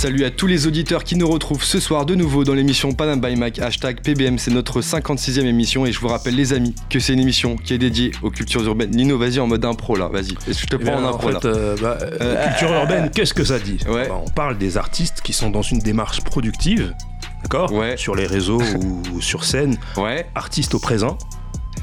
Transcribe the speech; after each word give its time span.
Salut 0.00 0.24
à 0.24 0.30
tous 0.30 0.46
les 0.46 0.66
auditeurs 0.66 1.04
qui 1.04 1.14
nous 1.16 1.28
retrouvent 1.28 1.62
ce 1.62 1.78
soir 1.78 2.06
de 2.06 2.14
nouveau 2.14 2.42
dans 2.42 2.54
l'émission 2.54 2.92
Panam 2.94 3.20
by 3.20 3.36
Mac, 3.36 3.58
hashtag 3.58 4.00
PBM, 4.00 4.38
c'est 4.38 4.50
notre 4.50 4.80
56e 4.80 5.44
émission 5.44 5.84
et 5.84 5.92
je 5.92 6.00
vous 6.00 6.08
rappelle 6.08 6.34
les 6.36 6.54
amis 6.54 6.74
que 6.88 6.98
c'est 7.00 7.12
une 7.12 7.20
émission 7.20 7.56
qui 7.56 7.74
est 7.74 7.78
dédiée 7.78 8.10
aux 8.22 8.30
cultures 8.30 8.64
urbaines. 8.64 8.92
Nino, 8.92 9.18
vas-y 9.18 9.40
en 9.40 9.46
mode 9.46 9.62
impro 9.62 9.96
là, 9.96 10.08
vas-y. 10.08 10.34
Je 10.48 10.64
te 10.66 10.76
Eh 10.76 10.84
prends 10.84 10.96
bien, 10.96 11.04
en 11.04 11.08
impro 11.10 11.28
fait, 11.28 11.34
là. 11.34 11.40
euh, 11.44 11.76
bah, 11.82 11.98
euh, 12.00 12.46
culture 12.48 12.72
urbaine, 12.72 13.10
qu'est-ce 13.14 13.34
que 13.34 13.44
ça 13.44 13.58
dit 13.58 13.76
Ouais. 13.88 14.08
Bah, 14.08 14.22
On 14.26 14.30
parle 14.30 14.56
des 14.56 14.78
artistes 14.78 15.20
qui 15.22 15.34
sont 15.34 15.50
dans 15.50 15.60
une 15.62 15.80
démarche 15.80 16.22
productive, 16.22 16.94
d'accord 17.42 17.70
Ouais. 17.70 17.98
Sur 17.98 18.14
les 18.14 18.26
réseaux 18.26 18.62
ou 19.12 19.20
sur 19.20 19.44
scène, 19.44 19.76
Ouais. 19.98 20.26
artistes 20.34 20.74
au 20.74 20.78
présent, 20.78 21.18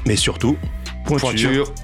mais 0.06 0.16
surtout 0.16 0.56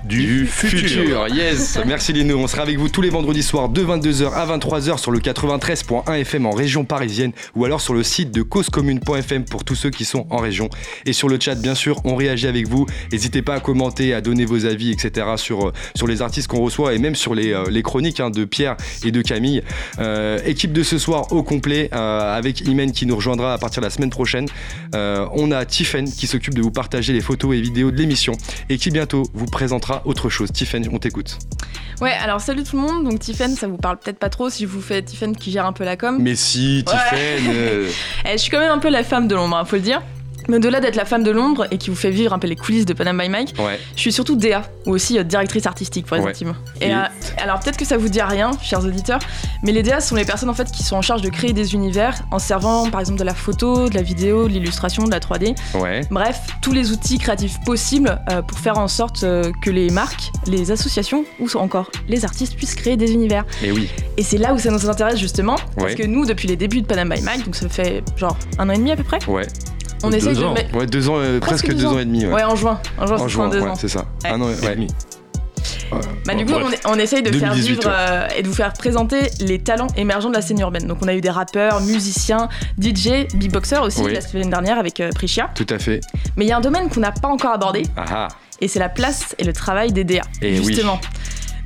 du, 0.04 0.46
futur. 0.46 1.28
Yes, 1.28 1.78
merci 1.86 2.12
Lino. 2.12 2.36
On 2.38 2.46
sera 2.46 2.62
avec 2.62 2.78
vous 2.78 2.90
tous 2.90 3.00
les 3.00 3.08
vendredis 3.08 3.42
soirs 3.42 3.70
de 3.70 3.82
22h 3.82 4.32
à 4.32 4.46
23h 4.46 4.98
sur 4.98 5.10
le 5.10 5.18
93.1 5.18 6.20
FM 6.20 6.44
en 6.44 6.50
région 6.50 6.84
parisienne 6.84 7.32
ou 7.54 7.64
alors 7.64 7.80
sur 7.80 7.94
le 7.94 8.02
site 8.02 8.32
de 8.32 8.42
causecommune.fm 8.42 9.44
pour 9.44 9.64
tous 9.64 9.76
ceux 9.76 9.88
qui 9.88 10.04
sont 10.04 10.26
en 10.28 10.36
région. 10.36 10.68
Et 11.06 11.14
sur 11.14 11.30
le 11.30 11.38
chat, 11.40 11.54
bien 11.54 11.74
sûr, 11.74 12.02
on 12.04 12.16
réagit 12.16 12.46
avec 12.46 12.68
vous. 12.68 12.86
N'hésitez 13.12 13.40
pas 13.40 13.54
à 13.54 13.60
commenter, 13.60 14.12
à 14.12 14.20
donner 14.20 14.44
vos 14.44 14.66
avis, 14.66 14.92
etc. 14.92 15.26
sur, 15.36 15.68
euh, 15.68 15.72
sur 15.94 16.06
les 16.06 16.20
artistes 16.20 16.48
qu'on 16.48 16.60
reçoit 16.60 16.92
et 16.92 16.98
même 16.98 17.14
sur 17.14 17.34
les, 17.34 17.54
euh, 17.54 17.64
les 17.70 17.82
chroniques 17.82 18.20
hein, 18.20 18.28
de 18.28 18.44
Pierre 18.44 18.76
et 19.04 19.10
de 19.10 19.22
Camille. 19.22 19.62
Euh, 20.00 20.38
équipe 20.44 20.72
de 20.72 20.82
ce 20.82 20.98
soir 20.98 21.32
au 21.32 21.42
complet 21.42 21.88
avec 21.92 22.60
Imen 22.60 22.92
qui 22.92 23.06
nous 23.06 23.16
rejoindra 23.16 23.54
à 23.54 23.58
partir 23.58 23.80
de 23.80 23.86
la 23.86 23.90
semaine 23.90 24.10
prochaine. 24.10 24.46
On 24.92 25.50
a 25.50 25.64
Tiffen 25.64 26.10
qui 26.10 26.26
s'occupe 26.26 26.54
de 26.54 26.62
vous 26.62 26.70
partager 26.70 27.12
les 27.12 27.20
photos 27.20 27.54
et 27.54 27.60
vidéos 27.60 27.90
de 27.90 27.96
l'émission 27.96 28.34
et 28.68 28.76
qui 28.76 28.90
bientôt 28.90 29.13
vous 29.32 29.46
présentera 29.46 30.02
autre 30.04 30.28
chose. 30.28 30.52
Tiffen, 30.52 30.86
on 30.92 30.98
t'écoute. 30.98 31.38
Ouais, 32.00 32.12
alors 32.12 32.40
salut 32.40 32.64
tout 32.64 32.76
le 32.76 32.82
monde. 32.82 33.04
Donc 33.04 33.20
Tiffen, 33.20 33.54
ça 33.54 33.66
vous 33.66 33.76
parle 33.76 33.98
peut-être 33.98 34.18
pas 34.18 34.28
trop 34.28 34.50
si 34.50 34.64
je 34.64 34.68
vous 34.68 34.80
fais 34.80 35.02
Tiffen 35.02 35.36
qui 35.36 35.50
gère 35.52 35.66
un 35.66 35.72
peu 35.72 35.84
la 35.84 35.96
com. 35.96 36.18
Mais 36.20 36.34
si, 36.34 36.84
Tiffen 36.86 37.54
euh, 37.54 37.88
Eh, 38.26 38.32
je 38.32 38.36
suis 38.38 38.50
quand 38.50 38.60
même 38.60 38.72
un 38.72 38.78
peu 38.78 38.90
la 38.90 39.04
femme 39.04 39.28
de 39.28 39.34
l'ombre, 39.34 39.56
hein, 39.56 39.64
faut 39.64 39.76
le 39.76 39.82
dire. 39.82 40.02
Mais 40.48 40.56
au-delà 40.56 40.80
d'être 40.80 40.96
la 40.96 41.04
femme 41.04 41.22
de 41.22 41.30
l'ombre 41.30 41.66
et 41.70 41.78
qui 41.78 41.90
vous 41.90 41.96
fait 41.96 42.10
vivre 42.10 42.32
un 42.32 42.38
peu 42.38 42.46
les 42.46 42.56
coulisses 42.56 42.84
de 42.86 42.92
Panam 42.92 43.18
by 43.18 43.28
Mike, 43.28 43.54
Ouais. 43.58 43.78
je 43.96 44.00
suis 44.00 44.12
surtout 44.12 44.36
DA, 44.36 44.62
ou 44.86 44.90
aussi 44.92 45.18
euh, 45.18 45.22
directrice 45.24 45.66
artistique 45.66 46.06
pour 46.06 46.16
les 46.16 46.22
Ouais. 46.22 46.30
intimes. 46.30 46.54
Et, 46.80 46.88
Et- 46.88 46.94
euh, 46.94 46.98
alors 47.38 47.60
peut-être 47.60 47.76
que 47.78 47.84
ça 47.84 47.96
vous 47.96 48.08
dit 48.08 48.20
rien, 48.22 48.50
chers 48.62 48.84
auditeurs, 48.84 49.20
mais 49.62 49.72
les 49.72 49.82
DA 49.82 50.00
sont 50.00 50.14
les 50.16 50.24
personnes 50.24 50.50
en 50.50 50.54
fait 50.54 50.70
qui 50.70 50.82
sont 50.82 50.96
en 50.96 51.02
charge 51.02 51.22
de 51.22 51.28
créer 51.30 51.52
des 51.52 51.74
univers 51.74 52.14
en 52.30 52.38
servant 52.38 52.90
par 52.90 53.00
exemple 53.00 53.18
de 53.18 53.24
la 53.24 53.34
photo, 53.34 53.88
de 53.88 53.94
la 53.94 54.02
vidéo, 54.02 54.44
de 54.48 54.52
l'illustration, 54.52 55.04
de 55.04 55.10
la 55.10 55.20
3D. 55.20 55.54
Ouais. 55.74 56.02
Bref, 56.10 56.40
tous 56.60 56.72
les 56.72 56.90
outils 56.92 57.18
créatifs 57.18 57.58
possibles 57.64 58.20
euh, 58.30 58.42
pour 58.42 58.58
faire 58.58 58.78
en 58.78 58.88
sorte 58.88 59.22
euh, 59.24 59.50
que 59.62 59.70
les 59.70 59.90
marques, 59.90 60.30
les 60.46 60.70
associations 60.70 61.24
ou 61.40 61.48
encore 61.56 61.90
les 62.08 62.24
artistes 62.24 62.56
puissent 62.56 62.74
créer 62.74 62.96
des 62.96 63.12
univers. 63.12 63.44
Et 63.62 63.72
oui. 63.72 63.88
Et 64.16 64.22
c'est 64.22 64.38
là 64.38 64.52
où 64.52 64.58
ça 64.58 64.70
nous 64.70 64.88
intéresse 64.88 65.18
justement, 65.18 65.56
parce 65.76 65.94
que 65.94 66.02
nous, 66.06 66.26
depuis 66.26 66.48
les 66.48 66.56
débuts 66.56 66.82
de 66.82 66.86
Panam 66.86 67.08
by 67.08 67.20
Mike, 67.22 67.44
donc 67.44 67.56
ça 67.56 67.68
fait 67.68 68.02
genre 68.16 68.36
un 68.58 68.68
an 68.68 68.72
et 68.72 68.76
demi 68.78 68.90
à 68.92 68.96
peu 68.96 69.02
près, 69.04 69.18
Ouais. 69.26 69.46
On 70.06 70.10
Deux 70.10 70.16
essaye 70.16 70.34
de 70.36 70.44
ans. 70.44 70.52
mettre. 70.54 70.74
Ouais, 70.76 70.86
deux 70.86 71.08
ans, 71.08 71.14
euh, 71.18 71.40
presque, 71.40 71.68
deux 71.68 71.74
deux 71.74 71.86
ans. 71.86 71.94
ans. 71.94 71.98
et 71.98 72.04
demi. 72.04 72.26
Ouais. 72.26 72.32
Ouais, 72.34 72.44
en 72.44 72.56
juin. 72.56 72.80
En 72.98 73.06
juin, 73.06 73.16
en 73.18 73.28
juin, 73.28 73.48
deux 73.48 73.60
ouais, 73.60 73.68
ans. 73.68 73.74
c'est 73.74 73.88
ça. 73.88 74.04
Ouais. 74.24 74.30
Un 74.30 74.40
an, 74.40 74.48
Et 74.50 74.66
ouais. 74.66 74.74
demi. 74.74 74.88
Bah, 76.26 76.34
du 76.34 76.44
Bon, 76.44 76.54
coup, 76.60 76.66
on, 76.86 76.92
on 76.92 76.98
essaye 76.98 77.22
de 77.22 77.30
faire 77.30 77.50
2018, 77.52 77.68
vivre 77.74 77.84
ouais. 77.86 77.92
euh, 77.96 78.28
et 78.36 78.42
de 78.42 78.48
vous 78.48 78.54
faire 78.54 78.72
présenter 78.72 79.20
les 79.40 79.58
talents 79.60 79.86
émergents 79.96 80.28
de 80.30 80.34
la 80.34 80.42
scène 80.42 80.58
urbaine. 80.58 80.86
Donc, 80.86 80.98
on 81.02 81.08
a 81.08 81.14
eu 81.14 81.20
des 81.20 81.30
rappeurs, 81.30 81.80
musiciens, 81.82 82.48
DJ, 82.80 83.26
beatboxers 83.34 83.82
aussi 83.82 84.02
Oui. 84.02 84.12
la 84.14 84.20
semaine 84.20 84.50
dernière 84.50 84.78
avec 84.78 84.98
euh, 85.00 85.10
Priscia. 85.14 85.50
Tout 85.54 85.66
à 85.70 85.78
fait. 85.78 86.00
Mais 86.36 86.44
il 86.46 86.48
y 86.48 86.52
a 86.52 86.56
un 86.56 86.60
domaine 86.60 86.88
qu'on 86.88 87.00
n'a 87.00 87.12
pas 87.12 87.28
encore 87.28 87.52
abordé 87.52 87.82
Ah 87.96 88.04
ah. 88.10 88.28
et 88.60 88.68
c'est 88.68 88.80
la 88.80 88.88
place 88.88 89.34
et 89.38 89.44
le 89.44 89.52
travail 89.52 89.92
des 89.92 90.04
DA. 90.04 90.22
Eh 90.42 90.58
oui. 90.60 90.76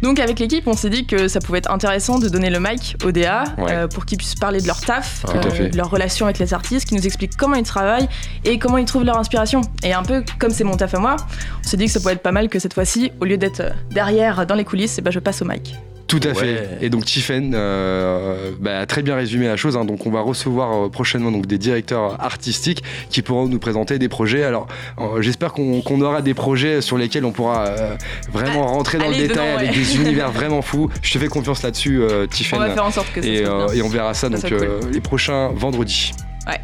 Donc 0.02 0.20
avec 0.20 0.38
l'équipe, 0.38 0.66
on 0.66 0.74
s'est 0.74 0.90
dit 0.90 1.06
que 1.06 1.26
ça 1.28 1.40
pouvait 1.40 1.58
être 1.58 1.70
intéressant 1.70 2.18
de 2.18 2.28
donner 2.28 2.50
le 2.50 2.60
mic 2.60 2.96
aux 3.04 3.12
DA 3.12 3.44
Ouais. 3.58 3.72
euh, 3.72 3.88
pour 3.88 4.04
qu'ils 4.06 4.18
puissent 4.18 4.34
parler 4.36 4.60
de 4.60 4.66
leur 4.66 4.80
taf, 4.80 5.24
fait. 5.52 5.68
de 5.70 5.76
leur 5.76 5.90
relation 5.90 6.26
avec 6.26 6.38
les 6.38 6.54
artistes, 6.54 6.88
qui 6.88 6.94
nous 6.94 7.04
expliquent 7.06 7.36
comment 7.36 7.56
ils 7.56 7.64
travaillent 7.64 8.08
et 8.44 8.58
comment 8.58 8.78
ils 8.78 8.84
trouvent 8.84 9.04
leur 9.04 9.18
inspiration. 9.18 9.60
Et 9.82 9.92
un 9.92 10.02
peu 10.02 10.22
comme 10.38 10.50
c'est 10.50 10.64
mon 10.64 10.76
taf 10.76 10.94
à 10.94 10.98
moi, 10.98 11.16
on 11.64 11.68
s'est 11.68 11.76
dit 11.76 11.86
que 11.86 11.92
ça 11.92 12.00
pouvait 12.00 12.12
être 12.12 12.22
pas 12.22 12.32
mal 12.32 12.48
que 12.48 12.58
cette 12.58 12.74
fois-ci, 12.74 13.10
au 13.20 13.24
lieu 13.24 13.36
d'être 13.38 13.60
euh, 13.60 13.70
derrière 13.90 14.46
dans 14.46 14.54
les 14.54 14.64
coulisses, 14.64 14.96
eh 14.98 15.02
ben, 15.02 15.10
je 15.10 15.18
passe 15.18 15.42
au 15.42 15.44
mic. 15.44 15.74
Tout 16.08 16.20
à 16.24 16.28
Ouais. 16.28 16.34
fait. 16.34 16.78
Et 16.80 16.88
donc 16.90 17.04
Tiffen 17.04 17.52
euh, 17.54 18.52
bah, 18.58 18.78
a 18.80 18.86
très 18.86 19.02
bien 19.02 19.14
résumé 19.14 19.46
la 19.46 19.56
chose. 19.56 19.76
hein. 19.76 19.84
Donc 19.84 20.06
on 20.06 20.10
va 20.10 20.20
recevoir 20.22 20.86
euh, 20.86 20.88
prochainement 20.88 21.30
donc, 21.30 21.46
des 21.46 21.58
directeurs 21.58 22.16
artistiques 22.20 22.82
qui 23.10 23.20
pourront 23.22 23.46
nous 23.46 23.58
présenter 23.58 23.98
des 23.98 24.08
projets. 24.08 24.42
Alors 24.42 24.68
euh, 24.98 25.20
j'espère 25.20 25.52
qu'on 25.52 26.00
aura 26.00 26.22
des 26.22 26.32
projets 26.34 26.80
sur 26.80 26.96
lesquels 26.98 27.24
on 27.26 27.32
pourra 27.32 27.66
euh, 27.66 27.94
vraiment 28.32 28.66
rentrer 28.66 28.96
dans 28.98 29.08
le 29.08 29.14
détail 29.16 29.28
dedans, 29.28 29.42
ouais. 29.42 29.68
avec 29.68 29.72
des 29.74 29.96
univers 30.00 30.30
vraiment 30.32 30.62
fous. 30.62 30.88
Je 31.02 31.12
te 31.12 31.18
fais 31.18 31.28
confiance 31.28 31.62
là-dessus, 31.62 32.00
euh, 32.00 32.26
Tiffen. 32.26 32.58
On 32.58 32.62
va 32.62 32.70
faire 32.70 32.84
en 32.86 32.90
sorte 32.90 33.12
que 33.12 33.20
ça 33.20 33.28
et, 33.28 33.44
soit 33.44 33.54
euh, 33.54 33.66
bien. 33.66 33.74
et 33.74 33.82
on 33.82 33.88
verra 33.88 34.14
ça 34.14 34.28
Ça 34.34 34.48
donc 34.48 34.58
cool. 34.58 34.90
les 34.90 35.00
prochains 35.00 35.48
vendredis. 35.54 36.12
Ouais. 36.46 36.58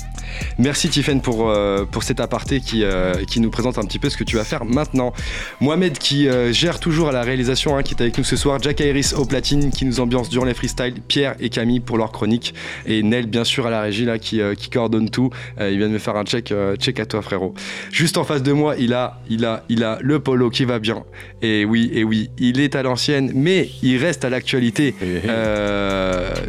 Merci 0.59 0.89
Tiffen 0.89 1.21
pour, 1.21 1.49
euh, 1.49 1.84
pour 1.84 2.03
cet 2.03 2.21
aparté 2.21 2.61
qui, 2.61 2.84
euh, 2.84 3.15
qui 3.25 3.41
nous 3.41 3.50
présente 3.50 3.78
un 3.78 3.84
petit 3.84 3.99
peu 3.99 4.09
ce 4.09 4.17
que 4.17 4.25
tu 4.25 4.37
vas 4.37 4.45
faire 4.45 4.65
maintenant. 4.65 5.12
Mohamed 5.61 5.99
qui 5.99 6.28
euh, 6.28 6.53
gère 6.53 6.81
toujours 6.81 7.09
à 7.09 7.12
la 7.12 7.22
réalisation, 7.22 7.77
hein, 7.77 7.83
qui 7.83 7.95
est 7.95 8.00
avec 8.00 8.17
nous 8.19 8.25
ce 8.25 8.37
soir, 8.37 8.61
Jack 8.62 8.81
Iris 8.81 9.15
au 9.15 9.25
platine 9.25 9.71
qui 9.71 9.84
nous 9.84 10.00
ambiance 10.00 10.28
durant 10.28 10.45
les 10.45 10.55
freestyles, 10.55 10.95
Pierre 11.06 11.34
et 11.41 11.49
Camille 11.49 11.81
pour 11.81 11.99
leur 11.99 12.12
chronique 12.12 12.55
et 12.87 13.03
Nel 13.03 13.27
bien 13.27 13.45
sûr 13.45 13.67
à 13.67 13.71
la 13.71 13.83
régie 13.83 14.05
là 14.05 14.19
qui, 14.19 14.41
qui 14.56 14.71
coordonne 14.71 15.11
tout. 15.11 15.31
Il 15.61 15.78
vient 15.78 15.89
de 15.89 15.93
me 15.93 15.99
faire 15.99 16.17
un 16.17 16.25
check, 16.25 16.53
check 16.78 17.01
à 17.01 17.06
toi 17.06 17.22
frérot. 17.22 17.55
Juste 17.91 18.16
en 18.16 18.25
face 18.25 18.43
de 18.43 18.53
moi, 18.53 18.75
il 18.78 18.93
a, 18.93 19.21
il 19.28 19.45
a, 19.45 19.65
il 19.69 19.84
a 19.84 19.99
le 20.01 20.21
polo 20.21 20.51
qui 20.51 20.65
va 20.65 20.78
bien. 20.78 21.05
Et 21.43 21.65
oui, 21.65 21.91
et 21.93 22.05
oui, 22.05 22.31
il 22.39 22.61
est 22.61 22.77
à 22.77 22.83
l'ancienne, 22.83 23.33
mais 23.34 23.71
il 23.83 23.99
reste 23.99 24.25
à 24.25 24.31
l'actualité 24.31 24.95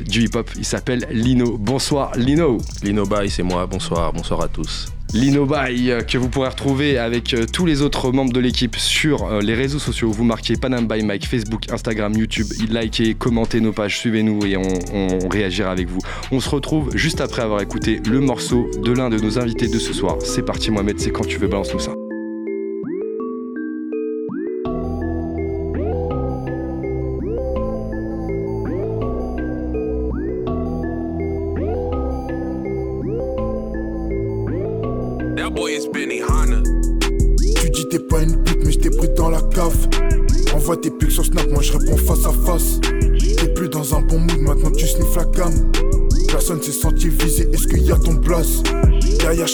du 0.08 0.24
hip-hop. 0.24 0.50
Il 0.58 0.66
s'appelle 0.66 1.08
Lino. 1.12 1.58
Bonsoir 1.58 2.12
Lino. 2.16 2.58
Lino 2.84 3.06
Bay, 3.06 3.30
c'est 3.30 3.44
moi. 3.44 3.68
Bonsoir, 3.76 4.14
bonsoir 4.14 4.42
à 4.42 4.48
tous. 4.48 4.86
Lino 5.14 5.46
Bay, 5.46 5.92
euh, 5.92 6.02
que 6.02 6.18
vous 6.18 6.30
pourrez 6.30 6.48
retrouver 6.48 6.98
avec 6.98 7.34
euh, 7.34 7.46
tous 7.46 7.66
les 7.66 7.82
autres 7.82 8.10
membres 8.14 8.32
de 8.32 8.40
l'équipe 8.40 8.78
sur 8.78 9.26
euh, 9.26 9.42
les 9.42 9.54
réseaux 9.54 9.80
sociaux. 9.80 10.12
Vous 10.12 10.24
marquez 10.24 10.56
Panam 10.56 10.88
by 10.88 11.04
Mike, 11.04 11.28
Facebook, 11.28 11.70
Instagram, 11.70 12.14
YouTube. 12.14 12.48
Likez, 12.70 13.16
commentez 13.16 13.60
nos 13.60 13.74
pages, 13.74 13.98
suivez-nous 13.98 14.46
et 14.46 14.56
on, 14.56 15.28
réagira 15.28 15.72
avec 15.72 15.90
vous. 15.90 16.00
On 16.32 16.40
se 16.40 16.48
retrouve 16.48 16.96
juste 16.96 17.20
après 17.20 17.42
avoir 17.42 17.60
écouté 17.60 18.00
le 18.10 18.22
morceau 18.22 18.70
de 18.82 18.94
l'un 18.94 19.10
de 19.10 19.18
nos 19.18 19.40
invités 19.40 19.68
de 19.68 19.78
ce 19.78 19.92
soir. 19.92 20.20
C'est 20.22 20.46
parti 20.46 20.72
Mohamed, 20.72 20.98
c'est 20.98 21.12
quand 21.12 21.28
tu 21.28 21.38
veux, 21.38 21.50
balance-nous 21.50 21.82
ça. 21.82 21.92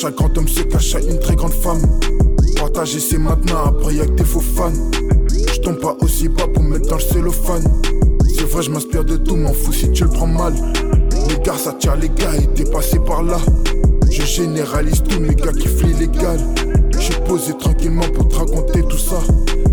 Chaque 0.02 0.16
grand 0.16 0.36
homme 0.36 0.48
se 0.48 0.62
cache 0.62 0.96
une 1.08 1.20
très 1.20 1.36
grande 1.36 1.54
femme. 1.54 1.82
Partager 2.56 3.00
c'est 3.00 3.20
maintenant, 3.20 3.66
après 3.66 3.94
y'a 3.94 4.06
que 4.08 4.14
des 4.14 4.24
faux 4.24 4.40
fans. 4.40 4.72
Je 5.30 5.60
tombe 5.60 5.80
pas 5.80 5.96
aussi 6.02 6.28
bas 6.28 6.48
pour 6.52 6.64
me 6.64 6.70
mettre 6.70 6.90
dans 6.90 6.96
le 6.96 7.02
cellophane. 7.02 7.64
C'est 8.28 8.50
vrai 8.50 8.64
je 8.64 8.72
m'inspire 8.72 9.06
de 9.06 9.18
tout, 9.18 9.36
m'en 9.36 9.54
fous 9.54 9.74
si 9.74 9.92
tu 9.92 10.04
le 10.04 10.10
prends 10.10 10.26
mal. 10.26 10.56
Les 11.30 11.38
gars 11.44 11.56
ça 11.56 11.74
tire 11.74 11.96
les 11.98 12.10
gars 12.10 12.34
et 12.36 12.48
t'es 12.48 12.64
passé 12.64 12.98
par 12.98 13.22
là. 13.22 13.38
Je 14.10 14.24
généralise 14.24 15.04
tous 15.04 15.20
mes 15.20 15.36
gars 15.36 15.52
qui 15.52 15.68
flient 15.68 15.94
légal. 15.94 16.40
J'suis 16.98 17.14
posé 17.28 17.56
tranquillement 17.56 18.10
pour 18.16 18.28
te 18.28 18.38
raconter 18.38 18.82
tout 18.82 18.98
ça. 18.98 19.22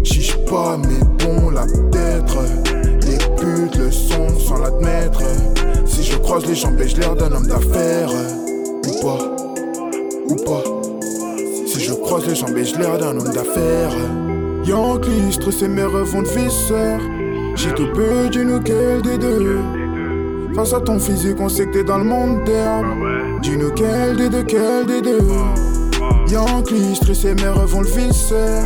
Chiche 0.04 0.36
pas, 0.44 0.76
mais 0.76 1.24
bon, 1.24 1.48
la 1.48 1.64
tête. 1.90 2.36
Les 3.06 3.16
putes 3.16 3.76
le 3.78 3.90
sont 3.90 4.38
sans 4.38 4.58
l'admettre. 4.58 5.22
Si 5.86 6.02
je 6.02 6.18
croise 6.18 6.44
les 6.44 6.54
jambes, 6.54 6.78
ai-je 6.78 6.96
l'air 6.96 7.16
d'un 7.16 7.32
homme 7.32 7.46
d'affaires. 7.46 8.10
Ou 8.86 9.02
pas 9.02 9.37
Je 12.28 12.34
les 12.34 12.40
jambes, 12.40 12.58
ai-je 12.58 12.78
l'air 12.78 12.98
d'un 12.98 13.18
homme 13.18 13.32
d'affaires 13.32 13.96
Yankee, 14.62 15.32
stressé, 15.32 15.66
mes 15.66 15.82
vont 15.82 16.20
de 16.20 16.28
visseur. 16.28 17.00
J'ai 17.54 17.72
tout 17.72 17.88
peu, 17.94 18.28
dis-nous 18.30 18.60
quel 18.60 19.00
des 19.00 19.16
deux. 19.16 19.60
Face 20.54 20.74
à 20.74 20.80
ton 20.80 20.98
physique, 20.98 21.36
on 21.40 21.48
sait 21.48 21.64
que 21.66 21.72
t'es 21.72 21.84
dans 21.84 21.96
le 21.96 22.04
monde 22.04 22.44
d'herbe. 22.44 22.86
Dis-nous 23.40 23.70
quel 23.72 24.16
des 24.16 24.28
deux, 24.28 24.42
quel 24.42 24.84
des 24.84 25.00
deux. 25.00 25.20
Yankee, 26.30 26.96
stressé, 26.96 27.34
mes 27.34 27.64
vont 27.64 27.80
le 27.80 27.88
viscère. 27.88 28.64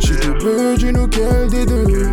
J'ai 0.00 0.16
tout 0.16 0.34
peu, 0.40 0.74
dis-nous 0.78 1.08
quel 1.08 1.50
des 1.50 1.66
deux. 1.66 2.08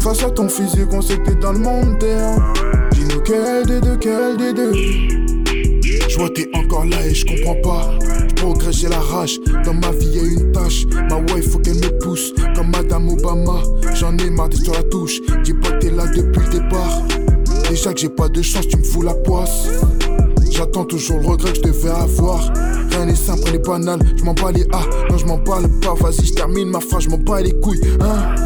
Face 0.00 0.24
à 0.24 0.30
ton 0.30 0.48
physique, 0.48 0.88
on 0.90 1.00
sait 1.00 1.18
que 1.18 1.30
t'es 1.30 1.36
dans 1.36 1.52
le 1.52 1.60
monde 1.60 1.96
d'herbe. 1.98 2.42
Dis-nous 2.90 3.20
quel 3.20 3.66
des 3.66 3.80
deux, 3.80 3.96
quel 4.00 4.36
des 4.36 4.52
deux. 4.52 4.72
Je 6.08 6.18
vois 6.18 6.30
t'es 6.30 6.50
encore 6.54 6.86
là 6.86 7.06
et 7.06 7.14
je 7.14 7.24
comprends 7.24 7.60
pas. 7.62 8.17
Je 8.38 8.44
progresse, 8.44 8.76
j'ai 8.76 8.88
la 8.88 9.00
rage. 9.00 9.40
Dans 9.64 9.74
ma 9.74 9.90
vie, 9.90 10.10
y'a 10.14 10.22
une 10.22 10.52
tâche. 10.52 10.86
Ma 11.10 11.16
wife, 11.16 11.50
faut 11.50 11.58
qu'elle 11.58 11.74
me 11.74 11.98
pousse. 11.98 12.32
Comme 12.54 12.70
Madame 12.70 13.08
Obama. 13.08 13.60
J'en 13.94 14.16
ai 14.18 14.30
marre 14.30 14.48
d'être 14.48 14.62
sur 14.62 14.74
la 14.74 14.84
touche. 14.84 15.20
Dis 15.42 15.54
pas 15.54 15.72
que 15.72 15.78
t'es 15.78 15.90
là 15.90 16.06
depuis 16.06 16.42
le 16.46 16.60
départ. 16.60 17.02
Déjà 17.68 17.92
que 17.92 17.98
j'ai 17.98 18.08
pas 18.08 18.28
de 18.28 18.40
chance, 18.40 18.68
tu 18.68 18.76
me 18.76 18.84
fous 18.84 19.02
la 19.02 19.14
poisse. 19.14 19.66
J'attends 20.52 20.84
toujours 20.84 21.18
le 21.18 21.26
regret 21.26 21.50
que 21.50 21.56
je 21.56 21.62
devais 21.62 21.90
avoir. 21.90 22.40
Rien 22.92 23.06
n'est 23.06 23.16
simple, 23.16 23.50
n'est 23.50 23.58
banal. 23.58 23.98
Je 24.16 24.22
m'en 24.22 24.34
bats 24.34 24.52
les 24.52 24.66
A, 24.72 24.82
non, 25.10 25.18
je 25.18 25.26
m'en 25.26 25.38
bats 25.38 25.58
le 25.60 25.68
pas. 25.80 25.94
Vas-y, 25.94 26.26
je 26.26 26.34
termine 26.34 26.70
ma 26.70 26.80
phrase, 26.80 27.04
je 27.04 27.10
m'en 27.10 27.18
bats 27.18 27.40
les 27.40 27.58
couilles, 27.58 27.80
hein. 28.00 28.36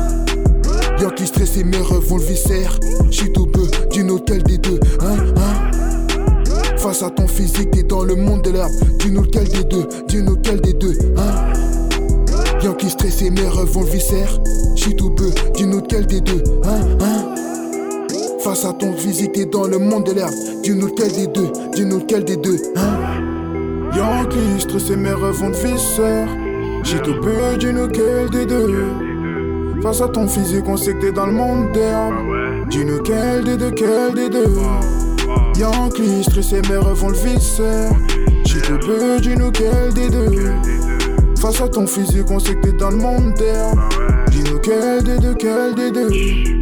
Yankee 1.01 1.27
stressé, 1.27 1.65
mes 1.65 1.77
rêves 1.77 2.07
vont 2.07 2.17
le 2.17 2.25
viscère. 2.25 2.79
J'suis 3.11 3.33
tout 3.33 3.47
peu, 3.47 3.67
dis-nous 3.91 4.17
lequel 4.17 4.43
des 4.43 4.59
deux, 4.59 4.81
hein. 5.01 5.17
Face 6.93 7.05
à 7.05 7.11
ton 7.11 7.27
physique, 7.27 7.71
t'es 7.71 7.85
dans 7.85 8.05
le 8.05 8.15
monde 8.15 8.43
de 8.43 8.51
l'herbe. 8.51 8.71
Dis-nous 8.99 9.23
lequel 9.23 9.49
des 9.49 9.65
deux, 9.65 9.89
dis-nous 10.09 10.35
lequel 10.35 10.61
des 10.61 10.75
deux, 10.75 10.93
hein. 11.17 11.51
Yankee 12.63 12.91
stressé, 12.91 13.31
mes 13.31 13.49
rêves 13.49 13.71
vont 13.73 13.81
le 13.81 13.87
viscère. 13.87 14.29
J'suis 14.77 14.95
tout 14.95 15.09
peu, 15.09 15.31
dis-nous 15.55 15.79
lequel 15.79 16.05
des 16.05 16.21
deux, 16.21 16.45
hein, 16.65 16.81
hein. 17.01 17.35
Face 18.41 18.67
à 18.67 18.75
ton 18.75 18.93
physique, 18.93 19.33
t'es 19.33 19.47
dans 19.47 19.67
le 19.69 19.79
monde 19.79 20.05
de 20.05 20.13
l'herbe. 20.13 20.35
Dis-nous 20.63 20.89
lequel 20.89 21.13
des 21.13 21.29
deux, 21.29 21.49
dis-nous 21.75 22.01
lequel 22.01 22.25
des 22.25 22.37
deux, 22.37 22.61
hein. 22.77 22.93
Yankee 23.97 24.61
stressé, 24.61 24.95
mes 24.95 25.13
rêves 25.13 25.37
vont 25.37 25.49
le 25.49 25.55
viscère. 25.55 26.29
J'suis 26.83 27.01
tout 27.01 27.19
peu, 27.23 27.57
dis-nous 27.59 27.87
lequel 27.87 28.29
des 28.29 28.45
deux. 28.45 28.85
Face 29.83 30.03
à 30.03 30.09
ton 30.09 30.29
physique, 30.29 30.65
on 30.67 30.77
sait 30.77 30.93
que 30.93 31.07
t'es 31.07 31.13
dans 31.13 31.25
le 31.25 31.33
monde 31.33 31.73
d'herbe. 31.73 32.69
Dis-nous 32.69 33.03
quel 33.03 33.45
des 33.45 33.57
deux, 33.57 33.71
quel 33.71 34.13
des 34.15 34.29
deux. 34.29 34.45
Yankee, 35.57 36.25
stressé, 36.25 36.63
mes 36.69 36.77
rêves 36.77 36.95
vont 36.95 37.11
le 37.11 37.17
viscère. 37.17 37.93
J'suis 38.45 38.63
tout 38.63 38.79
peu, 38.79 39.21
dis-nous 39.21 39.51
quel 39.51 39.93
des 39.93 40.09
deux. 40.09 40.53
Face 41.39 41.61
à 41.61 41.69
ton 41.69 41.87
physique, 41.87 42.31
on 42.31 42.39
sait 42.39 42.55
que 42.55 42.71
t'es 42.71 42.73
dans 42.73 42.91
le 42.91 42.97
monde 42.97 43.35
d'herbe. 43.35 43.79
Dis-nous 44.31 44.59
quel 44.61 45.03
des 45.03 45.19
deux, 45.19 45.35
quel 45.35 45.75
des 45.75 45.91
deux. 45.91 46.62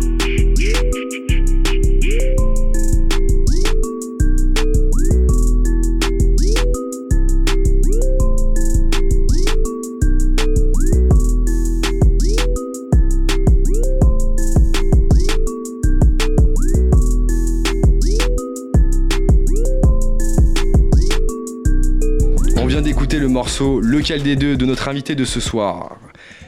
Vient 22.70 22.82
d'écouter 22.82 23.19
le 23.19 23.26
morceau 23.26 23.81
Lequel 23.81 24.22
des 24.22 24.37
deux 24.37 24.56
de 24.56 24.64
notre 24.64 24.88
invité 24.88 25.17
de 25.17 25.25
ce 25.25 25.40
soir. 25.40 25.99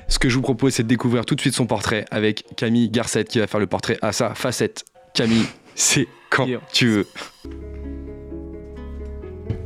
Ce 0.06 0.20
que 0.20 0.28
je 0.28 0.36
vous 0.36 0.42
propose, 0.42 0.74
c'est 0.74 0.84
de 0.84 0.88
découvrir 0.88 1.26
tout 1.26 1.34
de 1.34 1.40
suite 1.40 1.54
son 1.54 1.66
portrait 1.66 2.04
avec 2.12 2.44
Camille 2.54 2.90
Garcette 2.90 3.26
qui 3.26 3.40
va 3.40 3.48
faire 3.48 3.58
le 3.58 3.66
portrait 3.66 3.98
à 4.02 4.12
sa 4.12 4.32
facette. 4.36 4.84
Camille, 5.14 5.46
c'est 5.74 6.06
quand 6.30 6.46
tu 6.72 6.86
veux. 6.86 7.06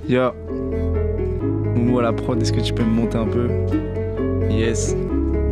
Yo. 0.08 0.32
Momo 1.74 1.98
à 1.98 2.02
la 2.02 2.14
prod, 2.14 2.40
est-ce 2.40 2.54
que 2.54 2.60
tu 2.60 2.72
peux 2.72 2.84
me 2.84 2.88
monter 2.88 3.18
un 3.18 3.26
peu? 3.26 3.50
Yes. 4.48 4.96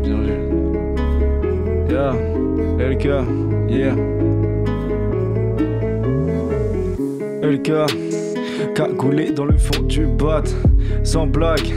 Bien 0.03 0.23
vu. 0.23 0.33
Yo. 1.91 2.13
LK. 2.79 3.05
Yeah. 3.69 3.95
LK. 7.43 8.24
Cagoulé 8.75 9.31
dans 9.31 9.45
le 9.45 9.57
fond 9.57 9.83
du 9.83 10.07
bat. 10.07 10.45
Sans 11.03 11.27
blague. 11.27 11.73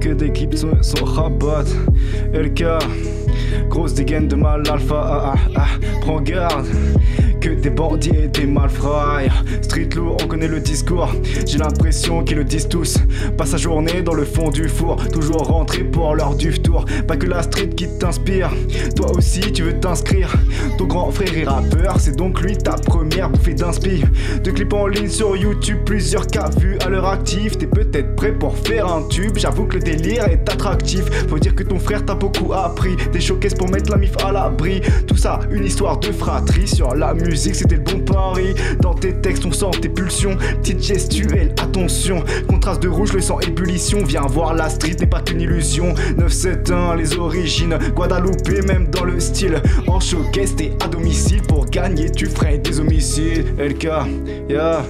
Que 0.00 0.10
des 0.10 0.30
clips 0.30 0.54
sont, 0.54 0.82
sont 0.82 1.04
rabat. 1.04 1.64
LK. 2.32 2.64
Grosse 3.68 3.94
dégaine 3.94 4.28
de 4.28 4.36
mal 4.36 4.62
alpha. 4.70 5.00
Ah, 5.02 5.34
ah, 5.34 5.56
ah. 5.56 5.68
Prends 6.00 6.20
garde. 6.20 6.66
Que 7.40 7.50
des 7.50 7.70
bandits 7.70 8.10
et 8.24 8.26
des 8.26 8.46
malfrats. 8.46 9.20
Street 9.62 9.88
lourd, 9.94 10.16
on 10.22 10.26
connaît 10.26 10.48
le 10.48 10.58
discours. 10.58 11.08
J'ai 11.46 11.58
l'impression 11.58 12.24
qu'ils 12.24 12.38
le 12.38 12.44
disent 12.44 12.68
tous. 12.68 12.98
Passe 13.36 13.50
sa 13.50 13.56
journée 13.56 14.02
dans 14.02 14.14
le 14.14 14.24
fond 14.24 14.50
du 14.50 14.68
four. 14.68 14.96
Toujours 15.12 15.46
rentré 15.46 15.84
pour 15.84 16.16
l'heure 16.16 16.34
du 16.34 16.58
tour. 16.58 16.84
Pas 17.06 17.16
que 17.16 17.26
la 17.26 17.42
street 17.42 17.70
qui 17.76 17.86
t'inspire. 17.98 18.50
Toi 18.96 19.12
aussi, 19.16 19.40
tu 19.52 19.62
veux 19.62 19.78
t'inscrire. 19.78 20.32
Ton 20.78 20.86
grand 20.86 21.12
frère 21.12 21.36
est 21.38 21.44
rappeur. 21.44 22.00
C'est 22.00 22.16
donc 22.16 22.40
lui 22.40 22.56
ta 22.56 22.72
première 22.72 23.30
bouffée 23.30 23.54
d'inspi. 23.54 24.02
De 24.42 24.50
clips 24.50 24.72
en 24.72 24.88
ligne 24.88 25.08
sur 25.08 25.36
YouTube, 25.36 25.78
plusieurs 25.86 26.26
cas 26.26 26.50
vus 26.58 26.76
à 26.84 26.88
l'heure 26.88 27.06
active. 27.06 27.56
T'es 27.56 27.68
peut-être 27.68 28.16
prêt 28.16 28.32
pour 28.32 28.56
faire 28.58 28.92
un 28.92 29.02
tube. 29.08 29.36
J'avoue 29.36 29.66
que 29.66 29.74
le 29.74 29.82
délire 29.82 30.24
est 30.24 30.48
attractif. 30.50 31.04
Faut 31.28 31.38
dire 31.38 31.54
que 31.54 31.62
ton 31.62 31.78
frère 31.78 32.04
t'a 32.04 32.14
beaucoup 32.14 32.52
appris. 32.52 32.96
Des 33.12 33.20
showcases 33.20 33.54
pour 33.54 33.70
mettre 33.70 33.92
la 33.92 33.96
mif 33.96 34.12
à 34.24 34.32
l'abri. 34.32 34.80
Tout 35.06 35.16
ça, 35.16 35.38
une 35.52 35.64
histoire 35.64 35.98
de 35.98 36.10
fratrie. 36.10 36.66
Sur 36.66 36.96
la 36.96 37.14
musique, 37.14 37.27
c'était 37.36 37.76
le 37.76 37.82
bon 37.82 38.00
pari. 38.00 38.54
Dans 38.80 38.94
tes 38.94 39.12
textes, 39.14 39.44
on 39.44 39.52
sent 39.52 39.70
tes 39.80 39.88
pulsions. 39.88 40.36
Petite 40.60 40.82
gestuelle, 40.82 41.54
attention. 41.60 42.22
Contraste 42.48 42.82
de 42.82 42.88
rouge, 42.88 43.12
le 43.12 43.20
sang 43.20 43.40
ébullition. 43.40 43.98
Viens 44.04 44.26
voir 44.28 44.54
la 44.54 44.68
street, 44.68 44.96
n'est 45.00 45.06
pas 45.06 45.20
qu'une 45.20 45.40
illusion. 45.40 45.94
971, 46.16 46.96
les 46.96 47.18
origines. 47.18 47.78
Guadeloupe, 47.94 48.48
même 48.66 48.88
dans 48.88 49.04
le 49.04 49.20
style. 49.20 49.60
En 49.86 50.00
showcase, 50.00 50.56
t'es 50.56 50.72
à 50.82 50.88
domicile. 50.88 51.42
Pour 51.42 51.66
gagner, 51.66 52.10
tu 52.10 52.26
ferais 52.26 52.58
des 52.58 52.80
homicides. 52.80 53.58
LK, 53.58 53.88
ya. 54.48 54.82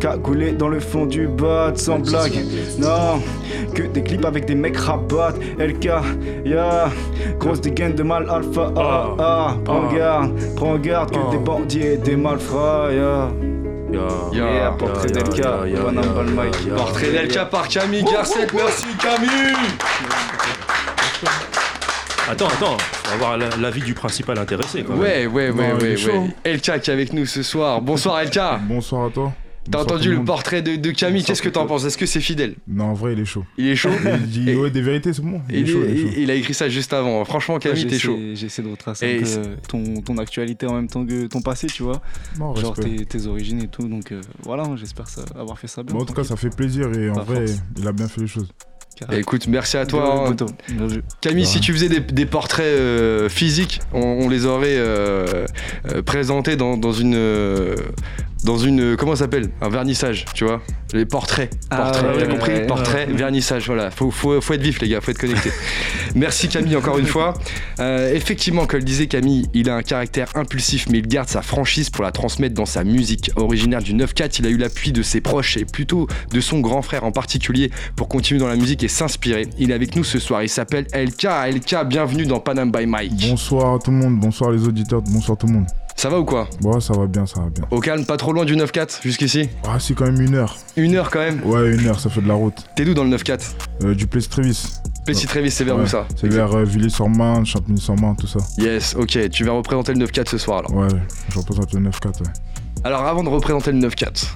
Cagoulé 0.00 0.52
dans 0.52 0.68
le 0.68 0.80
fond 0.80 1.06
du 1.06 1.26
bot, 1.26 1.74
sans 1.74 1.98
blague. 1.98 2.38
Non, 2.78 3.20
que 3.74 3.82
des 3.82 4.02
clips 4.02 4.24
avec 4.24 4.46
des 4.46 4.54
mecs 4.54 4.76
rabat. 4.76 5.34
LK, 5.58 5.90
ya. 6.44 6.90
Grosse 7.38 7.60
dégaine 7.60 7.94
de 7.94 8.02
mal 8.02 8.28
alpha. 8.30 8.72
Ah, 8.76 9.08
ah. 9.18 9.56
Prends 9.64 9.92
garde, 9.92 10.32
prends 10.56 10.78
garde. 10.78 11.10
Que 11.10 11.30
des 11.30 11.38
bandits 11.38 11.77
des 11.96 12.16
malfrats, 12.16 12.88
ya. 12.92 13.30
Yeah, 14.32 14.72
portrait 14.78 15.08
d'LK, 15.10 15.42
Panam 15.42 16.04
Balmike. 16.14 16.68
Portrait 16.76 17.10
d'Elka 17.10 17.46
par 17.46 17.68
Camille 17.68 18.04
Garcette. 18.04 18.52
Merci 18.52 18.84
Camille. 19.00 19.56
Attends, 22.30 22.48
attends, 22.48 22.76
faut 22.92 23.14
avoir 23.14 23.38
la- 23.38 23.48
l'avis 23.58 23.80
du 23.80 23.94
principal 23.94 24.38
intéressé 24.38 24.84
quand 24.84 24.92
même. 24.92 25.00
Ouais, 25.02 25.26
ouais, 25.26 25.50
ouais, 25.50 25.72
ouais, 25.72 25.96
ouais. 26.06 26.30
Elka 26.44 26.78
qui 26.78 26.90
est 26.90 26.92
avec 26.92 27.14
nous 27.14 27.24
ce 27.24 27.42
soir. 27.42 27.80
Bonsoir 27.80 28.20
Elka. 28.20 28.60
Bonsoir 28.62 29.06
à 29.06 29.10
toi. 29.10 29.32
T'as 29.70 29.82
entendu 29.82 30.10
le 30.14 30.24
portrait 30.24 30.62
de, 30.62 30.76
de 30.76 30.90
Camille, 30.90 31.22
qu'est-ce 31.24 31.42
que 31.42 31.48
t'en 31.48 31.66
penses? 31.66 31.84
Est-ce 31.84 31.98
que 31.98 32.06
c'est 32.06 32.20
fidèle? 32.20 32.54
Non, 32.66 32.84
en 32.86 32.94
vrai, 32.94 33.12
il 33.12 33.20
est 33.20 33.24
chaud. 33.24 33.44
Il 33.56 33.66
est 33.68 33.76
chaud? 33.76 33.90
Il 34.04 34.26
dit 34.26 34.54
ouais, 34.54 34.70
des 34.70 34.80
vérités, 34.82 35.12
c'est 35.12 35.22
bon. 35.22 35.40
Il, 35.50 35.56
il, 35.56 35.62
est 35.62 35.72
chaud, 35.72 35.78
il 35.86 35.90
est 35.94 36.00
chaud. 36.02 36.14
il 36.18 36.30
a 36.30 36.34
écrit 36.34 36.54
ça 36.54 36.68
juste 36.68 36.92
avant. 36.92 37.24
Franchement, 37.24 37.58
Camille, 37.58 37.86
t'es 37.86 37.98
chaud. 37.98 38.18
J'essaie 38.34 38.62
de 38.62 38.70
retracer 38.70 39.20
euh, 39.26 39.56
ton, 39.68 40.00
ton 40.00 40.16
actualité 40.18 40.66
en 40.66 40.74
même 40.74 40.88
temps 40.88 41.04
que 41.04 41.26
ton 41.26 41.40
passé, 41.42 41.66
tu 41.66 41.82
vois. 41.82 42.00
Non, 42.38 42.54
Genre 42.54 42.74
tes, 42.74 43.04
tes 43.04 43.26
origines 43.26 43.62
et 43.62 43.68
tout. 43.68 43.86
Donc 43.88 44.12
euh, 44.12 44.20
voilà, 44.42 44.64
j'espère 44.76 45.08
ça- 45.08 45.24
avoir 45.38 45.58
fait 45.58 45.68
ça 45.68 45.82
bien. 45.82 45.94
Bon, 45.94 46.02
en 46.02 46.04
tout 46.06 46.14
cas, 46.14 46.24
ça 46.24 46.36
fait 46.36 46.54
plaisir 46.54 46.92
et 46.94 47.10
en 47.10 47.22
vrai, 47.22 47.46
force. 47.46 47.60
il 47.78 47.86
a 47.86 47.92
bien 47.92 48.08
fait 48.08 48.20
les 48.22 48.26
choses. 48.26 48.48
Carré. 48.98 49.20
Écoute, 49.20 49.46
merci 49.46 49.76
à 49.76 49.86
toi. 49.86 50.26
Hein. 50.28 50.34
Camille, 51.20 51.44
Ouais. 51.44 51.48
si 51.48 51.60
tu 51.60 51.72
faisais 51.72 51.88
des, 51.88 52.00
des 52.00 52.26
portraits 52.26 52.64
euh, 52.66 53.28
physiques, 53.28 53.80
on, 53.92 54.00
on 54.00 54.28
les 54.28 54.44
aurait 54.44 54.76
euh, 54.76 55.46
euh, 55.92 56.02
présentés 56.02 56.56
dans, 56.56 56.76
dans 56.76 56.92
une. 56.92 57.14
Euh, 58.42 58.46
dans 58.46 58.58
une. 58.58 58.96
Comment 58.96 59.12
ça 59.12 59.24
s'appelle? 59.24 59.50
Un 59.60 59.68
vernissage, 59.68 60.24
tu 60.34 60.44
vois? 60.44 60.62
Les 60.94 61.04
portraits. 61.04 61.50
Ah, 61.70 61.76
Portraits, 61.90 62.04
ouais, 62.16 62.22
ouais, 62.22 62.28
compris? 62.28 62.52
ouais. 62.52 62.66
Portrait, 62.66 63.06
vernissage, 63.06 63.66
voilà. 63.66 63.90
Faut, 63.90 64.10
faut, 64.10 64.40
faut 64.40 64.54
être 64.54 64.62
vif, 64.62 64.80
les 64.80 64.88
gars, 64.88 65.00
faut 65.02 65.10
être 65.10 65.18
connecté. 65.18 65.50
Merci 66.14 66.48
Camille, 66.48 66.76
encore 66.76 66.96
une 66.98 67.06
fois. 67.06 67.34
Euh, 67.78 68.14
effectivement, 68.14 68.64
comme 68.66 68.78
le 68.78 68.84
disait 68.86 69.06
Camille, 69.06 69.46
il 69.52 69.68
a 69.68 69.74
un 69.74 69.82
caractère 69.82 70.30
impulsif, 70.34 70.86
mais 70.90 70.98
il 70.98 71.06
garde 71.06 71.28
sa 71.28 71.42
franchise 71.42 71.90
pour 71.90 72.04
la 72.04 72.10
transmettre 72.10 72.54
dans 72.54 72.64
sa 72.64 72.84
musique. 72.84 73.30
Originaire 73.36 73.82
du 73.82 73.92
9-4, 73.92 74.36
il 74.38 74.46
a 74.46 74.50
eu 74.50 74.56
l'appui 74.56 74.92
de 74.92 75.02
ses 75.02 75.20
proches 75.20 75.58
et 75.58 75.66
plutôt 75.66 76.06
de 76.32 76.40
son 76.40 76.60
grand 76.60 76.80
frère 76.80 77.04
en 77.04 77.12
particulier 77.12 77.70
pour 77.94 78.08
continuer 78.08 78.40
dans 78.40 78.48
la 78.48 78.56
musique 78.56 78.82
et 78.82 78.88
s'inspirer. 78.88 79.46
Il 79.58 79.70
est 79.70 79.74
avec 79.74 79.94
nous 79.94 80.04
ce 80.04 80.18
soir, 80.18 80.42
il 80.42 80.48
s'appelle 80.48 80.86
LK. 80.94 81.26
LK, 81.54 81.84
bienvenue 81.86 82.24
dans 82.24 82.40
Panam 82.40 82.72
by 82.72 82.86
Mike. 82.86 83.28
Bonsoir 83.28 83.74
à 83.74 83.78
tout 83.78 83.90
le 83.90 83.98
monde, 83.98 84.18
bonsoir 84.18 84.50
les 84.52 84.66
auditeurs, 84.66 85.02
bonsoir 85.02 85.36
tout 85.36 85.46
le 85.46 85.52
monde. 85.52 85.66
Ça 85.98 86.08
va 86.08 86.20
ou 86.20 86.24
quoi? 86.24 86.46
Bon, 86.60 86.78
ça 86.78 86.94
va 86.94 87.06
bien, 87.08 87.26
ça 87.26 87.40
va 87.40 87.48
bien. 87.50 87.64
Au 87.72 87.80
calme, 87.80 88.06
pas 88.06 88.16
trop 88.16 88.32
loin 88.32 88.44
du 88.44 88.54
9-4 88.54 89.02
jusqu'ici? 89.02 89.50
Ah, 89.66 89.80
c'est 89.80 89.94
quand 89.94 90.04
même 90.04 90.20
une 90.20 90.36
heure. 90.36 90.56
Une 90.76 90.94
heure 90.94 91.10
quand 91.10 91.18
même? 91.18 91.42
Ouais, 91.44 91.74
une 91.74 91.84
heure, 91.88 91.98
ça 91.98 92.08
fait 92.08 92.20
de 92.20 92.28
la 92.28 92.34
route. 92.34 92.54
T'es 92.76 92.84
d'où 92.84 92.94
dans 92.94 93.02
le 93.02 93.10
9-4 93.16 93.40
Euh, 93.82 93.96
du 93.96 94.06
Place 94.06 94.28
Trévis. 94.28 94.74
Plessis 95.04 95.26
Trévis, 95.26 95.50
c'est 95.50 95.64
vers 95.64 95.74
Ouais, 95.76 95.82
où 95.82 95.86
ça? 95.88 96.06
C'est 96.14 96.28
vers 96.28 96.54
euh, 96.54 96.62
Villers-sur-Marne, 96.62 97.44
Champigny-sur-Marne, 97.44 98.14
tout 98.16 98.28
ça. 98.28 98.38
Yes, 98.58 98.94
ok, 98.96 99.28
tu 99.30 99.42
vas 99.42 99.50
représenter 99.52 99.92
le 99.92 100.06
9-4 100.06 100.28
ce 100.30 100.38
soir 100.38 100.58
alors. 100.60 100.72
Ouais, 100.72 100.86
je 101.30 101.38
représente 101.40 101.72
le 101.74 101.80
9-4, 101.80 102.06
ouais. 102.20 102.28
Alors 102.84 103.02
avant 103.04 103.24
de 103.24 103.28
représenter 103.28 103.72
le 103.72 103.80
9-4, 103.80 104.26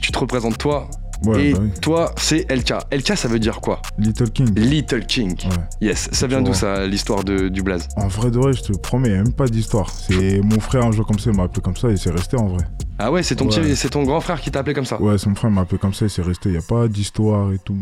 tu 0.00 0.10
te 0.10 0.18
représentes 0.18 0.58
toi 0.58 0.88
Ouais, 1.24 1.46
et 1.46 1.52
bah 1.52 1.58
oui. 1.62 1.70
toi 1.80 2.12
c'est 2.18 2.50
LK. 2.50 2.72
LK 2.92 3.16
ça 3.16 3.28
veut 3.28 3.38
dire 3.38 3.60
quoi? 3.60 3.80
Little 3.98 4.30
King. 4.30 4.54
Little 4.56 5.06
King. 5.06 5.36
Ouais. 5.44 5.56
Yes, 5.88 6.08
ça 6.12 6.26
vient 6.26 6.42
d'où 6.42 6.54
ça, 6.54 6.86
l'histoire 6.86 7.24
du 7.24 7.62
blaze? 7.62 7.88
En 7.96 8.08
vrai 8.08 8.30
de 8.30 8.38
vrai, 8.38 8.52
je 8.52 8.62
te 8.62 8.72
promets, 8.76 9.10
il 9.10 9.14
a 9.14 9.22
même 9.22 9.32
pas 9.32 9.46
d'histoire. 9.46 9.90
C'est 9.90 10.40
mon 10.42 10.60
frère 10.60 10.84
un 10.84 10.92
jour 10.92 11.06
comme 11.06 11.18
ça, 11.18 11.30
il 11.30 11.36
m'a 11.36 11.44
appelé 11.44 11.60
comme 11.62 11.76
ça 11.76 11.88
et 11.90 11.96
c'est 11.96 12.10
resté 12.10 12.36
en 12.36 12.46
vrai. 12.48 12.64
Ah 12.98 13.10
ouais, 13.10 13.22
c'est 13.22 13.36
ton, 13.36 13.46
petit- 13.46 13.74
c'est 13.76 13.90
ton 13.90 14.02
grand 14.04 14.20
frère 14.20 14.40
qui 14.40 14.50
t'a 14.50 14.60
appelé 14.60 14.74
comme 14.74 14.84
ça? 14.84 15.00
Ouais, 15.00 15.18
son 15.18 15.34
frère 15.34 15.50
m'a 15.50 15.62
appelé 15.62 15.78
comme 15.78 15.94
ça 15.94 16.06
et 16.06 16.08
c'est 16.08 16.22
resté. 16.22 16.48
Il 16.50 16.52
n'y 16.52 16.58
a 16.58 16.62
pas 16.62 16.88
d'histoire 16.88 17.52
et 17.52 17.58
tout. 17.58 17.76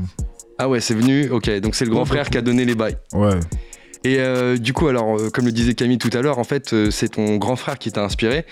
Ah 0.59 0.69
ouais, 0.69 0.81
c'est 0.81 0.95
venu, 0.95 1.29
ok, 1.31 1.51
donc 1.61 1.75
c'est 1.75 1.85
le 1.87 1.91
grand 1.91 2.05
frère 2.05 2.29
qui 2.29 2.37
a 2.37 2.43
donné 2.43 2.65
les 2.67 2.75
bails. 2.75 2.97
Ouais, 3.15 3.41
Et 4.03 4.17
euh, 4.19 4.57
du 4.57 4.73
coup, 4.73 4.89
alors, 4.89 5.19
euh, 5.19 5.29
comme 5.31 5.45
le 5.45 5.53
disait 5.53 5.75
Camille 5.75 5.99
tout 5.99 6.09
à 6.17 6.23
l'heure, 6.23 6.39
en 6.39 6.45
fait, 6.45 6.73
euh, 6.73 6.91
c'est 6.91 7.11
ton 7.11 7.37
grand 7.37 7.57
frère 7.57 7.79
qui 7.79 7.93
t'a 7.93 8.03
inspiré. 8.05 8.47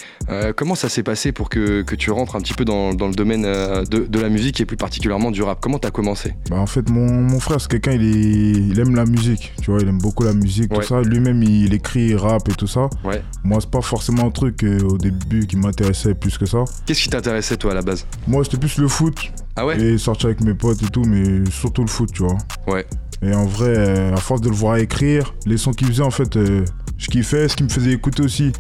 Comment 0.57 0.75
ça 0.75 0.89
s'est 0.91 1.03
passé 1.03 1.33
pour 1.33 1.49
que, 1.49 1.81
que 1.83 1.95
tu 1.95 2.11
rentres 2.11 2.37
un 2.37 2.41
petit 2.41 2.53
peu 2.53 2.65
dans, 2.67 2.93
dans 2.93 3.09
le 3.09 3.15
domaine 3.15 3.43
de, 3.43 4.07
de 4.07 4.21
la 4.21 4.29
musique 4.29 4.61
et 4.61 4.67
plus 4.67 4.77
particulièrement 4.77 5.31
du 5.31 5.43
rap? 5.43 5.59
Comment 5.61 5.79
t'as 5.79 5.91
commencé? 5.91 6.35
Bah 6.51 6.57
en 6.59 6.67
fait 6.67 6.89
mon, 6.91 7.07
mon 7.11 7.41
frère 7.41 7.61
c'est 7.61 7.71
quelqu'un 7.71 7.93
il, 7.93 8.03
est- 8.03 8.71
il 8.71 8.79
aime 8.81 8.95
la 8.95 9.05
musique, 9.07 9.53
tu 9.63 9.71
vois, 9.71 9.81
il 9.81 9.89
aime 9.89 9.99
beaucoup 9.99 10.25
la 10.25 10.35
musique, 10.35 10.71
Ouais. 10.73 10.81
tout 10.81 10.87
ça. 10.89 11.01
Lui-même 11.01 11.43
il, 11.43 11.65
il 11.67 11.75
écrit, 11.75 12.15
rap 12.15 12.47
et 12.49 12.53
tout 12.55 12.67
ça. 12.67 12.91
Ouais. 13.05 13.23
Moi 13.43 13.59
c'est 13.61 13.71
pas 13.71 13.81
forcément 13.81 14.27
un 14.27 14.31
truc 14.31 14.63
au 14.65 14.99
début 14.99 15.47
qui 15.47 15.57
m'intéressait 15.57 16.15
plus 16.15 16.37
que 16.37 16.45
ça. 16.47 16.65
Qu'est-ce 16.85 17.03
qui 17.03 17.09
t'intéressait, 17.09 17.57
toi, 17.57 17.73
à 17.73 17.75
la 17.75 17.83
base? 17.83 18.07
Moi 18.27 18.45
c'était 18.45 18.59
plus 18.59 18.77
le 18.79 18.89
foot 18.89 19.17
Ah 19.59 19.67
ouais 19.67 19.81
et 19.81 19.99
sortir 19.99 20.27
avec 20.27 20.41
mes 20.41 20.55
potes 20.55 20.83
et 20.83 20.89
tout, 20.89 21.03
mais 21.03 21.49
surtout 21.51 21.83
le 21.83 21.89
foot, 21.89 22.11
tu 22.13 22.23
vois. 22.23 22.39
Ouais. 22.69 22.87
Et 23.23 23.35
en 23.35 23.45
vrai, 23.45 23.75
euh, 23.77 24.15
à 24.15 24.19
force 24.19 24.41
de 24.41 24.49
le 24.49 24.55
voir 24.55 24.77
écrire, 24.77 25.35
les 25.47 25.57
sons 25.57 25.73
qu'il 25.73 25.89
faisait 25.89 26.05
en 26.05 26.13
fait, 26.13 26.37
euh, 26.37 26.65
je 26.97 27.09
kiffais, 27.09 27.49
ce 27.49 27.57
qui 27.57 27.65
me 27.65 27.69
faisait 27.69 27.91
écouter 27.93 28.23
aussi, 28.23 28.53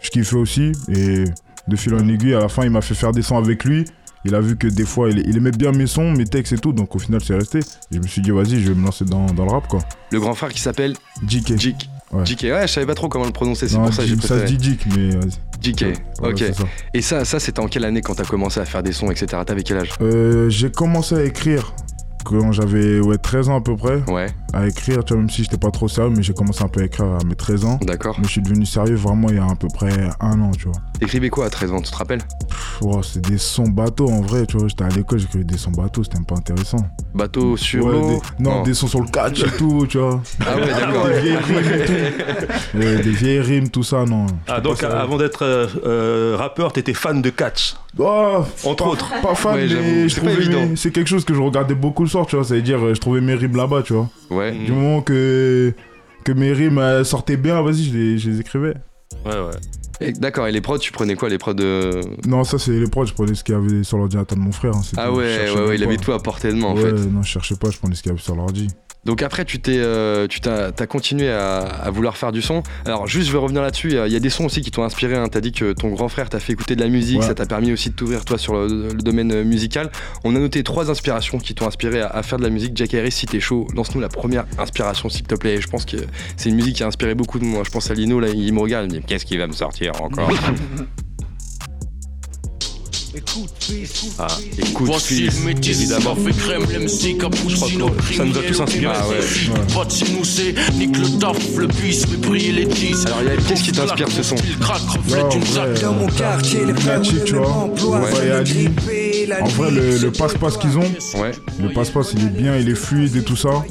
je 0.00 0.08
kiffais 0.08 0.36
aussi. 0.36 0.72
Et 0.88 1.24
de 1.68 1.76
fil 1.76 1.94
en 1.94 2.08
aiguille, 2.08 2.34
à 2.34 2.40
la 2.40 2.48
fin 2.48 2.64
il 2.64 2.70
m'a 2.70 2.80
fait 2.80 2.94
faire 2.94 3.12
des 3.12 3.22
sons 3.22 3.36
avec 3.36 3.64
lui. 3.64 3.84
Il 4.24 4.34
a 4.34 4.40
vu 4.40 4.56
que 4.56 4.68
des 4.68 4.86
fois 4.86 5.10
il, 5.10 5.18
il 5.28 5.36
aimait 5.36 5.50
bien 5.50 5.72
mes 5.72 5.86
sons, 5.86 6.12
mes 6.12 6.24
textes 6.24 6.54
et 6.54 6.58
tout, 6.58 6.72
donc 6.72 6.96
au 6.96 6.98
final 6.98 7.20
c'est 7.22 7.34
resté. 7.34 7.58
Et 7.58 7.96
je 7.96 7.98
me 7.98 8.06
suis 8.06 8.22
dit 8.22 8.30
vas-y, 8.30 8.60
je 8.60 8.72
vais 8.72 8.74
me 8.74 8.86
lancer 8.86 9.04
dans, 9.04 9.26
dans 9.26 9.44
le 9.44 9.50
rap 9.50 9.68
quoi. 9.68 9.80
Le 10.10 10.20
grand 10.20 10.34
frère 10.34 10.50
qui 10.50 10.60
s'appelle 10.60 10.94
JK. 11.28 11.58
Jik. 11.58 11.90
Ouais. 12.12 12.26
JK, 12.26 12.42
ouais, 12.42 12.66
je 12.66 12.72
savais 12.72 12.86
pas 12.86 12.94
trop 12.94 13.08
comment 13.08 13.24
le 13.24 13.32
prononcer, 13.32 13.68
c'est 13.68 13.76
pour 13.76 13.92
ça 13.92 14.02
que 14.02 14.08
j'ai 14.08 14.14
J- 14.16 14.20
ça 14.20 14.28
se 14.28 14.34
préféré. 14.34 14.56
dit 14.58 14.64
Jik, 14.70 14.86
mais 14.96 15.10
vas-y. 15.16 15.30
JK, 15.62 15.84
ok. 16.22 16.38
ça. 16.54 16.64
Et 16.92 17.00
ça, 17.02 17.24
ça 17.24 17.40
c'était 17.40 17.60
en 17.60 17.68
quelle 17.68 17.84
année 17.84 18.02
quand 18.02 18.14
t'as 18.16 18.24
commencé 18.24 18.60
à 18.60 18.64
faire 18.66 18.82
des 18.82 18.92
sons, 18.92 19.10
etc. 19.10 19.40
T'avais 19.46 19.62
quel 19.62 19.78
âge? 19.78 19.90
Euh, 20.02 20.48
J'ai 20.50 20.70
commencé 20.70 21.14
à 21.14 21.24
écrire 21.24 21.72
quand 22.24 22.52
j'avais 22.52 23.00
ouais, 23.00 23.18
13 23.18 23.48
ans 23.48 23.56
à 23.56 23.60
peu 23.60 23.76
près. 23.76 24.02
Ouais, 24.10 24.26
À 24.52 24.66
écrire, 24.66 25.04
tu 25.04 25.12
vois, 25.14 25.20
même 25.22 25.30
si 25.30 25.42
j'étais 25.44 25.56
pas 25.58 25.70
trop 25.70 25.88
sérieux, 25.88 26.12
mais 26.16 26.22
j'ai 26.22 26.34
commencé 26.34 26.62
un 26.62 26.68
peu 26.68 26.80
à 26.80 26.84
écrire 26.84 27.06
à 27.06 27.24
mes 27.24 27.34
13 27.34 27.64
ans. 27.64 27.78
d'accord. 27.82 28.16
Mais 28.18 28.24
je 28.26 28.30
suis 28.32 28.42
devenu 28.42 28.66
sérieux 28.66 28.94
vraiment 28.96 29.28
il 29.28 29.36
y 29.36 29.38
a 29.38 29.44
à 29.46 29.54
peu 29.54 29.68
près 29.72 29.92
un 30.20 30.40
an, 30.40 30.50
tu 30.52 30.64
vois. 30.64 30.76
T'écrivais 30.98 31.30
quoi 31.30 31.46
à 31.46 31.50
13 31.50 31.72
ans, 31.72 31.80
tu 31.80 31.90
te 31.90 31.96
rappelles? 31.96 32.22
Wow, 32.80 33.02
c'est 33.02 33.20
des 33.24 33.38
sons 33.38 33.68
bateaux 33.68 34.08
en 34.10 34.20
vrai, 34.20 34.46
tu 34.46 34.56
vois. 34.56 34.68
J'étais 34.68 34.84
à 34.84 34.88
l'école, 34.88 35.18
j'écrivais 35.18 35.44
des 35.44 35.56
sons 35.58 35.70
bateaux, 35.70 36.02
c'était 36.04 36.18
un 36.18 36.22
peu 36.22 36.34
intéressant. 36.34 36.78
Bateau 37.14 37.56
sur 37.56 37.84
Ouais, 37.86 37.92
l'eau 37.92 38.08
des- 38.38 38.44
non, 38.44 38.62
des 38.62 38.74
sons 38.74 38.86
sur 38.88 39.00
le 39.00 39.08
catch 39.08 39.42
et 39.42 39.50
tout, 39.56 39.86
tu 39.88 39.98
vois. 39.98 40.20
Ah 40.46 40.56
ouais, 40.56 40.66
d'accord. 40.66 41.06
Des 41.08 41.20
vieilles 41.20 41.36
rimes 41.36 41.58
et 41.58 41.84
tout. 41.84 41.92
Ouais, 42.78 42.96
des 43.02 43.10
vieilles 43.10 43.40
rimes, 43.40 43.68
tout 43.68 43.82
ça, 43.82 44.04
non. 44.04 44.26
Ah, 44.48 44.60
donc 44.60 44.82
avant 44.82 45.18
d'être 45.18 45.42
euh, 45.44 45.66
euh, 45.84 46.36
rappeur, 46.38 46.72
t'étais 46.72 46.94
fan 46.94 47.20
de 47.20 47.30
catch. 47.30 47.74
Oh, 47.98 48.38
Entre 48.64 48.84
pas- 48.84 48.90
autres. 48.90 49.10
Pas 49.22 49.34
fan, 49.34 49.54
Ouais, 49.54 49.66
mais 49.68 50.08
je 50.08 50.16
trouvais 50.16 50.76
c'est 50.76 50.90
quelque 50.90 51.08
chose 51.08 51.24
que 51.26 51.34
je 51.34 51.40
regardais 51.40 51.74
beaucoup 51.74 52.06
tu 52.26 52.36
vois. 52.36 52.44
Ça 52.44 52.54
veut 52.54 52.62
dire, 52.62 52.84
euh, 52.84 52.94
je 52.94 53.00
trouvais 53.00 53.20
mes 53.20 53.34
rimes 53.34 53.56
là-bas, 53.56 53.82
tu 53.82 53.92
vois. 53.94 54.08
Ouais. 54.30 54.52
Du 54.52 54.72
moment 54.72 55.00
que, 55.02 55.72
que 56.24 56.32
mes 56.32 56.52
rimes 56.52 56.78
euh, 56.78 57.04
sortaient 57.04 57.36
bien, 57.36 57.60
vas-y, 57.62 57.84
je 57.84 57.96
les, 57.96 58.18
je 58.18 58.30
les 58.30 58.40
écrivais. 58.40 58.74
Ouais, 59.24 59.32
ouais. 59.32 60.12
D'accord, 60.18 60.48
et 60.48 60.52
les 60.52 60.60
prods, 60.60 60.78
tu 60.78 60.90
prenais 60.90 61.14
quoi 61.14 61.28
Les 61.28 61.38
prods 61.38 61.54
de. 61.54 62.00
Non, 62.26 62.42
ça, 62.44 62.58
c'est 62.58 62.72
les 62.72 62.88
prods, 62.88 63.06
je 63.06 63.14
prenais 63.14 63.34
ce 63.34 63.44
qu'il 63.44 63.54
y 63.54 63.58
avait 63.58 63.84
sur 63.84 63.98
l'ordinateur 63.98 64.36
de 64.36 64.42
mon 64.42 64.50
frère. 64.50 64.74
hein, 64.74 64.82
Ah 64.96 65.12
ouais, 65.12 65.50
ouais, 65.54 65.66
ouais, 65.66 65.74
il 65.76 65.84
avait 65.84 65.96
tout 65.96 66.12
à 66.12 66.20
portée 66.20 66.48
de 66.48 66.54
main 66.54 66.68
en 66.68 66.74
ouais, 66.76 66.82
fait. 66.82 66.92
non, 66.92 67.22
je 67.22 67.28
cherchais 67.28 67.54
pas, 67.54 67.70
je 67.70 67.78
prenais 67.78 67.94
ce 67.94 68.02
qu'il 68.02 68.10
y 68.10 68.12
avait 68.12 68.20
sur 68.22 68.34
l'ordi. 68.34 68.66
Donc 69.04 69.20
après, 69.22 69.44
tu 69.44 69.58
t'es, 69.60 69.78
euh, 69.78 70.28
tu 70.28 70.40
t'as, 70.40 70.70
t'as 70.70 70.86
continué 70.86 71.28
à, 71.28 71.58
à 71.58 71.90
vouloir 71.90 72.16
faire 72.16 72.30
du 72.30 72.40
son. 72.40 72.62
Alors 72.84 73.08
juste, 73.08 73.26
je 73.26 73.32
vais 73.32 73.38
revenir 73.38 73.60
là-dessus. 73.60 73.88
Il 73.88 73.94
y 73.94 73.98
a- 73.98 74.06
il 74.06 74.12
y 74.12 74.16
a 74.16 74.20
des 74.20 74.30
sons 74.30 74.44
aussi 74.44 74.60
qui 74.60 74.70
t'ont 74.70 74.84
inspiré. 74.84 75.16
Hein. 75.16 75.26
T'as 75.28 75.40
dit 75.40 75.50
que 75.50 75.72
ton 75.72 75.88
grand 75.88 76.08
frère 76.08 76.28
t'a 76.28 76.38
fait 76.38 76.52
écouter 76.52 76.76
de 76.76 76.80
la 76.82 76.88
musique, 76.88 77.18
Ouais. 77.20 77.26
ça 77.26 77.34
t'a 77.34 77.44
permis 77.46 77.72
aussi 77.72 77.90
de 77.90 77.94
t'ouvrir 77.96 78.24
toi 78.24 78.38
sur 78.38 78.54
le, 78.54 78.88
le 78.88 79.02
domaine 79.02 79.32
euh, 79.32 79.42
musical. 79.44 79.90
On 80.22 80.36
a 80.36 80.38
noté 80.38 80.62
trois 80.62 80.88
inspirations 80.88 81.38
qui 81.38 81.52
t'ont 81.54 81.66
inspiré 81.66 82.00
à, 82.00 82.06
à 82.08 82.22
faire 82.22 82.38
de 82.38 82.44
la 82.44 82.50
musique. 82.50 82.76
Jack 82.76 82.94
Harris, 82.94 83.10
si 83.10 83.26
t'es 83.26 83.40
chaud, 83.40 83.66
lance-nous 83.74 84.00
la 84.00 84.08
première 84.08 84.44
inspiration 84.58 85.08
s'il 85.08 85.24
te 85.24 85.34
plaît. 85.34 85.60
Je 85.60 85.66
pense 85.66 85.84
que 85.84 85.96
c'est 86.36 86.50
une 86.50 86.54
musique 86.56 86.76
qui 86.76 86.84
a 86.84 86.86
inspiré 86.86 87.16
beaucoup 87.16 87.40
de 87.40 87.44
moi. 87.44 87.62
Je 87.66 87.70
pense 87.70 87.90
à 87.90 87.94
Lino 87.94 88.20
là, 88.20 88.28
il 88.28 88.52
me 88.54 88.60
regarde, 88.60 88.84
il 88.90 88.94
me 88.94 89.00
dit 89.00 89.06
qu'est-ce 89.06 89.26
qui 89.26 89.36
va 89.36 89.48
me 89.48 89.52
sortir 89.52 90.00
encore? 90.00 90.30
Ah, 94.18 94.26
Écoute, 94.58 94.86
Voici 94.86 95.14
fils, 95.28 95.38
le 95.40 95.46
métis, 95.46 95.80
évidemment. 95.80 96.14
café 96.14 96.32
crème, 96.32 96.62
l'MC, 96.62 97.18
cappuccino, 97.18 97.90
ça 98.16 98.24
nous 98.24 98.38
a 98.38 98.42
tous 98.42 98.60
inspirés. 98.60 98.94
Ah 98.94 99.08
ouais. 99.08 99.64
Pas 99.74 99.84
de 99.84 99.90
nique 100.78 100.96
le 100.98 101.18
taf, 101.18 101.36
le 101.56 101.68
mais 102.10 102.16
briller 102.16 102.52
les. 102.52 103.06
Alors, 103.06 103.20
qu'est-ce 103.46 103.64
qui 103.64 103.72
t'inspire 103.72 104.08
ce 104.10 104.22
son 104.22 104.36
Dans 105.82 105.92
mon 105.92 106.06
quartier, 106.06 106.64
les 106.64 106.72
tu 107.24 107.34
vois. 107.34 107.48
En 107.50 107.68
vrai, 107.68 108.44
nuit, 108.44 108.68
le, 109.70 110.10
passe-passe 110.10 110.56
qu'ils 110.56 110.78
ont, 110.78 110.90
Ouais. 111.20 111.32
le 111.60 111.68
passe-passe, 111.72 112.12
il 112.14 112.24
est 112.24 112.30
bien, 112.30 112.56
il 112.56 112.68
est 112.68 112.74
fluide 112.74 113.14
et 113.16 113.22
tout 113.22 113.36
ça. 113.36 113.62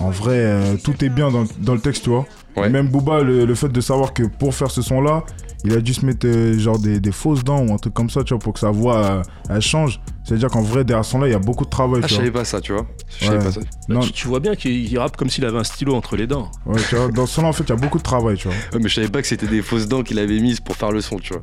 En 0.00 0.10
vrai, 0.10 0.36
euh, 0.36 0.76
tout 0.82 0.94
est 1.04 1.08
bien 1.08 1.30
dans, 1.30 1.44
dans 1.58 1.74
le 1.74 1.80
texte, 1.80 2.04
tu 2.04 2.10
vois. 2.10 2.24
Même 2.56 2.88
Booba, 2.88 3.20
le, 3.22 3.44
le 3.44 3.54
fait 3.54 3.68
de 3.68 3.80
savoir 3.80 4.12
que 4.12 4.24
pour 4.24 4.52
faire 4.54 4.70
ce 4.70 4.82
son-là, 4.82 5.24
il 5.64 5.72
a 5.72 5.80
dû 5.80 5.92
se 5.94 6.04
mettre 6.06 6.26
euh, 6.26 6.58
genre 6.58 6.78
des, 6.78 7.00
des 7.00 7.12
fausses 7.12 7.42
dents 7.44 7.60
ou 7.66 7.72
un 7.72 7.78
truc 7.78 7.94
comme 7.94 8.10
ça, 8.10 8.22
tu 8.24 8.32
vois, 8.34 8.38
pour 8.38 8.52
que 8.52 8.60
sa 8.60 8.70
voix 8.70 8.96
euh, 9.04 9.22
elle 9.50 9.60
change. 9.60 10.00
C'est-à-dire 10.24 10.48
qu'en 10.50 10.62
vrai, 10.62 10.84
derrière 10.84 11.04
ce 11.04 11.12
son-là, 11.12 11.26
il 11.26 11.32
y 11.32 11.34
a 11.34 11.38
beaucoup 11.38 11.64
de 11.64 11.70
travail, 11.70 12.00
Ah, 12.04 12.06
je 12.06 12.12
tu 12.12 12.18
savais 12.18 12.30
pas 12.30 12.44
ça, 12.44 12.60
tu 12.60 12.72
vois. 12.72 12.86
Je 13.18 13.24
savais 13.24 13.38
Ouais. 13.38 13.44
pas 13.44 13.52
ça. 13.52 13.60
Non, 13.88 14.00
tu, 14.00 14.12
tu 14.12 14.28
vois 14.28 14.40
bien 14.40 14.54
qu'il 14.54 14.72
il 14.72 14.98
rappe 14.98 15.16
comme 15.16 15.30
s'il 15.30 15.44
avait 15.46 15.58
un 15.58 15.64
stylo 15.64 15.94
entre 15.94 16.16
les 16.16 16.26
dents. 16.26 16.50
ouais, 16.66 16.80
tu 16.88 16.96
vois, 16.96 17.08
dans 17.08 17.24
ce 17.26 17.34
son-là, 17.36 17.48
en 17.48 17.52
fait, 17.52 17.64
il 17.64 17.70
y 17.70 17.72
a 17.72 17.76
beaucoup 17.76 17.98
de 17.98 18.02
travail, 18.02 18.36
tu 18.36 18.48
vois. 18.48 18.56
Ouais, 18.74 18.78
mais 18.82 18.88
je 18.88 18.94
savais 18.94 19.08
pas 19.08 19.22
que 19.22 19.26
c'était 19.28 19.46
des 19.46 19.62
fausses 19.62 19.88
dents 19.88 20.02
qu'il 20.02 20.18
avait 20.18 20.38
mises 20.40 20.60
pour 20.60 20.76
faire 20.76 20.92
le 20.92 21.00
son, 21.00 21.16
tu 21.18 21.32
vois. 21.32 21.42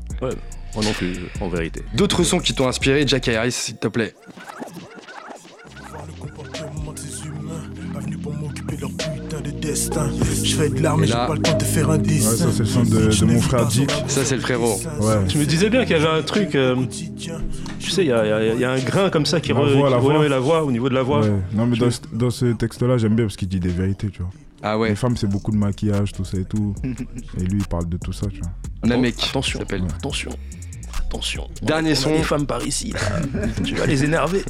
Moi 0.75 0.83
non 0.83 0.91
plus, 0.91 1.15
en 1.39 1.47
vérité. 1.47 1.83
D'autres 1.93 2.23
sons 2.23 2.39
qui 2.39 2.53
t'ont 2.53 2.67
inspiré, 2.67 3.07
Jack 3.07 3.27
Harris, 3.29 3.53
s'il 3.53 3.77
te 3.77 3.87
plaît. 3.87 4.13
Destin. 9.65 10.09
Je 10.43 10.55
fais 10.55 10.69
de 10.69 10.81
l'art, 10.81 10.97
mais 10.97 11.05
Et 11.05 11.07
j'ai 11.07 11.13
là- 11.13 11.25
pas 11.27 11.33
le 11.35 11.41
temps 11.41 11.57
de 11.57 11.63
faire 11.63 11.89
un 11.89 11.97
dessin. 11.97 12.29
Ouais, 12.31 12.35
ça, 12.37 12.45
c'est 12.51 12.59
le 12.59 12.65
son 12.65 12.83
de- 12.83 13.25
mon 13.33 13.41
frère 13.41 13.65
Dick. 13.67 13.89
Ça, 14.07 14.23
c'est 14.23 14.35
le 14.35 14.41
frérot. 14.41 14.79
Ouais. 15.01 15.15
Je 15.27 15.37
me 15.37 15.45
disais 15.45 15.69
bien 15.69 15.83
qu'il 15.85 15.97
y 15.97 15.99
avait 15.99 16.19
un 16.19 16.21
truc, 16.21 16.55
euh, 16.55 16.75
tu 17.79 17.89
sais, 17.91 18.03
il 18.03 18.07
y 18.07 18.11
a, 18.11 18.25
y 18.25 18.31
a- 18.31 18.53
y 18.55 18.63
a 18.63 18.71
un 18.71 18.79
grain 18.79 19.09
comme 19.09 19.25
ça 19.25 19.39
qui 19.39 19.49
La 19.49 19.55
re- 19.55 19.73
voix, 19.75 19.87
qui- 19.87 19.93
la 19.93 19.97
voix. 19.99 20.19
ouais, 20.19 20.29
la 20.29 20.39
voix, 20.39 20.63
au 20.63 20.71
niveau 20.71 20.89
de 20.89 20.93
la 20.95 21.03
voix. 21.03 21.21
Ouais. 21.21 21.31
Non, 21.53 21.65
mais 21.65 21.77
dans, 21.77 21.91
ce- 21.91 21.99
dans 22.13 22.29
ce 22.29 22.45
texte-là, 22.53 22.97
j'aime 22.97 23.15
bien 23.15 23.25
parce 23.25 23.35
qu'il 23.37 23.47
dit 23.47 23.59
des 23.59 23.69
vérités, 23.69 24.09
tu 24.09 24.21
vois. 24.21 24.31
Ah 24.63 24.77
ouais, 24.79 24.89
Les 24.89 24.95
femmes, 24.95 25.15
c'est 25.17 25.27
beaucoup 25.29 25.51
de 25.51 25.57
maquillage, 25.57 26.11
tout 26.11 26.25
ça 26.25 26.37
et 26.37 26.45
tout. 26.45 26.73
et 26.83 27.43
lui, 27.43 27.59
il 27.59 27.67
parle 27.67 27.87
de 27.89 27.97
tout 27.97 28.13
ça, 28.13 28.27
tu 28.31 28.39
vois. 28.39 28.51
Namek. 28.83 29.15
Attention, 29.29 29.59
s'appelle. 29.59 29.83
attention, 29.97 30.31
attention. 31.05 31.47
Dernier 31.61 31.89
On 31.89 31.93
a 31.93 31.95
son. 31.95 32.11
des 32.11 32.23
femmes 32.23 32.45
par 32.47 32.65
ici, 32.65 32.91
là. 32.93 32.99
tu 33.63 33.75
vas 33.75 33.85
les 33.85 34.03
énerver. 34.03 34.43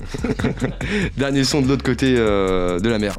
Dernier 1.18 1.44
son 1.44 1.62
de 1.62 1.68
l'autre 1.68 1.84
côté 1.84 2.16
euh, 2.18 2.80
de 2.80 2.90
la 2.90 3.00
mer. 3.00 3.18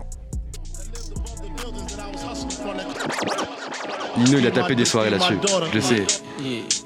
Nino, 4.19 4.39
il 4.39 4.47
a 4.47 4.51
tapé 4.51 4.75
des 4.75 4.85
soirées 4.85 5.11
là-dessus. 5.11 5.39
Je 5.73 5.81
sais. 5.81 6.07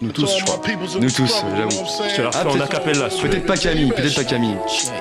Nous 0.00 0.12
tous, 0.12 0.30
je 0.38 0.44
crois. 0.44 0.60
Nous 1.00 1.10
tous, 1.10 1.44
j'avoue. 1.56 1.70
Je 2.10 2.16
te 2.16 2.22
la 2.22 2.28
refais 2.28 2.38
en 2.38 2.52
peut-être- 2.52 2.62
acapella. 2.64 3.08
Peut-être 3.22 3.46
pas 3.46 3.56
Camille, 3.56 3.92
peut-être 3.92 4.14
pas 4.14 4.24
Camille. 4.24 4.56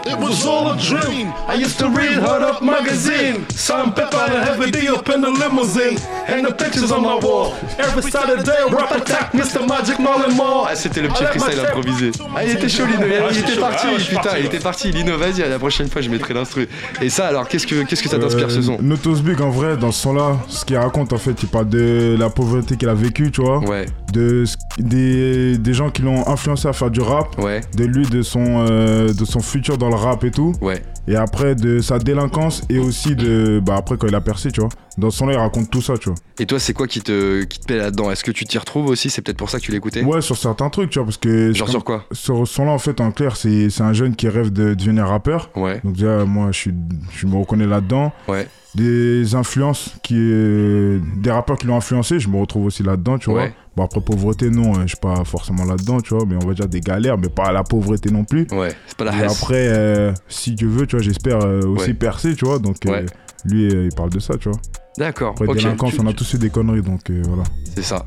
It 0.08 0.16
was 0.20 0.48
all 0.48 0.72
a 0.72 0.76
dream. 0.76 1.28
I 1.48 1.62
used 1.64 1.78
to 1.78 1.86
read 1.88 2.18
Hot 2.20 2.42
Up 2.44 2.62
magazine. 2.62 3.44
Some 3.56 3.94
pepper 3.94 4.18
and 4.18 4.44
heavy 4.44 4.72
D 4.72 4.90
up 4.90 5.08
in 5.10 5.22
the 5.22 5.28
limousine. 5.40 5.98
And 6.28 6.44
the 6.48 6.54
pictures 6.54 6.92
on 6.92 7.02
my 7.02 7.20
wall. 7.24 7.54
Every 7.78 8.02
Saturday, 8.12 8.64
rap 8.72 8.92
attack, 8.96 9.34
Mr. 9.34 9.66
Magic 9.68 10.00
Marlin 10.00 10.34
Mall. 10.36 10.68
Ah, 10.70 10.76
c'était 10.76 11.02
le 11.02 11.10
petit 11.10 11.24
freestyle 11.26 11.60
improvisé. 11.60 12.12
Ah, 12.36 12.44
il 12.44 12.52
était 12.52 12.70
chaud, 12.70 12.86
Lino. 12.86 13.06
Il, 13.06 13.14
Ah, 13.14 13.32
était 13.32 13.60
parti, 13.60 13.88
Ah, 13.96 14.00
suis 14.00 14.10
putain, 14.10 14.22
parti, 14.22 14.38
il 14.40 14.46
était 14.46 14.60
parti. 14.60 14.92
Lino, 14.92 15.18
vas-y, 15.18 15.44
à 15.44 15.50
la 15.50 15.60
prochaine 15.60 15.88
fois, 15.90 16.02
je 16.02 16.10
mettrai 16.10 16.34
l'instru. 16.34 16.68
Et 17.02 17.10
ça, 17.10 17.28
alors, 17.28 17.48
qu'est-ce 17.48 17.68
que, 17.68 17.84
qu'est-ce 17.84 18.02
que 18.04 18.10
ça 18.10 18.18
t'inspire 18.20 18.50
ce 18.52 18.62
son 18.62 18.74
Euh, 18.74 18.78
Notos 18.82 19.22
Big, 19.22 19.42
en 19.42 19.50
vrai, 19.50 19.78
dans 19.78 19.92
ce 19.92 20.02
son-là, 20.02 20.38
ce 20.48 20.66
qu'il 20.66 20.78
raconte, 20.78 21.14
en 21.14 21.18
fait, 21.18 21.36
il 21.42 21.50
parle 21.50 21.70
de 21.70 22.16
la 22.20 22.30
pauvreté 22.30 22.76
qu'il 22.78 22.90
a 22.90 22.94
vécue, 22.94 23.32
tu 23.32 23.42
vois. 23.42 23.60
Ouais, 23.60 23.86
De, 24.14 24.39
des, 24.78 25.58
des 25.58 25.74
gens 25.74 25.90
qui 25.90 26.02
l'ont 26.02 26.28
influencé 26.28 26.68
à 26.68 26.74
faire 26.74 26.92
du 26.92 27.02
rap. 27.02 27.38
ouais, 27.40 27.62
De 27.76 27.86
lui, 27.86 28.06
de 28.08 28.22
son, 28.22 28.66
euh, 28.70 29.14
de 29.14 29.26
son 29.26 29.40
futur 29.40 29.78
dans 29.78 29.90
le 29.90 29.96
rap 29.96 30.24
et 30.24 30.32
tout. 30.32 30.54
ouais. 30.62 30.82
Et 31.08 31.16
après, 31.16 31.56
de 31.56 31.80
sa 31.80 31.98
délinquance 31.98 32.62
et 32.70 32.78
aussi 32.78 33.16
de. 33.16 33.60
Bah, 33.66 33.76
après, 33.78 33.98
quand 33.98 34.06
il 34.06 34.14
a 34.14 34.22
percé, 34.22 34.52
tu 34.52 34.60
vois. 34.60 34.70
Dans 35.00 35.10
ce 35.10 35.18
son-là, 35.18 35.34
il 35.34 35.40
raconte 35.40 35.72
tout 35.72 35.82
ça, 35.82 35.98
tu 35.98 36.10
vois. 36.10 36.18
Et 36.38 36.46
toi, 36.46 36.60
c'est 36.60 36.74
quoi 36.74 36.86
qui 36.86 37.02
te, 37.02 37.44
qui 37.46 37.60
te 37.60 37.66
plaît 37.66 37.78
là-dedans? 37.78 38.12
Est-ce 38.12 38.24
que 38.24 38.30
tu 38.30 38.46
t'y 38.46 38.60
retrouves 38.60 38.86
aussi? 38.86 39.10
C'est 39.10 39.24
peut-être 39.24 39.38
pour 39.38 39.50
ça 39.50 39.58
que 39.60 39.64
tu 39.64 39.72
l'écoutais? 39.72 40.04
Ouais, 40.04 40.22
sur 40.22 40.38
certains 40.38 40.70
trucs, 40.70 40.92
tu 40.92 41.00
vois, 41.00 41.06
parce 41.06 41.18
que. 41.18 41.52
Genre 41.52 41.68
sur 41.68 41.84
quoi? 41.84 42.06
Sur 42.12 42.48
ce 42.48 42.54
son-là, 42.54 42.72
en 42.74 42.78
fait, 42.78 43.02
en 43.02 43.10
clair, 43.12 43.38
c'est 43.38 43.72
c'est 43.72 43.82
un 43.82 43.94
jeune 43.94 44.16
qui 44.16 44.30
rêve 44.30 44.54
de 44.54 44.76
devenir 44.76 45.08
rappeur. 45.08 45.50
Ouais, 45.56 45.82
Donc, 45.84 45.94
déjà, 45.94 46.26
moi, 46.26 46.50
je, 46.52 46.58
suis, 46.60 46.74
je 47.18 47.26
me 47.26 47.38
reconnais 47.38 47.66
là-dedans. 47.66 48.12
ouais, 48.28 48.48
Des 48.76 49.34
influences 49.36 49.96
qui. 50.04 50.16
euh, 50.18 51.00
des 51.18 51.32
rappeurs 51.32 51.58
qui 51.58 51.66
l'ont 51.66 51.76
influencé, 51.78 52.20
je 52.20 52.30
me 52.30 52.38
retrouve 52.38 52.66
aussi 52.66 52.84
là-dedans, 52.84 53.18
tu 53.18 53.30
vois. 53.32 53.44
ouais, 53.44 53.54
Bon, 53.76 53.84
après, 53.86 54.02
pauvreté, 54.02 54.50
non, 54.50 54.76
euh, 54.78 54.82
je 54.84 54.90
suis 54.90 54.98
pas 54.98 55.24
forcément 55.26 55.64
là-dedans, 55.66 56.02
tu 56.02 56.14
vois, 56.14 56.26
mais 56.28 56.36
on 56.36 56.46
va 56.48 56.54
dire 56.54 56.68
des 56.68 56.80
galères, 56.82 57.18
mais 57.18 57.30
pas 57.30 57.52
la 57.52 57.64
pauvreté 57.64 58.12
non 58.12 58.26
plus. 58.26 58.46
ouais. 58.52 58.76
C'est 58.88 58.98
pas 58.98 59.06
la 59.06 59.18
Et 59.18 59.24
après, 59.24 59.68
euh, 59.70 60.12
si 60.28 60.52
Dieu 60.54 60.68
veut, 60.68 60.86
tu 60.86 60.96
vois, 60.98 61.04
j'espère 61.04 61.40
euh, 61.42 61.62
aussi 61.64 61.88
Ouais. 61.90 61.94
percer, 61.96 62.36
tu 62.36 62.46
vois. 62.46 62.60
Donc, 62.60 62.86
euh, 62.86 63.06
lui, 63.46 63.70
il 63.72 63.90
parle 63.96 64.10
de 64.12 64.20
ça, 64.20 64.36
tu 64.38 64.50
vois. 64.50 64.60
D'accord, 64.98 65.32
Après, 65.32 65.48
délinquance, 65.48 65.94
Tu- 65.94 66.02
on 66.02 66.08
a 66.08 66.14
tous 66.14 66.30
fait 66.30 66.38
des 66.38 66.50
conneries, 66.50 66.82
donc 66.82 67.10
voilà. 67.10 67.44
C'est 67.76 67.84
ça. 67.84 68.04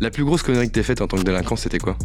La 0.00 0.10
plus 0.10 0.24
grosse 0.24 0.42
connerie 0.42 0.66
que 0.66 0.72
t'aies 0.72 0.82
faite 0.82 1.00
en 1.00 1.06
tant 1.06 1.16
que 1.16 1.22
délinquant, 1.22 1.54
c'était 1.56 1.78
quoi? 1.78 1.96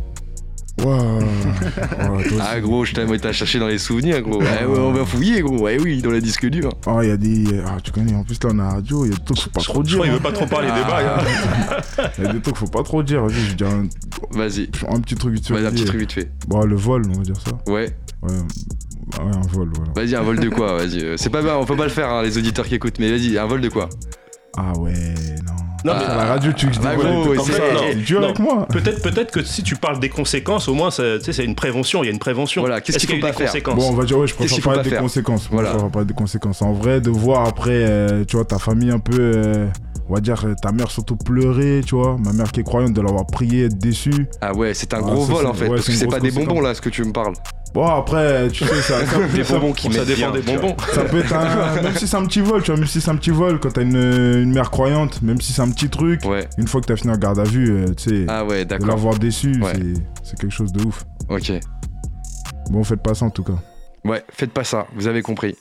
Ouais, 0.85 0.85
toi 2.29 2.37
Ah 2.39 2.59
gros, 2.59 2.85
je 2.85 2.93
t'ai 2.93 3.17
t'as 3.19 3.31
cherché 3.31 3.57
dans 3.59 3.67
les 3.67 3.79
souvenirs 3.79 4.21
gros. 4.21 4.39
Ouais, 4.39 4.65
ouais, 4.65 4.77
on 4.79 4.91
va 4.91 5.05
fouiller 5.05 5.41
gros. 5.41 5.57
Ouais 5.59 5.77
oui, 5.81 6.01
dans 6.01 6.11
la 6.11 6.21
disque 6.21 6.45
dur. 6.47 6.69
Ah, 6.85 6.99
il 7.01 7.09
y 7.09 7.11
a 7.11 7.17
des. 7.17 7.45
Ah, 7.65 7.77
tu 7.83 7.91
connais, 7.91 8.13
en 8.15 8.23
plus 8.23 8.37
là 8.43 8.49
on 8.53 8.59
a 8.59 8.63
la 8.63 8.69
radio, 8.73 9.05
il 9.05 9.11
y 9.11 9.13
a 9.13 9.17
des 9.17 9.23
trucs 9.23 9.37
qu'il 9.37 9.43
faut 9.45 9.49
pas 9.51 9.61
trop 9.61 9.83
dire. 9.83 9.93
crois 9.95 10.05
qu'il 10.05 10.13
hein. 10.13 10.17
veut 10.17 10.23
pas 10.23 10.31
trop 10.31 10.45
parler 10.45 10.67
des 10.67 10.83
bails. 10.83 11.05
hein. 11.07 12.07
Il 12.19 12.23
y 12.23 12.27
a 12.27 12.33
des 12.33 12.41
trucs 12.41 12.55
qu'il 12.57 12.67
faut 12.67 12.71
pas 12.71 12.83
trop 12.83 13.01
dire. 13.01 13.23
Vas-y, 13.25 13.33
je 13.49 13.53
dire 13.55 13.67
un, 13.67 13.87
Vas-y. 14.31 14.69
un 14.87 14.99
petit 15.01 15.15
truc 15.15 15.33
vite 15.33 15.47
fait. 15.47 15.53
Vas-y, 15.55 15.65
un 15.65 15.71
petit 15.71 15.85
truc 15.85 15.99
vite 15.99 16.11
fait. 16.11 16.31
Bon, 16.47 16.63
le 16.63 16.75
vol, 16.75 17.01
on 17.09 17.17
va 17.17 17.23
dire 17.23 17.37
ça. 17.43 17.51
Ouais. 17.71 17.95
Ouais, 18.21 18.31
Ah 19.19 19.25
ouais 19.25 19.31
un 19.35 19.47
vol, 19.51 19.71
voilà. 19.75 19.91
Vas-y, 19.95 20.15
un 20.15 20.21
vol 20.21 20.39
de 20.39 20.49
quoi 20.49 20.77
Vas-y. 20.77 21.03
euh, 21.03 21.17
C'est 21.17 21.29
pas 21.29 21.41
mal, 21.41 21.55
on 21.57 21.65
peut 21.65 21.75
pas 21.75 21.83
le 21.85 21.89
faire, 21.89 22.09
hein, 22.09 22.21
les 22.21 22.37
auditeurs 22.37 22.67
qui 22.67 22.75
écoutent. 22.75 22.99
Mais 22.99 23.09
vas-y, 23.09 23.37
un 23.37 23.45
vol 23.47 23.61
de 23.61 23.69
quoi? 23.69 23.89
Ah 24.57 24.73
ouais, 24.77 24.93
non. 25.45 25.53
Non, 25.87 25.93
Ah, 25.95 25.99
mais 26.05 26.13
À 26.13 26.17
la 26.17 26.25
radio, 26.25 26.51
tu 26.53 26.65
veux 26.65 26.71
que 26.71 26.77
je 26.77 26.81
bah, 26.81 26.95
dur 27.95 28.19
non. 28.19 28.25
avec 28.27 28.39
moi 28.39 28.67
Peut-être 28.69 29.01
peut-être 29.01 29.31
que 29.31 29.43
si 29.43 29.63
tu 29.63 29.75
parles 29.75 29.99
des 29.99 30.09
conséquences, 30.09 30.67
au 30.67 30.73
moins, 30.73 30.91
ça- 30.91 31.17
tu 31.19 31.25
sais, 31.25 31.33
c'est 31.33 31.45
une 31.45 31.55
prévention. 31.55 32.03
Il 32.03 32.07
y 32.07 32.09
a 32.09 32.13
une 32.13 32.19
prévention. 32.19 32.61
Voilà, 32.61 32.81
qu'est-ce 32.81 32.97
Est-ce 32.97 33.05
qu'il 33.07 33.15
faut 33.15 33.19
eu 33.19 33.21
pas 33.21 33.31
des 33.31 33.37
faire 33.37 33.47
conséquences 33.47 33.75
Bon, 33.75 33.89
on 33.89 33.93
va 33.95 34.03
dire, 34.05 34.17
ouais, 34.19 34.27
je 34.27 34.35
préfère 34.35 34.59
parler 34.61 34.83
pas 34.83 34.89
des 34.89 35.01
conséquences. 35.01 35.47
Voilà. 35.51 35.69
Je 35.69 35.73
préfère 35.73 35.91
parler 35.91 36.07
des 36.07 36.13
conséquences. 36.13 36.61
En 36.61 36.73
vrai, 36.73 37.01
de 37.01 37.09
voir 37.09 37.47
après, 37.47 37.71
euh, 37.73 38.23
tu 38.25 38.35
vois, 38.35 38.45
ta 38.45 38.59
famille 38.59 38.91
un 38.91 38.99
peu, 38.99 39.17
euh, 39.19 39.67
on 40.09 40.13
va 40.13 40.19
dire, 40.19 40.45
ta 40.61 40.71
mère 40.71 40.89
surtout 40.91 41.15
pleurer, 41.15 41.81
tu 41.85 41.95
vois. 41.95 42.17
Ma 42.23 42.33
mère 42.33 42.51
qui 42.51 42.59
est 42.59 42.63
croyante, 42.63 42.93
de 42.93 43.01
l'avoir 43.01 43.25
prié, 43.25 43.65
être 43.65 43.77
déçue. 43.77 44.27
Ah 44.41 44.53
ouais, 44.53 44.73
c'est 44.73 44.93
un 44.93 44.97
Ah, 44.97 45.01
gros 45.01 45.23
vol 45.23 45.45
en 45.45 45.53
fait. 45.53 45.63
ouais, 45.65 45.69
parce 45.75 45.85
c'est 45.85 45.91
que 45.93 45.97
c'est 45.97 46.07
pas 46.07 46.19
des 46.19 46.31
bonbons 46.31 46.61
là, 46.61 46.73
ce 46.73 46.81
que 46.81 46.89
tu 46.89 47.03
me 47.03 47.11
parles. 47.11 47.33
Bon, 47.73 47.85
après, 47.85 48.47
tu 48.49 48.65
sais, 48.65 48.81
ça, 48.81 49.05
ça, 49.05 49.19
Des 49.35 49.43
bonbons 49.43 49.71
qui 49.73 49.91
Ça 49.93 50.03
dépend 50.05 50.31
bien, 50.31 50.31
des 50.31 50.41
bonbons. 50.41 50.75
ça 50.93 51.03
peut 51.03 51.19
être 51.19 51.33
un. 51.33 51.81
Même 51.83 51.95
si 51.95 52.07
c'est 52.07 52.17
un 52.17 52.25
petit 52.25 52.39
vol, 52.41 52.63
tu 52.63 52.71
vois, 52.71 52.79
même 52.79 52.87
si 52.87 53.01
c'est 53.01 53.11
un 53.11 53.15
petit 53.15 53.29
vol, 53.29 53.59
quand 53.59 53.71
t'as 53.73 53.81
une, 53.83 53.95
une 53.97 54.51
mère 54.53 54.71
croyante, 54.71 55.21
même 55.21 55.39
si 55.41 55.53
c'est 55.53 55.61
un 55.61 55.69
petit 55.69 55.89
truc, 55.89 56.21
Ouais. 56.25 56.47
une 56.57 56.67
fois 56.67 56.81
que 56.81 56.87
t'as 56.87 56.95
fini 56.95 57.13
en 57.13 57.17
garde 57.17 57.37
à 57.39 57.43
vue, 57.43 57.69
euh, 57.71 57.93
tu 57.95 58.09
sais, 58.09 58.25
Ah 58.27 58.45
ouais, 58.45 58.63
de 58.65 58.69
d'accord. 58.69 58.87
l'avoir 58.87 59.19
déçu, 59.19 59.61
Ouais. 59.61 59.73
c'est- 60.23 60.37
quelque 60.39 60.51
chose 60.53 60.71
de 60.71 60.83
ouf. 60.85 61.03
Ok. 61.29 61.51
Bon, 62.71 62.83
faites 62.83 63.01
pas 63.01 63.13
ça 63.13 63.25
en 63.25 63.29
tout 63.29 63.43
cas. 63.43 63.53
Ouais, 64.05 64.23
faites 64.31 64.51
pas 64.51 64.63
ça, 64.63 64.87
vous 64.95 65.07
avez 65.07 65.21
compris. 65.21 65.55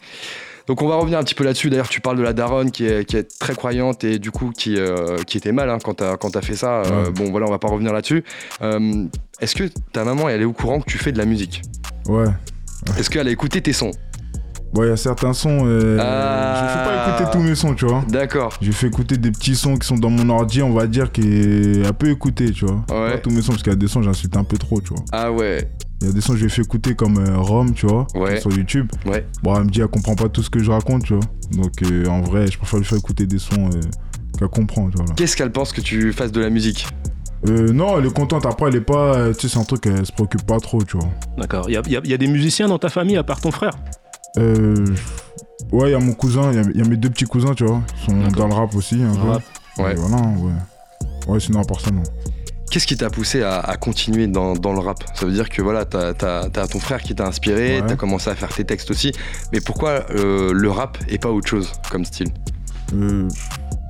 Donc 0.67 0.83
on 0.83 0.89
va 0.89 0.97
revenir 0.97 1.19
un 1.19 1.23
petit 1.23 1.35
peu 1.37 1.45
là-dessus. 1.45 1.71
D'ailleurs, 1.71 1.89
tu 1.89 2.01
parles 2.01 2.17
de 2.19 2.23
la 2.23 2.33
daronne 2.33 2.71
qui 2.73 2.87
est, 2.87 3.05
qui 3.05 3.17
est 3.17 3.39
très 3.39 3.55
croyante 3.55 4.03
et 4.05 4.19
du 4.19 4.31
coup 4.33 4.51
qui, 4.51 4.77
euh, 4.79 5.19
qui 5.25 5.37
était 5.39 5.53
mal 5.53 5.71
hein, 5.71 5.79
quand 5.83 5.95
t'as 5.95 6.17
quand 6.17 6.43
fait 6.45 6.57
ça. 6.57 6.83
Euh, 6.83 7.11
bon 7.13 7.31
voilà, 7.31 7.47
on 7.47 7.51
va 7.51 7.59
pas 7.61 7.69
revenir 7.69 7.93
là-dessus. 7.93 8.25
Est-ce 9.41 9.55
que 9.55 9.65
ta 9.93 10.03
maman 10.05 10.29
elle 10.29 10.41
est 10.43 10.47
au 10.47 10.53
courant 10.53 10.81
que 10.81 10.87
tu 10.91 10.99
fais 10.99 11.13
de 11.13 11.19
la 11.19 11.25
musique? 11.27 11.63
Ouais. 12.09 12.27
Est-ce 12.99 13.11
qu'elle 13.11 13.27
a 13.29 13.31
écouté 13.31 13.61
tes 13.61 13.73
sons 13.73 13.91
Bon, 14.75 14.83
il 14.83 14.89
y 14.89 14.93
a 14.93 14.97
certains 14.97 15.33
sons, 15.33 15.61
euh, 15.65 15.97
Ah. 16.01 16.67
je 16.69 16.79
fais 16.79 16.85
pas 16.85 17.09
écouter 17.23 17.39
tous 17.39 17.43
mes 17.43 17.55
sons, 17.55 17.75
tu 17.75 17.87
vois. 17.87 18.05
D'accord. 18.09 18.59
J'ai 18.61 18.73
fait 18.73 18.89
écouter 18.89 19.17
des 19.17 19.31
petits 19.31 19.55
sons 19.55 19.77
qui 19.77 19.87
sont 19.87 19.97
dans 19.97 20.11
mon 20.11 20.29
ordi, 20.29 20.61
on 20.61 20.73
va 20.73 20.87
dire, 20.87 21.13
qui 21.13 21.23
est 21.23 21.87
un 21.87 21.93
peu 21.93 22.11
écouté, 22.11 22.51
tu 22.51 22.67
vois. 22.67 22.85
Ouais. 22.91 23.13
Pas 23.13 23.19
tous 23.19 23.31
mes 23.31 23.41
sons, 23.43 23.53
parce 23.53 23.63
qu'il 23.63 23.73
y 23.73 23.77
a 23.77 23.79
des 23.79 23.89
sons, 23.89 24.03
j'insulte 24.03 24.37
un 24.37 24.45
peu 24.45 24.59
trop, 24.59 24.81
tu 24.81 24.89
vois. 24.93 25.05
Ah 25.13 25.33
ouais. 25.33 25.71
Il 26.03 26.09
y 26.09 26.11
a 26.11 26.13
des 26.13 26.21
sons 26.21 26.35
que 26.35 26.39
j'ai 26.41 26.49
fait 26.51 26.63
écouter 26.63 26.95
comme 26.95 27.17
euh, 27.17 27.39
Rome, 27.39 27.73
tu 27.73 27.87
vois, 27.87 28.07
Ouais. 28.15 28.39
sur 28.41 28.53
YouTube. 28.53 28.91
Ouais. 29.07 29.25
Bon, 29.43 29.57
elle 29.57 29.65
me 29.65 29.71
dit, 29.71 29.81
elle 29.81 29.89
comprend 29.89 30.15
pas 30.15 30.29
tout 30.29 30.43
ce 30.43 30.51
que 30.51 30.59
je 30.63 30.71
raconte, 30.71 31.05
tu 31.05 31.15
vois. 31.15 31.25
Donc, 31.53 31.73
euh, 31.85 32.07
en 32.09 32.21
vrai, 32.21 32.47
je 32.49 32.59
préfère 32.59 32.79
lui 32.81 32.85
faire 32.87 32.99
écouter 32.99 33.25
des 33.27 33.39
sons 33.39 33.71
qu'elle 34.39 34.49
comprend, 34.49 34.91
tu 34.91 34.97
vois. 34.99 35.07
Qu'est-ce 35.15 35.37
qu'elle 35.37 35.53
pense 35.53 35.73
que 35.73 35.81
tu 35.81 36.13
fasses 36.13 36.33
de 36.33 36.41
la 36.41 36.51
musique 36.51 36.87
Euh, 37.49 37.73
non, 37.73 37.99
elle 37.99 38.07
est 38.07 38.13
contente. 38.15 38.47
Après, 38.47 38.69
elle 38.69 38.77
est 38.77 38.81
pas. 38.81 39.15
euh, 39.17 39.33
Tu 39.35 39.43
sais, 39.49 39.55
c'est 39.55 39.61
un 39.61 39.65
truc, 39.65 39.87
elle 39.87 40.05
se 40.07 40.13
préoccupe 40.13 40.45
pas 40.47 40.59
trop, 40.59 40.83
tu 40.83 40.97
vois. 40.97 41.09
D'accord. 41.39 41.67
Il 41.69 41.75
y 41.75 41.77
a, 41.77 41.83
il 41.87 41.93
y 41.93 41.97
a- 41.97 42.01
il 42.05 42.11
y 42.11 42.15
a 42.15 42.19
des 42.19 42.27
musiciens 42.29 42.69
dans 42.69 42.79
ta 42.79 42.89
famille 42.89 43.17
à 43.17 43.23
part 43.23 43.41
ton 43.41 43.51
frère? 43.51 43.73
Euh. 44.39 44.75
Ouais, 45.73 45.89
il 45.89 45.93
y 45.93 45.95
a 45.95 45.99
mon 45.99 46.13
cousin, 46.15 46.51
il 46.53 46.57
y 46.57 46.59
a- 46.59 46.71
il 46.75 46.81
y, 46.81 46.83
a 46.83 46.89
mes 46.89 46.97
deux 46.97 47.11
petits 47.11 47.25
cousins, 47.25 47.55
tu 47.55 47.65
vois. 47.65 47.81
Ils 48.09 48.11
sont 48.13 48.29
dans 48.37 48.47
le 48.49 48.55
rap 48.55 48.75
aussi, 48.75 48.97
un 49.03 49.15
peu. 49.15 49.29
Rap. 49.29 49.43
Ouais. 49.79 49.93
Et 49.93 49.95
voilà, 49.97 50.23
ouais. 50.39 50.53
Ouais, 51.29 51.41
sinon, 51.41 51.61
à 51.61 51.65
part 51.65 51.81
ça, 51.81 51.91
non. 51.91 52.03
Qu'est-ce 52.71 52.87
qui 52.87 52.97
t'a 52.97 53.11
poussé 53.11 53.43
à, 53.43 53.61
à 53.61 53.77
continuer 53.77 54.27
dans, 54.27 54.55
dans 54.55 54.73
le 54.73 54.81
rap? 54.81 54.99
Ça 55.15 55.25
veut 55.27 55.33
dire 55.33 55.49
que 55.49 55.63
voilà, 55.63 55.85
t'as 55.85 56.15
t'as- 56.15 56.49
t'as 56.51 56.67
ton 56.67 56.81
frère 56.81 57.01
qui 57.03 57.15
t'a 57.15 57.27
inspiré, 57.27 57.81
Ouais. 57.81 57.87
t'as 57.87 57.97
commencé 57.97 58.29
à 58.31 58.35
faire 58.35 58.49
tes 58.53 58.65
textes 58.65 58.91
aussi. 58.91 59.13
Mais 59.53 59.61
pourquoi 59.61 60.05
euh, 60.11 60.53
le 60.53 60.71
rap 60.71 60.99
et 61.09 61.19
pas 61.19 61.31
autre 61.31 61.49
chose 61.49 61.71
comme 61.91 62.05
style? 62.05 62.29
Euh, 62.95 63.29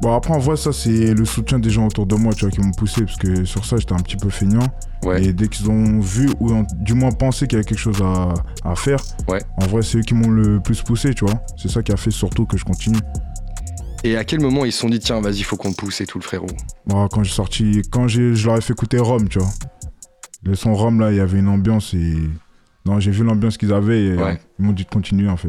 Bon, 0.02 0.14
après, 0.14 0.34
en 0.34 0.38
vrai, 0.38 0.56
ça, 0.56 0.72
c'est 0.72 1.14
le 1.14 1.24
soutien 1.24 1.58
des 1.58 1.70
gens 1.70 1.86
autour 1.86 2.04
de 2.06 2.14
moi, 2.16 2.34
tu 2.34 2.42
vois, 2.44 2.50
qui 2.50 2.60
m'ont 2.60 2.70
poussé, 2.72 3.02
parce 3.04 3.16
que 3.16 3.44
sur 3.46 3.64
ça, 3.64 3.78
j'étais 3.78 3.94
un 3.94 3.98
petit 4.00 4.16
peu 4.16 4.28
feignant. 4.28 4.66
Ouais. 5.02 5.24
Et 5.24 5.32
dès 5.32 5.48
qu'ils 5.48 5.70
ont 5.70 6.00
vu, 6.00 6.28
ou 6.40 6.52
du 6.80 6.92
moins 6.94 7.10
pensé 7.12 7.46
qu'il 7.46 7.56
y 7.56 7.60
avait 7.60 7.64
quelque 7.68 7.78
chose 7.78 8.02
à, 8.02 8.34
à 8.64 8.74
faire, 8.76 9.00
Ouais. 9.26 9.40
en 9.56 9.66
vrai, 9.66 9.80
c'est 9.82 9.98
eux 9.98 10.02
qui 10.02 10.14
m'ont 10.14 10.28
le 10.28 10.60
plus 10.60 10.82
poussé, 10.82 11.14
tu 11.14 11.24
vois. 11.24 11.40
C'est 11.56 11.68
ça 11.70 11.82
qui 11.82 11.92
a 11.92 11.96
fait 11.96 12.10
surtout 12.10 12.44
que 12.44 12.58
je 12.58 12.64
continue. 12.64 12.98
Et 14.04 14.16
à 14.18 14.24
quel 14.24 14.40
moment 14.40 14.64
ils 14.66 14.72
se 14.72 14.80
sont 14.80 14.90
dit 14.90 15.00
tiens 15.00 15.20
vas-y 15.20 15.42
faut 15.42 15.56
qu'on 15.56 15.72
pousse 15.72 16.00
et 16.02 16.06
tout 16.06 16.18
le 16.18 16.22
frérot 16.24 16.46
Bon, 16.86 17.08
quand 17.08 17.24
j'ai 17.24 17.32
sorti, 17.32 17.82
quand 17.90 18.06
j'ai, 18.06 18.34
je 18.34 18.46
leur 18.46 18.56
ai 18.58 18.60
fait 18.60 18.74
écouter 18.74 18.98
Rome, 18.98 19.28
tu 19.28 19.38
vois. 19.38 19.48
Le 20.44 20.54
son 20.54 20.74
Rome, 20.74 21.00
là, 21.00 21.10
il 21.10 21.16
y 21.16 21.20
avait 21.20 21.38
une 21.38 21.48
ambiance 21.48 21.94
et. 21.94 22.14
Non, 22.84 23.00
j'ai 23.00 23.10
vu 23.10 23.24
l'ambiance 23.24 23.56
qu'ils 23.56 23.72
avaient 23.72 24.04
et 24.04 24.14
Ouais. 24.14 24.22
euh, 24.22 24.34
ils 24.60 24.64
m'ont 24.66 24.72
dit 24.72 24.84
de 24.84 24.90
continuer, 24.90 25.28
en 25.28 25.36
fait. 25.36 25.48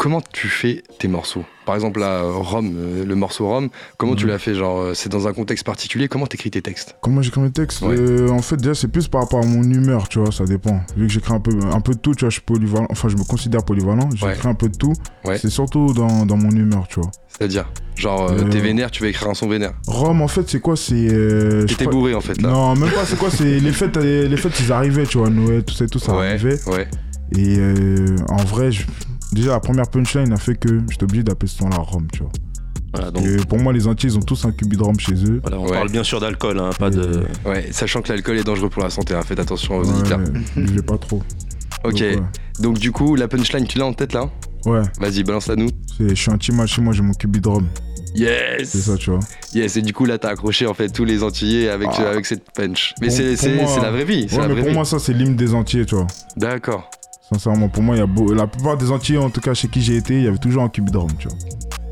Comment 0.00 0.22
tu 0.32 0.48
fais 0.48 0.82
tes 0.98 1.08
morceaux? 1.08 1.44
Par 1.66 1.74
exemple 1.74 2.00
là 2.00 2.22
Rome, 2.24 2.72
euh, 2.74 3.04
le 3.04 3.14
morceau 3.14 3.46
Rome, 3.46 3.68
comment 3.98 4.14
tu 4.16 4.24
Mhm. 4.24 4.30
l'as 4.30 4.38
fait? 4.38 4.54
Genre 4.54 4.80
euh, 4.80 4.94
c'est 4.94 5.10
dans 5.10 5.28
un 5.28 5.34
contexte 5.34 5.66
particulier 5.66 6.08
Comment 6.08 6.26
t'écris 6.26 6.50
tes 6.50 6.62
textes? 6.62 6.96
Comment 7.02 7.20
j'écris 7.20 7.42
mes 7.42 7.50
textes 7.50 7.82
Ouais. 7.82 7.96
Euh, 7.98 8.30
En 8.30 8.40
fait, 8.40 8.56
déjà, 8.56 8.74
c'est 8.74 8.88
plus 8.88 9.08
par 9.08 9.20
rapport 9.20 9.40
à 9.40 9.46
mon 9.46 9.62
humeur, 9.62 10.08
tu 10.08 10.18
vois, 10.18 10.32
ça 10.32 10.44
dépend. 10.46 10.80
Vu 10.96 11.06
que 11.06 11.12
j'écris 11.12 11.34
un 11.34 11.40
peu, 11.40 11.50
un 11.70 11.80
peu 11.82 11.92
de 11.92 11.98
tout, 11.98 12.14
tu 12.14 12.20
vois, 12.20 12.30
je 12.30 12.36
suis 12.36 12.42
polyvalent. 12.42 12.86
Enfin, 12.88 13.08
je 13.10 13.16
me 13.18 13.24
considère 13.24 13.62
polyvalent, 13.62 14.08
j'écris 14.14 14.48
un 14.48 14.54
peu 14.54 14.70
de 14.70 14.76
tout. 14.78 14.94
Ouais. 15.26 15.36
C'est 15.36 15.50
surtout 15.50 15.92
dans, 15.92 16.24
dans 16.24 16.38
mon 16.38 16.50
humeur, 16.50 16.88
tu 16.88 16.98
vois. 17.00 17.10
C'est-à-dire 17.28 17.70
Genre 17.96 18.30
euh, 18.30 18.44
t'es 18.50 18.60
vénère, 18.60 18.90
tu 18.90 19.02
vas 19.02 19.10
écrire 19.10 19.28
un 19.28 19.34
son 19.34 19.48
vénère. 19.48 19.74
Rome, 19.86 20.22
en 20.22 20.28
fait, 20.28 20.48
c'est 20.48 20.60
quoi? 20.60 20.76
C'est. 20.76 20.94
euh, 20.94 21.60
je 21.60 21.66
T'étais 21.66 21.84
crois- 21.84 21.92
bourré 21.92 22.14
en 22.14 22.22
fait 22.22 22.40
là. 22.40 22.48
Non, 22.48 22.74
même 22.74 22.90
pas, 22.90 23.04
c'est 23.04 23.18
quoi? 23.18 23.28
C'est 23.30 23.60
les 23.60 23.72
fêtes, 23.72 23.98
les, 23.98 24.34
fêtes, 24.38 24.58
ils 24.60 24.72
arrivaient, 24.72 25.04
tu 25.04 25.18
vois, 25.18 25.28
Noël, 25.28 25.62
tout 25.62 25.74
ça 25.74 25.84
et 25.84 25.88
tout, 25.88 25.98
ça 25.98 26.12
arrivait. 26.14 26.58
ouais. 26.68 26.88
Et 27.36 27.58
en 28.30 28.42
vrai, 28.44 28.72
je- 28.72 28.86
déjà, 29.32 29.52
la 29.52 29.60
première 29.60 29.88
punchline 29.88 30.32
a 30.32 30.36
fait 30.36 30.54
que 30.56 30.80
j'étais 30.90 31.04
obligé 31.04 31.22
d'appeler 31.22 31.48
ce 31.48 31.58
son-là 31.58 31.76
Rome, 31.76 32.06
tu 32.12 32.20
vois. 32.22 32.32
Voilà, 32.92 33.10
donc, 33.12 33.24
Et 33.24 33.36
pour 33.46 33.58
moi, 33.58 33.72
les 33.72 33.86
Antillais, 33.86 34.12
ils 34.12 34.16
ont 34.18 34.22
tous 34.22 34.44
un 34.44 34.50
cubi 34.50 34.76
de 34.76 34.82
Rome 34.82 34.98
chez 34.98 35.14
eux. 35.24 35.40
voilà, 35.42 35.58
on 35.60 35.64
Ouais. 35.66 35.70
parle 35.72 35.90
bien 35.90 36.02
sûr 36.02 36.18
d'alcool, 36.20 36.58
hein, 36.58 36.70
pas 36.78 36.90
de. 36.90 37.22
Ouais, 37.46 37.68
sachant 37.70 38.02
que 38.02 38.08
l'alcool 38.12 38.36
est 38.38 38.44
dangereux 38.44 38.68
pour 38.68 38.82
la 38.82 38.90
santé, 38.90 39.14
hein, 39.14 39.22
faites 39.24 39.38
attention 39.38 39.76
aux 39.78 39.84
Ouais, 39.84 39.90
auditeurs. 39.90 40.18
buvez 40.56 40.82
pas 40.82 40.98
trop. 40.98 41.22
Ok, 41.84 41.92
Donc, 41.92 42.00
ouais. 42.00 42.18
donc 42.58 42.78
du 42.78 42.92
coup 42.92 43.14
la 43.16 43.26
punchline 43.26 43.66
tu 43.66 43.78
l'as 43.78 43.86
en 43.86 43.94
tête 43.94 44.12
là 44.12 44.28
Ouais, 44.66 44.82
Vas-y 45.00 45.22
balance 45.22 45.46
la 45.46 45.56
nous. 45.56 45.68
c'est, 45.96 46.10
je 46.10 46.14
suis 46.14 46.30
un 46.30 46.36
petit 46.36 46.52
mal 46.52 46.66
chez 46.66 46.82
moi, 46.82 46.92
j'ai 46.92 47.00
mon 47.02 47.14
cubi 47.14 47.40
de 47.40 47.48
Rome. 47.48 47.68
Yes 48.14 48.68
C'est 48.68 48.78
ça, 48.80 48.96
tu 48.96 49.10
vois. 49.10 49.20
Yes, 49.54 49.76
et 49.76 49.82
du 49.82 49.92
coup 49.94 50.04
là 50.04 50.18
t'as 50.18 50.30
accroché 50.30 50.66
en 50.66 50.74
fait 50.74 50.88
tous 50.90 51.04
les 51.06 51.22
Antillais 51.22 51.70
avec, 51.70 51.88
Ah. 51.92 52.10
avec 52.10 52.26
cette 52.26 52.42
punch. 52.54 52.92
Mais 53.00 53.08
c'est 53.08 53.36
la 53.80 53.90
vraie 53.92 54.04
vie, 54.04 54.26
c'est 54.28 54.34
Ouais, 54.36 54.42
la 54.42 54.48
mais 54.48 54.54
vraie 54.54 54.62
pour 54.62 54.70
vie. 54.70 54.74
moi, 54.74 54.84
ça, 54.84 54.98
c'est 54.98 55.12
l'hymne 55.14 55.36
des 55.36 55.54
Antillais, 55.54 55.86
tu 55.86 55.94
vois. 55.94 56.06
D'accord. 56.36 56.90
Sincèrement, 57.32 57.68
pour 57.68 57.82
moi, 57.82 57.96
y 58.00 58.02
a 58.02 58.34
la 58.34 58.46
plupart 58.46 58.76
des 58.76 58.90
Antillais, 58.90 59.18
en 59.18 59.30
tout 59.30 59.40
cas 59.40 59.54
chez 59.54 59.68
qui 59.68 59.80
j'ai 59.82 59.96
été, 59.96 60.14
il 60.16 60.24
y 60.24 60.28
avait 60.28 60.38
toujours 60.38 60.64
un 60.64 60.68
Rome, 60.98 61.12
tu 61.18 61.28
vois. 61.28 61.36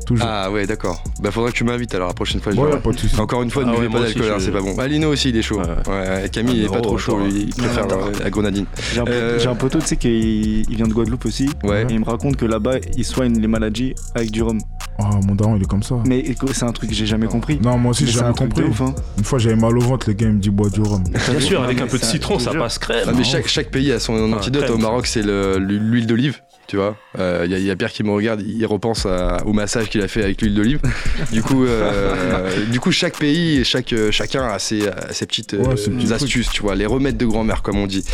Toujours. 0.09 0.25
Ah 0.27 0.49
ouais 0.49 0.65
d'accord. 0.65 1.03
Bah 1.21 1.29
faudra 1.29 1.51
que 1.51 1.55
tu 1.55 1.63
m'invites 1.63 1.93
alors 1.93 2.07
la 2.07 2.15
prochaine 2.15 2.41
fois. 2.41 2.51
je 2.51 2.57
ouais, 2.59 2.79
pas 2.79 2.91
de 2.91 2.97
soucis. 2.97 3.19
Encore 3.19 3.43
une 3.43 3.51
fois, 3.51 3.63
ne 3.63 3.69
Ah 3.69 3.73
buvez 3.75 3.85
ouais, 3.87 3.93
pas 3.93 3.99
d'alcool, 4.01 4.41
c'est 4.41 4.49
pas 4.51 4.59
bon. 4.61 4.73
Ah, 4.79 4.87
Lino 4.87 5.11
aussi, 5.11 5.29
il 5.29 5.37
est 5.37 5.43
chaud. 5.43 5.59
Ouais. 5.59 6.27
Camille, 6.31 6.55
Ah, 6.55 6.57
il 6.61 6.63
est 6.65 6.67
pas 6.67 6.77
oh, 6.79 6.81
trop 6.81 6.97
chaud, 6.97 7.19
il 7.29 7.53
préfère 7.53 7.85
euh, 7.91 8.11
la 8.23 8.29
grenadine. 8.31 8.65
J'ai 8.91 9.01
un, 9.01 9.03
pote- 9.03 9.13
Euh, 9.13 9.37
j'ai 9.39 9.47
un 9.49 9.53
poteau, 9.55 9.77
tu 9.79 9.85
sais, 9.85 9.97
qui 9.97 10.65
il 10.67 10.75
vient 10.75 10.87
de 10.87 10.93
Guadeloupe 10.93 11.25
aussi. 11.25 11.47
Ouais. 11.63 11.83
Et 11.87 11.93
il 11.93 11.99
me 11.99 12.05
raconte 12.05 12.37
que 12.37 12.45
là-bas, 12.45 12.77
ils 12.97 13.05
soignent 13.05 13.39
les 13.39 13.47
maladies 13.47 13.93
avec 14.15 14.31
du 14.31 14.41
rhum. 14.41 14.57
Ah, 14.97 15.11
mon 15.27 15.35
daron, 15.35 15.55
il 15.57 15.61
est 15.61 15.67
comme 15.67 15.83
ça. 15.83 15.95
Mais 16.07 16.17
écoute, 16.21 16.53
c'est 16.53 16.65
un 16.65 16.71
truc 16.71 16.89
que 16.89 16.95
j'ai 16.95 17.05
jamais 17.05 17.27
compris. 17.27 17.59
Non, 17.61 17.77
moi 17.77 17.91
aussi, 17.91 18.07
j'ai 18.07 18.13
jamais 18.13 18.33
compris. 18.33 18.63
ouf, 18.63 18.81
hein. 18.81 18.95
Une 19.19 19.23
fois, 19.23 19.37
j'avais 19.37 19.55
mal 19.57 19.77
au 19.77 19.81
ventre, 19.81 20.09
les 20.09 20.15
gars, 20.15 20.25
ils 20.27 20.33
me 20.33 20.39
disent 20.39 20.51
bois 20.51 20.69
du 20.71 20.81
rhum. 20.81 21.03
Bien 21.29 21.39
sûr, 21.39 21.61
avec 21.61 21.79
un 21.81 21.87
peu 21.87 21.99
de 21.99 22.03
citron, 22.03 22.39
ça 22.39 22.51
passe 22.51 22.79
crème. 22.79 23.05
Ah, 23.07 23.11
mais 23.15 23.23
chaque, 23.23 23.69
pays 23.69 23.91
a 23.91 23.99
son 23.99 24.33
antidote. 24.33 24.63
crème, 24.63 24.75
Au. 24.75 24.79
Maroc, 24.79 25.05
c'est 25.05 25.21
le- 25.21 25.59
l'huile 25.59 26.07
d'olive. 26.07 26.39
Tu 26.69 26.75
vois, 26.77 26.95
il 27.17 27.49
y, 27.51 27.55
a- 27.55 27.57
y 27.57 27.71
a 27.71 27.75
Pierre 27.75 27.91
qui 27.91 28.03
me 28.03 28.11
regarde, 28.11 28.43
il 28.45 28.63
repense 28.67 29.07
à- 29.07 29.37
au 29.47 29.53
massage 29.53 29.89
qu'il 29.89 30.01
a 30.01 30.07
fait 30.07 30.21
avec 30.23 30.39
l'huile 30.39 30.53
d'olive. 30.53 30.79
du 31.31 31.41
coup, 31.41 31.65
euh, 31.65 32.65
du 32.71 32.79
coup, 32.79 32.91
chaque 32.91 33.17
pays 33.17 33.57
et 33.57 33.63
chaque 33.63 33.91
euh, 33.91 34.11
chacun 34.11 34.43
a 34.47 34.59
ses, 34.59 34.81
petites 35.27 35.55
euh, 35.55 35.63
Ouais, 35.63 36.11
astuces, 36.13 36.49
tu 36.49 36.61
vois, 36.61 36.75
les 36.75 36.85
remèdes 36.85 37.17
de 37.17 37.25
grand-mère, 37.25 37.63
comme 37.63 37.77
on 37.79 37.87
dit. 37.87 38.05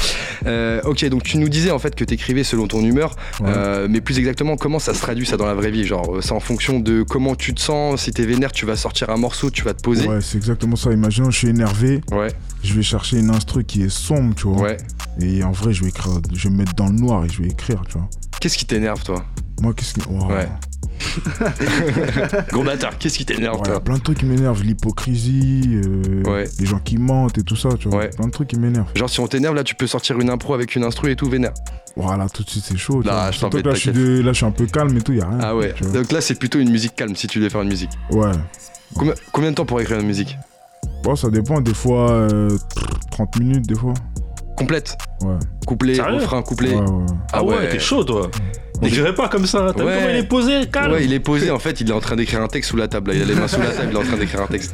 Euh, 0.46 0.80
ok, 0.86 1.04
donc 1.10 1.24
tu 1.24 1.38
nous 1.38 1.50
disais 1.50 1.72
en 1.72 1.80
fait 1.80 1.96
que 1.96 2.06
t'écrivais 2.06 2.46
selon 2.46 2.68
ton 2.68 2.82
humeur, 2.82 3.18
Ouais. 3.42 3.50
euh, 3.50 3.88
mais 3.90 4.00
plus 4.00 4.20
exactement, 4.20 4.56
comment 4.56 4.80
ça 4.80 4.94
se 4.94 5.02
traduit 5.02 5.26
ça 5.26 5.36
dans 5.36 5.46
la 5.48 5.54
vraie 5.54 5.72
vie? 5.72 5.84
Genre, 5.86 6.16
euh, 6.16 6.22
c'est 6.22 6.32
en 6.32 6.40
fonction 6.40 6.80
de 6.80 7.04
comment 7.04 7.36
tu 7.36 7.54
te 7.54 7.60
sens. 7.60 8.04
Si 8.04 8.12
t'es 8.12 8.26
vénère, 8.26 8.54
tu 8.54 8.66
vas 8.66 8.78
sortir 8.78 9.10
un 9.10 9.18
morceau, 9.18 9.50
tu 9.50 9.64
vas 9.64 9.74
te 9.74 9.82
poser. 9.82 10.08
Ouais, 10.08 10.22
c'est 10.22 10.38
exactement 10.38 10.78
ça. 10.78 10.94
Imaginons, 10.94 11.30
je 11.30 11.38
suis 11.40 11.50
énervé, 11.50 12.00
Ouais, 12.12 12.30
je 12.66 12.74
vais 12.74 12.84
chercher 12.84 13.20
une 13.20 13.30
instru 13.30 13.64
qui 13.64 13.84
est 13.84 13.90
sombre, 13.90 14.36
tu 14.36 14.48
vois. 14.48 14.62
ouais. 14.64 14.78
Et 15.22 15.44
en 15.44 15.52
vrai, 15.52 15.72
je 15.74 15.84
vais 15.84 15.90
écrire, 15.90 16.20
je 16.34 16.44
vais 16.44 16.50
me 16.50 16.58
mettre 16.58 16.74
dans 16.76 16.88
le 16.88 16.94
noir 16.94 17.24
et 17.26 17.30
je 17.30 17.42
vais 17.42 17.48
écrire, 17.50 17.82
tu 17.88 17.98
vois. 17.98 18.10
Qu'est-ce 18.42 18.58
qui 18.58 18.66
t'énerve, 18.66 19.02
toi? 19.04 19.24
Moi, 19.62 19.74
qu'est-ce 19.74 19.94
qui. 19.94 20.02
Wow. 20.10 20.28
Ouais. 20.28 20.48
Gros 22.52 22.64
bâtard, 22.64 22.98
qu'est-ce 22.98 23.18
qui 23.18 23.26
t'énerve, 23.26 23.56
Ouais, 23.56 23.62
il 23.66 23.68
y 23.68 23.72
a 23.72 23.74
toi? 23.76 23.84
plein 23.84 23.98
de 23.98 24.02
trucs 24.04 24.18
qui 24.20 24.26
m'énervent, 24.26 24.64
l'hypocrisie, 24.64 25.80
euh, 25.86 26.24
Ouais. 26.24 26.46
les 26.60 26.66
gens 26.66 26.80
qui 26.80 26.98
mentent 26.98 27.38
et 27.38 27.44
tout 27.44 27.56
ça, 27.56 27.70
tu 27.80 27.88
vois. 27.90 28.00
Ouais. 28.00 28.10
Plein 28.10 28.28
de 28.28 28.32
trucs 28.32 28.50
qui 28.50 28.58
m'énervent. 28.60 28.90
Genre, 28.96 29.10
si 29.10 29.20
on 29.20 29.28
t'énerve, 29.28 29.56
là, 29.56 29.64
tu 29.64 29.76
peux 29.76 29.88
sortir 29.88 30.20
une 30.20 30.30
impro 30.30 30.54
avec 30.54 30.76
une 30.76 30.84
instru 30.84 31.12
et 31.12 31.16
tout, 31.16 31.30
vénère. 31.30 31.54
Voilà, 31.96 32.28
tout 32.30 32.44
de 32.44 32.50
suite, 32.50 32.66
c'est 32.68 32.78
chaud. 32.78 32.96
Non, 33.04 33.12
vois. 33.12 33.32
je 33.32 33.40
que 33.48 33.58
là, 33.58 33.74
je 33.74 33.80
suis 33.80 33.92
de- 33.92 34.22
là, 34.22 34.32
je 34.34 34.38
suis 34.38 34.46
un 34.46 34.52
peu 34.52 34.66
calme 34.66 34.96
et 34.98 35.02
tout, 35.02 35.14
y 35.14 35.22
a 35.22 35.28
rien. 35.30 35.38
Ah 35.42 35.56
ouais, 35.56 35.74
donc 35.94 36.12
là 36.12 36.20
c'est 36.20 36.36
plutôt 36.36 36.60
une 36.60 36.70
musique 36.70 36.94
calme 36.96 37.16
si 37.16 37.28
tu 37.28 37.40
devais 37.40 37.50
faire 37.50 37.62
une 37.62 37.70
musique. 37.70 37.92
Ouais. 38.12 38.32
Combien, 38.96 39.14
combien 39.32 39.52
de 39.52 39.56
temps 39.56 39.66
pour 39.66 39.80
écrire 39.80 40.00
une 40.00 40.08
musique? 40.08 40.38
Bon, 41.06 41.16
ça 41.16 41.30
dépend, 41.30 41.62
des 41.62 41.76
fois, 41.76 42.10
euh, 42.10 42.50
30 43.12 43.40
minutes, 43.40 43.68
des 43.68 43.76
fois. 43.76 43.94
Complète 44.58 44.98
Ouais. 45.22 45.36
Sérieux 45.96 46.16
refrain. 46.16 46.42
Ouais, 46.42 46.74
ouais, 46.74 46.90
ouais. 46.92 47.06
Ah 47.32 47.44
ouais, 47.44 47.70
t'es 47.70 47.78
chaud 47.80 48.04
toi. 48.04 48.32
On 48.82 48.88
dirait 48.88 49.14
pas 49.14 49.30
comme 49.30 49.46
ça. 49.46 49.72
T'as 49.76 49.84
vu 49.84 49.88
Ouais. 49.90 49.96
comment 49.98 50.10
il 50.10 50.16
est 50.16 50.28
posé, 50.28 50.62
calme. 50.72 50.94
Ouais, 50.94 51.06
il 51.06 51.14
est 51.14 51.20
posé, 51.20 51.52
en 51.52 51.60
fait, 51.60 51.80
il 51.80 51.90
est 51.90 51.94
en 51.94 52.00
train 52.00 52.16
d'écrire 52.16 52.42
un 52.42 52.48
texte 52.48 52.72
sous 52.72 52.78
la 52.78 52.88
table. 52.88 53.12
là. 53.12 53.18
Il 53.18 53.22
a 53.22 53.26
les 53.26 53.36
mains 53.36 53.48
sous 53.48 53.60
la 53.60 53.68
table, 53.70 53.90
il 53.92 53.96
est 53.96 54.00
en 54.00 54.04
train 54.04 54.18
d'écrire 54.18 54.42
un 54.42 54.48
texte. 54.48 54.74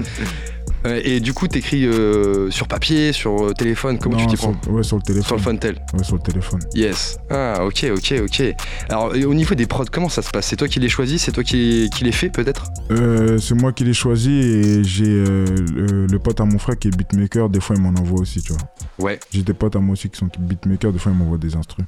Euh, 0.85 0.99
et 1.03 1.19
du 1.19 1.33
coup, 1.33 1.47
t'écris 1.47 1.85
euh, 1.85 2.49
sur 2.49 2.67
papier, 2.67 3.13
sur 3.13 3.45
euh, 3.45 3.53
téléphone, 3.53 3.99
comment 3.99 4.17
tu 4.17 4.25
t'y 4.25 4.35
sur, 4.37 4.51
prends 4.51 4.71
Ouais, 4.71 4.81
sur 4.83 4.97
le 4.97 5.03
téléphone. 5.03 5.25
Sur 5.27 5.35
le 5.35 5.41
Funtel. 5.41 5.85
Ouais, 5.93 6.03
sur 6.03 6.15
le 6.15 6.21
téléphone. 6.21 6.59
Yes. 6.73 7.19
Ah, 7.29 7.63
ok, 7.65 7.85
ok, 7.95 8.13
ok. 8.23 8.55
Alors, 8.89 9.11
au 9.13 9.33
niveau 9.33 9.53
des 9.53 9.67
prods, 9.67 9.85
comment 9.91 10.09
ça 10.09 10.21
se 10.21 10.31
passe? 10.31 10.47
C'est 10.47 10.55
toi 10.55 10.67
qui 10.67 10.79
les 10.79 10.89
choisis? 10.89 11.21
C'est 11.23 11.31
toi 11.31 11.43
qui, 11.43 11.89
qui 11.95 12.03
les 12.03 12.11
fais, 12.11 12.29
peut-être? 12.29 12.65
Euh, 12.89 13.37
c'est 13.37 13.53
moi 13.53 13.73
qui 13.73 13.83
l'ai 13.83 13.93
choisi 13.93 14.31
et 14.31 14.83
j'ai 14.83 15.05
euh, 15.05 15.45
le, 15.75 16.07
le 16.07 16.19
pote 16.19 16.41
à 16.41 16.45
mon 16.45 16.57
frère 16.57 16.77
qui 16.79 16.87
est 16.87 16.97
beatmaker. 16.97 17.49
Des 17.49 17.59
fois, 17.59 17.75
il 17.75 17.81
m'en 17.83 17.89
envoie 17.89 18.19
aussi, 18.19 18.41
tu 18.41 18.53
vois. 18.53 18.61
Ouais. 18.97 19.19
J'ai 19.31 19.43
des 19.43 19.53
potes 19.53 19.75
à 19.75 19.79
moi 19.79 19.93
aussi 19.93 20.09
qui 20.09 20.17
sont 20.17 20.29
beatmakers. 20.39 20.93
Des 20.93 20.99
fois, 20.99 21.11
ils 21.11 21.17
m'envoient 21.17 21.37
des 21.37 21.55
instrus. 21.55 21.85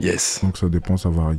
Yes. 0.00 0.40
Donc, 0.42 0.56
ça 0.56 0.68
dépend, 0.70 0.96
ça 0.96 1.10
varie. 1.10 1.38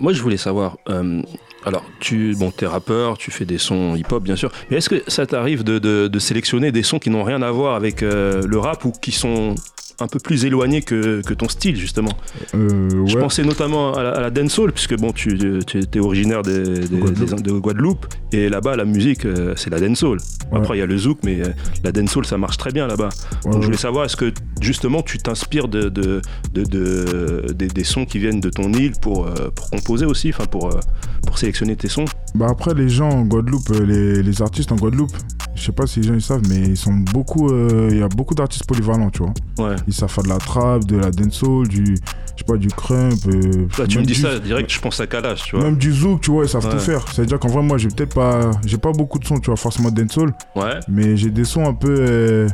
Moi, 0.00 0.14
je 0.14 0.22
voulais 0.22 0.38
savoir. 0.38 0.78
euh, 0.88 1.20
alors, 1.64 1.84
tu, 2.00 2.34
bon, 2.36 2.50
t'es 2.50 2.66
rappeur, 2.66 3.16
tu 3.18 3.30
fais 3.30 3.44
des 3.44 3.58
sons 3.58 3.94
hip-hop, 3.94 4.22
bien 4.22 4.36
sûr. 4.36 4.50
Mais 4.70 4.78
est-ce 4.78 4.88
que 4.88 5.02
ça 5.08 5.26
t'arrive 5.26 5.62
de, 5.64 5.78
de- 5.78 6.08
de 6.08 6.18
sélectionner 6.18 6.72
des 6.72 6.82
sons 6.82 6.98
qui 6.98 7.08
n'ont 7.10 7.22
rien 7.24 7.40
à 7.42 7.50
voir 7.50 7.74
avec 7.76 8.02
euh, 8.02 8.42
le 8.46 8.58
rap 8.58 8.84
ou 8.84 8.90
qui 8.90 9.12
sont 9.12 9.54
un 10.00 10.06
peu 10.06 10.18
plus 10.18 10.44
éloignés 10.44 10.82
que, 10.82 11.22
que 11.22 11.34
ton 11.34 11.48
style, 11.48 11.76
justement 11.76 12.10
Euh, 12.54 13.06
Je 13.06 13.16
pensais 13.18 13.42
notamment 13.44 13.94
à 13.94 14.02
la, 14.02 14.10
à 14.12 14.20
la 14.20 14.30
dancehall, 14.30 14.72
puisque 14.72 14.96
bon, 14.96 15.12
tu, 15.12 15.38
tu 15.66 15.78
es 15.80 15.98
originaire 16.00 16.42
des- 16.42 16.80
des- 16.88 16.98
Guadeloupe. 16.98 17.34
des- 17.36 17.42
de 17.42 17.52
Guadeloupe, 17.58 18.06
et 18.32 18.48
là-bas, 18.48 18.76
la 18.76 18.84
musique, 18.84 19.24
euh, 19.24 19.54
c'est 19.56 19.70
la 19.70 19.80
dancehall. 19.80 20.18
Ouais. 20.50 20.58
Après, 20.58 20.76
il 20.76 20.80
y 20.80 20.82
a 20.82 20.86
le 20.86 20.96
zouk, 20.98 21.18
mais 21.24 21.40
euh, 21.40 21.48
la 21.84 21.92
dancehall, 21.92 22.24
ça 22.26 22.38
marche 22.38 22.56
très 22.56 22.72
bien 22.72 22.86
là-bas. 22.86 23.10
Ouais, 23.44 23.52
Donc, 23.52 23.60
je 23.60 23.66
voulais 23.66 23.76
savoir, 23.78 24.04
est-ce 24.04 24.16
que 24.16 24.32
justement, 24.60 25.02
tu 25.02 25.18
t'inspires 25.18 25.68
de, 25.68 25.88
de, 25.88 26.20
de- 26.54 26.64
de- 26.64 27.52
des, 27.52 27.68
des 27.68 27.84
sons 27.84 28.04
qui 28.04 28.18
viennent 28.18 28.40
de 28.40 28.50
ton 28.50 28.72
île 28.72 28.92
pour, 29.00 29.26
euh, 29.26 29.50
pour 29.54 29.70
composer 29.70 30.06
aussi, 30.06 30.30
enfin 30.30 30.44
pour, 30.46 30.68
euh, 30.74 30.80
pour 31.26 31.38
sélectionner 31.38 31.76
tes 31.76 31.88
sons? 31.88 32.04
Bah 32.34 32.46
après 32.50 32.74
les 32.74 32.88
gens 32.88 33.10
en 33.10 33.22
Guadeloupe, 33.24 33.70
euh, 33.70 33.84
les, 33.84 34.22
les 34.22 34.42
artistes 34.42 34.72
en 34.72 34.76
Guadeloupe, 34.76 35.12
je 35.54 35.64
sais 35.64 35.72
pas 35.72 35.86
si 35.86 36.00
les 36.00 36.08
gens 36.08 36.14
ils 36.14 36.22
savent, 36.22 36.42
mais 36.48 36.60
ils 36.60 36.76
sont 36.76 36.92
beaucoup, 36.94 37.50
euh, 37.50 37.88
il 37.90 37.98
y 37.98 38.02
a 38.02 38.08
beaucoup 38.08 38.34
d'artistes 38.34 38.64
polyvalents, 38.66 39.10
tu 39.10 39.22
vois. 39.22 39.68
Ouais. 39.68 39.76
Ils 39.86 39.92
savent 39.94 40.10
faire 40.10 40.24
de 40.24 40.28
la 40.28 40.38
trap, 40.38 40.84
de 40.84 40.96
la 40.96 41.10
dancehall, 41.10 41.66
du, 41.68 41.84
je 41.96 42.38
sais 42.38 42.44
pas, 42.46 42.56
du 42.56 42.68
crump. 42.68 43.14
euh, 43.26 43.66
Là, 43.78 43.86
tu 43.86 43.96
me 43.96 44.02
même 44.02 44.06
dis 44.06 44.14
du- 44.14 44.20
ça 44.20 44.38
direct, 44.38 44.70
je 44.72 44.80
pense 44.80 45.00
à 45.00 45.06
Kalash, 45.06 45.44
tu 45.44 45.56
vois. 45.56 45.64
Même 45.64 45.76
du 45.76 45.92
zouk, 45.92 46.20
tu 46.20 46.30
vois, 46.30 46.44
ils 46.44 46.48
savent 46.48 46.64
Ouais. 46.66 46.72
tout 46.72 46.78
faire. 46.78 47.04
C'est 47.12 47.22
à 47.22 47.24
dire 47.24 47.38
qu'en 47.38 47.48
vrai, 47.48 47.62
moi, 47.62 47.78
j'ai 47.78 47.88
peut-être 47.88 48.14
pas, 48.14 48.50
j'ai 48.64 48.78
pas 48.78 48.92
beaucoup 48.92 49.18
de 49.18 49.24
sons, 49.24 49.38
tu 49.40 49.46
vois, 49.50 49.56
forcément 49.56 49.90
dancehall, 49.90 50.32
Ouais. 50.56 50.80
mais 50.88 51.16
j'ai 51.16 51.30
des 51.30 51.44
sons 51.44 51.66
un 51.66 51.74
peu 51.74 51.94
euh, 51.98 52.48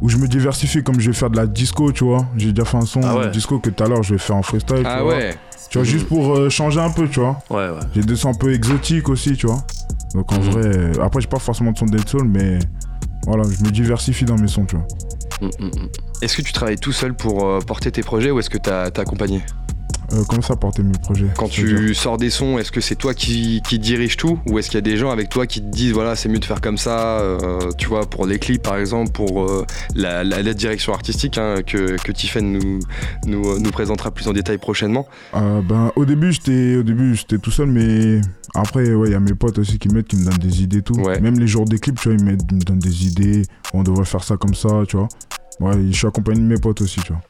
où 0.00 0.08
je 0.08 0.16
me 0.16 0.26
diversifie, 0.28 0.82
comme 0.82 1.00
je 1.00 1.10
vais 1.10 1.16
faire 1.16 1.30
de 1.30 1.36
la 1.36 1.46
disco, 1.46 1.90
tu 1.92 2.04
vois. 2.04 2.24
J'ai 2.36 2.52
déjà 2.52 2.64
fait 2.64 2.76
un 2.78 2.82
son 2.86 3.00
Ah 3.02 3.16
ouais. 3.16 3.30
disco 3.30 3.58
que 3.58 3.70
tout 3.70 3.82
à 3.84 3.88
l'heure 3.88 4.02
je 4.02 4.14
vais 4.14 4.18
faire 4.18 4.36
en 4.36 4.42
freestyle. 4.42 4.82
Ah 4.84 4.96
tu 4.98 5.02
vois. 5.04 5.14
ouais. 5.16 5.36
Tu 5.70 5.78
vois, 5.78 5.84
juste 5.84 6.06
pour 6.08 6.34
euh, 6.36 6.48
changer 6.48 6.80
un 6.80 6.90
peu, 6.90 7.06
tu 7.08 7.20
vois. 7.20 7.38
Ouais, 7.50 7.68
ouais. 7.68 7.80
J'ai 7.94 8.00
des 8.02 8.16
sons 8.16 8.30
un 8.30 8.34
peu 8.34 8.52
exotiques 8.52 9.08
aussi, 9.08 9.36
tu 9.36 9.46
vois. 9.46 9.58
Donc 10.14 10.32
en 10.32 10.36
Mhm. 10.36 10.50
vrai, 10.50 10.62
euh, 10.64 10.92
après 11.02 11.20
j'ai 11.20 11.28
pas 11.28 11.38
forcément 11.38 11.70
de 11.72 11.78
son 11.78 11.86
dancehall, 11.86 12.24
mais 12.24 12.58
voilà, 13.26 13.44
je 13.44 13.62
me 13.64 13.70
diversifie 13.70 14.24
dans 14.24 14.36
mes 14.36 14.48
sons, 14.48 14.64
tu 14.64 14.76
vois. 14.76 14.86
Mm, 15.40 15.46
mm, 15.46 15.66
mm. 15.66 15.88
Est-ce 16.22 16.36
que 16.36 16.42
tu 16.42 16.52
travailles 16.52 16.78
tout 16.78 16.92
seul 16.92 17.14
pour 17.14 17.46
euh, 17.46 17.60
porter 17.60 17.90
tes 17.90 18.02
projets 18.02 18.30
ou 18.30 18.38
est-ce 18.38 18.50
que 18.50 18.58
t'as 18.58 18.90
t'as 18.90 19.02
accompagné 19.02 19.40
Euh, 20.12 20.22
comment 20.28 20.42
ça 20.42 20.56
porter 20.56 20.82
mes 20.82 20.98
projets? 20.98 21.28
Quand 21.36 21.48
tu 21.48 21.94
sors 21.94 22.18
des 22.18 22.30
sons, 22.30 22.58
est-ce 22.58 22.72
que 22.72 22.80
c'est 22.80 22.96
toi 22.96 23.14
qui, 23.14 23.62
qui 23.66 23.78
dirige 23.78 24.16
tout 24.16 24.38
ou 24.46 24.58
est-ce 24.58 24.68
qu'il 24.68 24.76
y 24.76 24.78
a 24.78 24.88
des 24.92 24.96
gens 24.96 25.10
avec 25.10 25.28
toi 25.28 25.46
qui 25.46 25.60
te 25.62 25.68
disent 25.68 25.92
voilà 25.92 26.16
c'est 26.16 26.28
mieux 26.28 26.40
de 26.40 26.44
faire 26.44 26.60
comme 26.60 26.76
ça, 26.78 27.20
euh, 27.20 27.70
tu 27.78 27.86
vois 27.86 28.10
pour 28.10 28.26
les 28.26 28.38
clips 28.40 28.60
par 28.62 28.76
exemple, 28.76 29.12
pour 29.12 29.44
euh, 29.44 29.64
la, 29.94 30.24
la- 30.24 30.42
la 30.42 30.52
direction 30.52 30.92
artistique 30.92 31.38
hein, 31.38 31.62
que, 31.66 31.96
que 32.02 32.10
Tiffen 32.12 32.52
nous, 32.58 32.80
nous, 33.24 33.58
nous 33.60 33.70
présentera 33.70 34.10
plus 34.10 34.26
en 34.28 34.32
détail 34.32 34.58
prochainement? 34.58 35.06
Euh, 35.34 35.62
ben, 35.62 35.92
au 35.96 36.04
début, 36.04 36.32
j'étais 36.32 37.38
tout 37.40 37.50
seul, 37.52 37.68
mais 37.68 38.20
après, 38.54 38.92
ouais, 38.92 39.08
il 39.08 39.12
y 39.12 39.14
a 39.14 39.20
mes 39.20 39.34
potes 39.34 39.58
aussi 39.58 39.78
qui 39.78 39.88
m'aident, 39.88 40.06
qui 40.08 40.16
me 40.16 40.24
donnent 40.24 40.38
des 40.38 40.62
idées, 40.64 40.82
tout. 40.82 40.94
Ouais. 41.00 41.20
Même 41.20 41.38
les 41.38 41.46
jours 41.46 41.64
des 41.66 41.78
clips, 41.78 42.00
tu 42.00 42.08
vois, 42.10 42.18
ils 42.18 42.24
me 42.24 42.64
donnent 42.64 42.78
des 42.80 43.06
idées. 43.06 43.42
On 43.72 43.84
devrait 43.84 44.04
faire 44.04 44.24
ça 44.24 44.36
comme 44.36 44.54
ça, 44.54 44.82
tu 44.88 44.96
vois. 44.96 45.08
Ouais, 45.60 45.74
je 45.90 45.96
suis 45.96 46.06
accompagné 46.06 46.40
de 46.40 46.46
mes 46.46 46.58
potes 46.58 46.80
aussi, 46.80 47.00
tu 47.00 47.12
vois. 47.12 47.22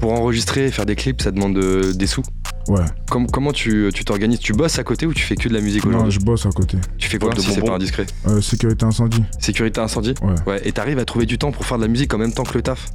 Pour 0.00 0.12
enregistrer 0.12 0.66
et 0.66 0.70
faire 0.70 0.86
des 0.86 0.96
clips, 0.96 1.22
ça 1.22 1.30
demande 1.30 1.54
de- 1.54 1.92
des 1.92 2.06
sous? 2.06 2.22
Ouais. 2.68 2.80
Com- 3.10 3.26
comment 3.30 3.52
tu 3.52 3.90
tu 3.94 4.04
t'organises? 4.04 4.38
Tu 4.38 4.52
bosses 4.54 4.78
à 4.78 4.84
côté 4.84 5.06
ou 5.06 5.12
tu 5.12 5.22
fais 5.22 5.36
que 5.36 5.48
de 5.48 5.54
la 5.54 5.60
musique 5.60 5.84
Non, 5.84 5.90
aujourd'hui? 5.98 6.12
je 6.12 6.20
bosse 6.20 6.46
à 6.46 6.50
côté. 6.50 6.78
Tu 6.98 7.08
fais 7.08 7.18
quoi 7.18 7.32
de 7.32 7.40
si 7.40 7.50
c'est 7.52 7.60
pas 7.60 7.74
indiscret? 7.74 8.06
Euh, 8.26 8.40
sécurité 8.40 8.84
incendie. 8.86 9.22
Sécurité 9.38 9.80
incendie? 9.80 10.14
Ouais. 10.46 10.60
Et 10.64 10.72
t'arrives 10.72 10.98
à 10.98 11.04
trouver 11.04 11.26
du 11.26 11.36
temps 11.38 11.52
pour 11.52 11.64
faire 11.66 11.76
de 11.78 11.82
la 11.82 11.88
musique 11.88 12.12
en 12.14 12.18
même 12.18 12.32
temps 12.32 12.42
que 12.42 12.54
le 12.54 12.62
taf? 12.62 12.86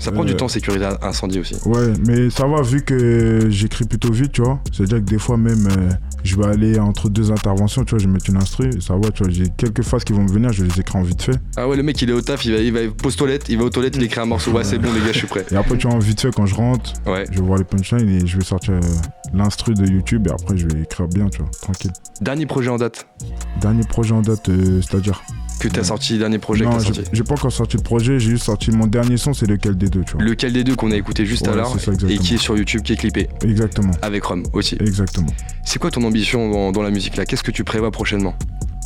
Ça 0.00 0.10
prend 0.12 0.24
du 0.24 0.32
Euh, 0.32 0.36
temps, 0.36 0.48
sécurité 0.48 0.88
incendie 1.02 1.38
aussi. 1.38 1.54
Ouais, 1.66 1.92
mais 2.06 2.30
ça 2.30 2.46
va 2.46 2.62
vu 2.62 2.82
que 2.82 3.46
j'écris 3.48 3.84
plutôt 3.84 4.12
vite, 4.12 4.32
tu 4.32 4.42
vois. 4.42 4.60
C'est-à-dire 4.72 4.98
que 4.98 5.10
des 5.10 5.18
fois 5.18 5.36
même, 5.36 5.68
euh, 5.68 5.90
je 6.24 6.36
vais 6.36 6.46
aller 6.46 6.78
entre 6.78 7.08
deux 7.08 7.30
interventions, 7.32 7.84
tu 7.84 7.90
vois, 7.90 7.98
je 7.98 8.06
vais 8.06 8.12
mettre 8.12 8.28
une 8.30 8.36
instru, 8.36 8.70
ça 8.80 8.94
va, 8.94 9.10
tu 9.10 9.22
vois. 9.22 9.32
J'ai 9.32 9.46
quelques 9.56 9.82
phases 9.82 10.04
qui 10.04 10.12
vont 10.12 10.22
me 10.22 10.30
venir, 10.32 10.52
je 10.52 10.64
les 10.64 10.80
écris 10.80 10.98
en 10.98 11.02
vite 11.02 11.22
fait. 11.22 11.38
Ah 11.56 11.68
ouais, 11.68 11.76
le 11.76 11.82
mec 11.82 12.00
il 12.02 12.10
est 12.10 12.12
au 12.12 12.20
taf, 12.20 12.44
il 12.44 12.52
va, 12.52 12.58
il 12.58 12.72
va 12.72 12.80
pose 12.96 13.16
toilette, 13.16 13.48
il 13.48 13.58
va 13.58 13.64
aux 13.64 13.70
toilettes, 13.70 13.96
il 13.96 14.02
écrit 14.02 14.20
un 14.20 14.26
morceau. 14.26 14.52
Ouais, 14.52 14.64
c'est 14.64 14.78
bon 14.78 14.92
les 14.92 15.00
gars, 15.00 15.12
je 15.12 15.18
suis 15.18 15.26
prêt. 15.26 15.44
Et 15.50 15.56
après, 15.56 15.76
tu 15.76 15.86
vois, 15.86 15.96
en 15.96 15.98
vite 15.98 16.20
fait, 16.20 16.30
quand 16.34 16.46
je 16.46 16.54
rentre, 16.54 16.92
Ouais. 17.06 17.24
je 17.30 17.38
vais 17.40 17.46
voir 17.46 17.58
les 17.58 17.64
punchlines 17.64 18.08
et 18.08 18.26
je 18.26 18.36
vais 18.38 18.44
sortir 18.44 18.74
euh, 18.74 18.80
l'instru 19.34 19.74
de 19.74 19.86
YouTube 19.86 20.26
et 20.28 20.30
après, 20.30 20.56
je 20.56 20.66
vais 20.68 20.82
écrire 20.82 21.08
bien, 21.08 21.28
tu 21.28 21.38
vois, 21.38 21.50
tranquille. 21.60 21.92
Dernier 22.20 22.46
projet 22.46 22.70
en 22.70 22.76
date 22.76 23.06
Dernier 23.60 23.82
projet 23.84 24.12
en 24.14 24.22
date, 24.22 24.48
euh, 24.48 24.80
c'est-à-dire 24.80 25.22
que 25.68 25.74
t'as 25.74 25.84
sorti, 25.84 26.18
dernier 26.18 26.38
projet 26.38 26.64
Non, 26.64 26.76
que 26.76 26.82
sorti. 26.82 27.02
j'ai 27.12 27.22
pas 27.22 27.34
encore 27.34 27.52
sorti 27.52 27.76
de 27.76 27.82
projet, 27.82 28.18
j'ai 28.18 28.30
juste 28.30 28.44
sorti 28.44 28.70
mon 28.70 28.86
dernier 28.86 29.16
son, 29.16 29.32
c'est 29.32 29.46
lequel 29.46 29.76
des 29.76 29.88
deux, 29.88 30.02
tu 30.04 30.14
vois. 30.14 30.22
Lequel 30.22 30.52
des 30.52 30.64
deux 30.64 30.74
qu'on 30.74 30.90
a 30.90 30.96
écouté 30.96 31.24
juste 31.26 31.46
à 31.46 31.50
Ouais, 31.50 31.56
l'heure 31.58 31.72
c'est 31.78 31.94
ça, 31.96 32.06
et 32.08 32.18
qui 32.18 32.34
est 32.34 32.38
sur 32.38 32.56
YouTube, 32.56 32.82
qui 32.82 32.92
est 32.94 32.96
clippé 32.96 33.28
Exactement, 33.44 33.92
avec 34.02 34.24
Rome 34.24 34.42
aussi. 34.52 34.76
exactement. 34.80 35.28
C'est 35.64 35.78
quoi 35.78 35.90
ton 35.90 36.02
ambition 36.04 36.50
dans, 36.50 36.72
dans 36.72 36.82
la 36.82 36.90
musique 36.90 37.16
là? 37.16 37.24
Qu'est-ce 37.26 37.42
que 37.44 37.50
tu 37.52 37.64
prévois 37.64 37.90
prochainement? 37.90 38.34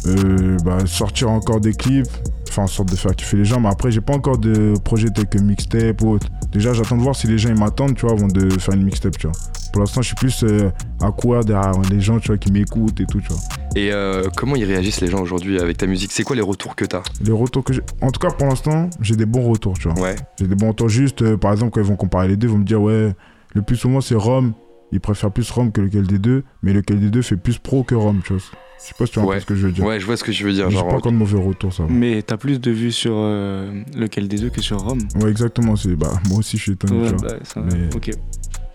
Euh, 0.07 0.57
bah, 0.65 0.79
sortir 0.87 1.31
encore 1.31 1.61
des 1.61 1.73
clips, 1.73 2.07
faire 2.51 2.65
en 2.65 2.67
sorte 2.69 2.91
de 2.91 2.97
faire 2.97 3.15
kiffer 3.17 3.39
les 3.39 3.45
gens, 3.45 3.59
mais 3.61 3.69
après, 3.69 3.91
j'ai 3.91 4.01
pas 4.01 4.13
encore 4.15 4.39
de 4.39 4.75
projet 4.85 5.09
tel 5.11 5.27
que 5.27 5.39
mixtape 5.39 6.01
ou 6.03 6.11
autre. 6.13 6.29
Déjà, 6.53 6.73
j'attends 6.73 6.97
de 6.97 7.03
voir 7.03 7.15
si 7.15 7.27
les 7.27 7.39
gens 7.39 7.49
ils 7.49 7.59
m'attendent, 7.59 7.95
tu 7.95 8.07
vois, 8.07 8.13
avant 8.13 8.29
de 8.29 8.49
faire 8.59 8.75
une 8.75 8.85
mixtape, 8.85 9.19
tu 9.19 9.27
vois. 9.27 9.37
Pour 9.73 9.81
l'instant, 9.81 10.01
je 10.01 10.07
suis 10.07 10.15
plus 10.15 10.43
euh, 10.43 10.71
à 11.03 11.11
courir 11.11 11.45
derrière 11.45 11.73
les 11.91 12.01
gens, 12.01 12.19
tu 12.19 12.29
vois, 12.29 12.39
qui 12.39 12.51
m'écoutent 12.51 12.99
et 13.01 13.07
tout, 13.07 13.21
tu 13.21 13.29
vois. 13.29 13.39
Et 13.75 13.93
euh, 13.93 14.23
comment 14.35 14.57
ils 14.57 14.65
réagissent 14.65 15.03
les 15.03 15.09
gens 15.09 15.21
aujourd'hui 15.21 15.61
avec 15.61 15.77
ta 15.77 15.87
musique? 15.87 16.13
C'est 16.13 16.23
quoi 16.23 16.35
les 16.35 16.43
retours 16.43 16.77
que 16.77 16.85
t'as? 16.85 17.03
Les 17.23 17.33
retours 17.33 17.63
que 17.63 17.75
j'ai. 17.75 17.83
En 18.01 18.11
tout 18.11 18.21
cas, 18.21 18.31
pour 18.31 18.47
l'instant, 18.47 18.89
j'ai 19.01 19.17
des 19.17 19.27
bons 19.27 19.43
retours, 19.51 19.79
tu 19.79 19.89
vois. 19.89 20.01
Ouais. 20.01 20.17
J'ai 20.39 20.47
des 20.47 20.55
bons 20.55 20.69
retours 20.69 20.89
juste, 20.89 21.21
euh, 21.23 21.37
par 21.37 21.53
exemple, 21.53 21.73
quand 21.73 21.81
ils 21.81 21.87
vont 21.87 21.97
comparer 21.97 22.29
les 22.29 22.37
deux, 22.37 22.49
ils 22.49 22.53
vont 22.53 22.59
me 22.59 22.65
dire, 22.65 22.81
ouais, 22.81 23.15
le 23.55 23.63
plus 23.63 23.77
souvent, 23.77 24.01
c'est 24.01 24.15
Rome. 24.15 24.55
Ils 24.93 25.01
préfèrent 25.01 25.33
plus 25.33 25.51
Rome 25.51 25.73
que 25.73 25.81
lequel 25.81 26.07
des 26.07 26.19
deux, 26.19 26.45
mais 26.63 26.73
lequel 26.73 27.01
des 27.01 27.11
deux 27.11 27.23
fait 27.23 27.37
plus 27.37 27.59
pro 27.59 27.83
que 27.83 27.95
Rome, 27.95 28.21
tu 28.25 28.33
vois. 28.33 28.43
Je 28.79 28.89
sais 28.89 28.95
pas 28.99 29.07
si 29.07 29.13
tu 29.13 29.21
vois 29.21 29.35
Ouais. 29.35 29.41
ce 29.41 29.47
que 29.47 29.55
je 29.57 29.67
veux 29.67 29.73
dire. 29.73 29.85
Ouais, 29.85 29.99
je 29.99 30.07
vois 30.07 30.17
ce 30.17 30.25
que 30.25 30.31
tu 30.31 30.45
veux 30.45 30.53
dire. 30.53 30.71
J'ai 30.71 30.77
pas 30.77 30.83
encore 30.85 31.13
de 31.13 31.17
mauvais 31.17 31.39
retours, 31.39 31.73
ça 31.73 31.83
va. 31.85 31.89
Mais 31.91 32.23
t'as 32.23 32.37
plus 32.37 32.61
de 32.61 32.71
vues 32.71 32.93
sur 32.93 33.13
euh, 33.17 33.83
lequel 33.97 34.29
des 34.29 34.37
deux 34.39 34.51
que 34.51 34.61
sur 34.61 34.79
Rome. 34.79 35.01
Ouais, 35.23 35.31
exactement. 35.31 35.75
C'est... 35.77 35.97
Bah, 35.97 36.13
moi 36.29 36.39
aussi, 36.39 36.57
je 36.57 36.63
suis 36.63 36.73
étonné, 36.73 37.03
Ouais, 37.09 37.13
bah, 37.21 37.35
ça- 37.43 37.61
Mais- 37.61 37.95
Ok. 37.95 38.11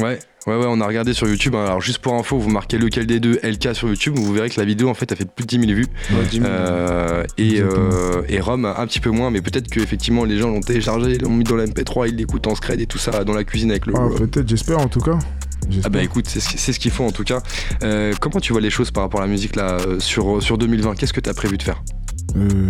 Ouais, 0.01 0.17
ouais, 0.47 0.55
ouais, 0.57 0.65
on 0.67 0.81
a 0.81 0.87
regardé 0.87 1.13
sur 1.13 1.27
YouTube. 1.27 1.53
hein. 1.53 1.63
Alors, 1.65 1.79
juste 1.79 1.99
pour 1.99 2.15
info, 2.15 2.39
vous 2.39 2.49
marquez 2.49 2.79
lequel 2.79 3.05
des 3.05 3.19
deux 3.19 3.39
LK 3.43 3.75
sur 3.75 3.87
YouTube, 3.87 4.15
vous 4.17 4.33
verrez 4.33 4.49
que 4.49 4.59
la 4.59 4.65
vidéo 4.65 4.89
en 4.89 4.95
fait 4.95 5.11
a 5.11 5.15
fait 5.15 5.29
plus 5.29 5.45
de 5.45 5.49
10 5.57 5.59
000 5.67 5.71
vues. 5.73 5.85
Ouais, 6.11 6.25
10 6.29 6.37
000. 6.37 6.45
Euh, 6.49 7.23
et, 7.37 7.61
euh, 7.61 8.23
et 8.27 8.39
Rome 8.39 8.65
un 8.65 8.87
petit 8.87 8.99
peu 8.99 9.11
moins, 9.11 9.29
mais 9.29 9.41
peut-être 9.41 9.69
que 9.69 9.79
effectivement 9.79 10.25
les 10.25 10.39
gens 10.39 10.49
l'ont 10.49 10.61
téléchargé, 10.61 11.19
l'ont 11.19 11.29
mis 11.29 11.43
dans 11.43 11.55
la 11.55 11.65
MP3, 11.67 12.09
ils 12.09 12.15
l'écoutent 12.15 12.47
en 12.47 12.55
scred 12.55 12.81
et 12.81 12.87
tout 12.87 12.97
ça 12.97 13.23
dans 13.23 13.33
la 13.35 13.43
cuisine 13.43 13.69
avec 13.69 13.85
le. 13.85 13.93
Ah, 13.95 14.07
peut-être, 14.17 14.49
j'espère 14.49 14.79
en 14.79 14.87
tout 14.87 15.01
cas. 15.01 15.19
Ah 15.83 15.89
bah 15.89 16.03
écoute, 16.03 16.25
c'est 16.27 16.39
ce, 16.39 16.57
c'est 16.57 16.73
ce 16.73 16.79
qu'il 16.79 16.91
faut 16.91 17.03
en 17.05 17.11
tout 17.11 17.23
cas. 17.23 17.41
Euh, 17.83 18.13
comment 18.19 18.39
tu 18.39 18.51
vois 18.53 18.61
les 18.61 18.69
choses 18.69 18.91
par 18.91 19.03
rapport 19.03 19.21
à 19.21 19.23
la 19.23 19.29
musique 19.29 19.55
là 19.55 19.77
euh, 19.79 19.99
sur, 19.99 20.41
sur 20.41 20.57
2020 20.57 20.95
Qu'est-ce 20.95 21.13
que 21.13 21.21
tu 21.21 21.29
as 21.29 21.33
prévu 21.33 21.57
de 21.57 21.63
faire? 21.63 21.83
Euh, 22.35 22.69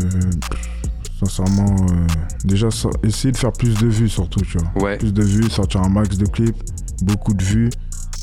sincèrement, 1.19 1.75
euh, 1.89 2.07
déjà, 2.45 2.69
essayer 3.03 3.31
de 3.31 3.37
faire 3.37 3.51
plus 3.51 3.77
de 3.77 3.87
vues 3.87 4.09
surtout, 4.09 4.41
tu 4.41 4.57
vois. 4.57 4.83
Ouais. 4.83 4.97
Plus 4.97 5.13
de 5.13 5.23
vues, 5.23 5.49
sortir 5.49 5.81
un 5.81 5.89
max 5.89 6.17
de 6.17 6.25
clips, 6.25 6.57
beaucoup 7.03 7.33
de 7.33 7.43
vues, 7.43 7.69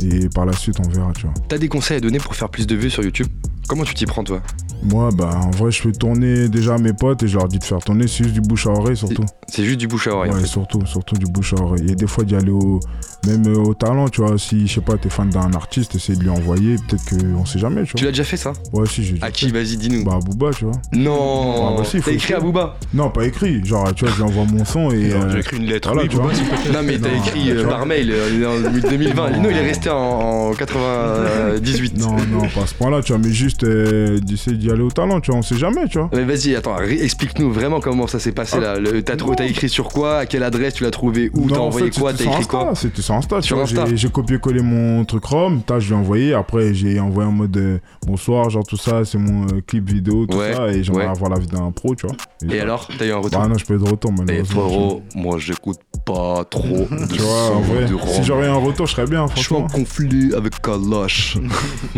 et 0.00 0.28
par 0.28 0.46
la 0.46 0.52
suite, 0.52 0.78
on 0.84 0.88
verra, 0.88 1.12
tu 1.12 1.22
vois. 1.22 1.34
T'as 1.48 1.58
des 1.58 1.68
conseils 1.68 1.98
à 1.98 2.00
donner 2.00 2.18
pour 2.18 2.34
faire 2.34 2.48
plus 2.48 2.66
de 2.66 2.74
vues 2.74 2.90
sur 2.90 3.02
YouTube? 3.02 3.28
Comment 3.68 3.84
tu 3.84 3.94
t'y 3.94 4.06
prends 4.06 4.24
toi? 4.24 4.42
Moi, 4.82 5.10
bah, 5.12 5.30
en 5.44 5.50
vrai, 5.50 5.70
je 5.70 5.82
fais 5.82 5.92
tourner 5.92 6.48
déjà 6.48 6.74
à 6.74 6.78
mes 6.78 6.92
potes 6.92 7.22
et 7.22 7.28
je 7.28 7.36
leur 7.36 7.48
dis 7.48 7.58
de 7.58 7.64
faire 7.64 7.78
tourner, 7.78 8.06
c'est 8.06 8.22
juste 8.24 8.34
du 8.34 8.40
bouche 8.40 8.66
à 8.66 8.70
oreille 8.70 8.96
surtout. 8.96 9.24
C'est 9.48 9.64
juste 9.64 9.78
du 9.78 9.88
bouche 9.88 10.06
à 10.06 10.14
oreille. 10.14 10.30
en 10.30 10.34
Ouais, 10.34 10.40
fait. 10.40 10.46
surtout, 10.46 10.84
surtout 10.86 11.16
du 11.16 11.26
bouche 11.26 11.54
à 11.54 11.62
oreille. 11.62 11.90
Et 11.90 11.94
des 11.94 12.06
fois 12.06 12.24
d'y 12.24 12.36
aller 12.36 12.50
au, 12.50 12.78
même 13.26 13.46
euh, 13.48 13.56
au 13.58 13.74
talent, 13.74 14.08
tu 14.08 14.20
vois. 14.22 14.38
Si, 14.38 14.66
je 14.66 14.74
sais 14.74 14.80
pas, 14.80 14.96
t'es 14.96 15.08
fan 15.08 15.30
d'un 15.30 15.52
artiste, 15.54 15.94
essayer 15.94 16.16
de 16.18 16.22
lui 16.22 16.30
envoyer, 16.30 16.76
peut-être 16.88 17.04
qu'on 17.34 17.44
sait 17.44 17.58
jamais, 17.58 17.82
tu 17.84 17.94
Tu 17.94 17.96
vois. 17.98 18.04
l'as 18.06 18.10
déjà 18.12 18.24
fait 18.24 18.36
ça? 18.36 18.52
Ouais, 18.72 18.86
si, 18.86 19.02
j'ai. 19.04 19.16
À 19.22 19.30
qui 19.30 19.50
Vas-y, 19.50 19.76
dis-nous. 19.76 20.04
Bah, 20.04 20.14
à 20.16 20.18
Booba, 20.20 20.50
tu 20.56 20.64
vois. 20.64 20.74
non 20.92 21.74
Ah, 21.74 21.78
bah 21.78 21.84
si, 21.84 22.00
T'as 22.00 22.12
écrit 22.12 22.34
à. 22.34 22.40
Booba 22.40 22.76
Non, 22.94 23.10
pas 23.10 23.24
écrit. 23.26 23.64
Genre, 23.64 23.92
tu 23.94 24.04
vois, 24.04 24.12
je 24.12 24.18
lui 24.18 24.24
envoie 24.24 24.44
mon 24.44 24.64
son 24.64 24.90
et. 24.90 25.10
Alors, 25.12 25.24
euh, 25.24 25.30
J'ai 25.32 25.38
écrit 25.40 25.56
une 25.56 25.66
lettre. 25.66 25.88
voilà, 25.92 26.02
oui, 26.02 26.08
tu 26.08 26.16
vois. 26.16 26.32
Non 26.72 26.82
mais 26.84 26.98
t'as 26.98 27.12
écrit 27.16 27.50
euh, 27.50 27.62
tu 27.62 27.68
par 27.68 27.86
mail 27.86 28.10
euh, 28.12 28.68
en 28.68 28.70
2020. 28.88 29.30
Non. 29.30 29.42
Non, 29.42 29.50
il 29.50 29.56
est 29.56 29.60
resté 29.66 29.90
en, 29.90 29.96
en 29.96 30.54
98. 30.54 31.98
Non, 31.98 32.16
non, 32.30 32.40
pas 32.48 32.62
à 32.62 32.66
ce 32.66 32.74
point-là, 32.74 33.02
tu 33.02 33.12
vois, 33.12 33.20
mais 33.24 33.32
juste 33.32 33.64
euh, 33.64 34.18
d'essayer 34.20 34.56
d'y 34.68 34.74
aller 34.74 34.83
au 34.83 34.90
talent, 34.90 35.20
tu 35.20 35.31
vois, 35.31 35.40
on 35.40 35.42
sait 35.42 35.57
jamais, 35.57 35.88
tu 35.88 35.98
vois. 35.98 36.11
Mais 36.12 36.24
vas-y, 36.24 36.54
attends, 36.54 36.78
explique-nous 36.81 37.50
vraiment 37.52 37.81
comment 37.81 38.07
ça 38.07 38.18
s'est 38.18 38.33
passé 38.33 38.61
là. 38.61 38.74
T'as 39.04 39.16
t'as 39.16 39.46
écrit 39.46 39.68
sur 39.68 39.88
quoi? 39.88 40.18
À 40.18 40.26
quelle 40.26 40.42
adresse 40.42 40.74
tu 40.74 40.85
l'as 40.85 40.90
trouvé? 40.90 41.31
Où? 41.35 41.48
T'as 41.48 41.57
en 41.57 41.66
envoyé 41.66 41.90
fait, 41.90 42.00
quoi? 42.00 42.12
T'as 42.12 42.24
écrit 42.24 42.46
quoi? 42.46 42.72
C'était 42.74 43.02
sur 43.02 43.14
Insta, 43.14 43.40
tu 43.40 43.48
Sur 43.48 43.57
vois. 43.57 43.64
Insta. 43.64 43.87
J'ai- 43.94 44.09
copié-collé 44.09 44.62
mon 44.62 45.04
truc 45.04 45.22
t'as, 45.66 45.78
je 45.78 45.90
l'ai 45.90 45.94
envoyé. 45.94 46.35
Après, 46.35 46.74
j'ai 46.74 46.98
envoyé 46.98 47.28
en 47.28 47.33
mode 47.33 47.57
euh, 47.57 47.78
bonsoir, 48.07 48.48
genre 48.50 48.64
tout 48.66 48.76
ça, 48.76 49.04
c'est 49.04 49.18
mon 49.18 49.44
euh, 49.46 49.61
clip 49.66 49.88
vidéo, 49.88 50.26
tout 50.26 50.37
Ouais, 50.37 50.54
ça. 50.54 50.68
Et 50.68 50.83
j'aimerais 50.83 51.04
ouais. 51.04 51.11
avoir 51.11 51.31
la 51.31 51.38
vie 51.38 51.46
d'un 51.46 51.70
pro, 51.70 51.94
tu 51.94 52.07
vois. 52.07 52.16
Et 52.50 52.61
alors 52.61 52.88
T'as 52.98 53.07
eu 53.07 53.11
un 53.12 53.16
retour? 53.18 53.40
Bah 53.40 53.48
non, 53.48 53.57
je 53.59 53.64
peux 53.64 53.74
être 53.74 53.85
de 53.85 53.90
retour, 53.90 54.11
Et 54.12 54.14
malheureusement. 54.24 54.68
frérot, 54.68 55.02
moi 55.14 55.37
j'écoute 55.38 55.78
pas 56.04 56.44
trop 56.48 56.88
de 56.90 57.07
Tu 57.14 57.20
vois, 57.20 57.50
en 57.50 57.54
son 57.54 57.61
vrai, 57.62 57.85
de 57.85 57.96
si 58.12 58.24
j'aurais 58.24 58.46
eu 58.46 58.50
un 58.50 58.54
retour, 58.57 58.87
je 58.87 58.92
serais 58.92 59.07
bien, 59.07 59.26
Je 59.35 59.40
suis 59.42 59.54
en 59.54 59.59
franchement. 59.59 59.66
conflit 59.85 60.33
avec 60.35 60.61
Kalash. 60.62 61.37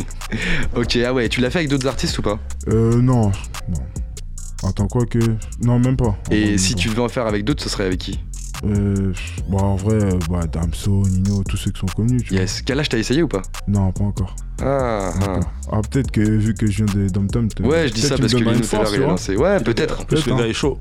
ok, 0.76 0.98
ah 1.06 1.12
ouais, 1.12 1.28
tu 1.28 1.40
l'as 1.40 1.50
fait 1.50 1.58
avec 1.58 1.70
d'autres 1.70 1.86
artistes 1.86 2.18
ou 2.18 2.22
pas? 2.22 2.38
Euh, 2.68 3.00
non, 3.00 3.32
non. 3.68 4.68
Attends, 4.68 4.88
quoi 4.88 5.06
que. 5.06 5.18
Non, 5.62 5.78
même 5.78 5.96
pas. 5.96 6.16
Et 6.30 6.58
si 6.58 6.74
pas. 6.74 6.80
tu 6.80 6.88
devais 6.88 7.02
en 7.02 7.08
faire 7.08 7.26
avec 7.26 7.44
d'autres, 7.44 7.62
ce 7.62 7.68
serait 7.68 7.86
avec 7.86 7.98
qui? 7.98 8.20
Euh, 8.64 9.12
bah, 9.48 9.58
en 9.58 9.76
vrai, 9.76 9.94
euh, 9.94 10.18
bah, 10.28 10.46
Damso, 10.46 11.02
Nino, 11.08 11.42
tous 11.44 11.56
ceux 11.56 11.70
qui 11.70 11.80
sont 11.80 11.86
connus, 11.86 12.22
tu 12.22 12.34
Yes. 12.34 12.60
Kalash, 12.62 12.90
t'as 12.90 12.98
essayé 12.98 13.22
ou 13.22 13.28
pas? 13.28 13.38
Vois. 13.38 13.80
Non, 13.80 13.92
pas 13.92 14.04
encore. 14.04 14.36
Ah, 14.60 15.12
ah. 15.22 15.40
Ah, 15.72 15.80
peut-être 15.90 16.10
que 16.10 16.20
vu 16.20 16.52
que 16.52 16.66
je 16.66 16.84
viens 16.84 16.94
de 17.04 17.08
Dom 17.08 17.28
Tom. 17.28 17.48
Ouais, 17.60 17.88
je 17.88 17.94
dis 17.94 18.02
ça 18.02 18.18
parce 18.18 18.32
que 18.32 18.38
Lino 18.38 18.60
tout 18.60 18.76
à 18.76 18.82
l'heure 18.82 19.16
il. 19.28 19.36
Ouais, 19.38 19.60
peut-être. 19.60 20.00
En 20.00 20.04
plus, 20.04 20.26
le 20.26 20.32
hein. 20.34 20.38
gars 20.38 20.46
est 20.46 20.52
chaud. 20.52 20.78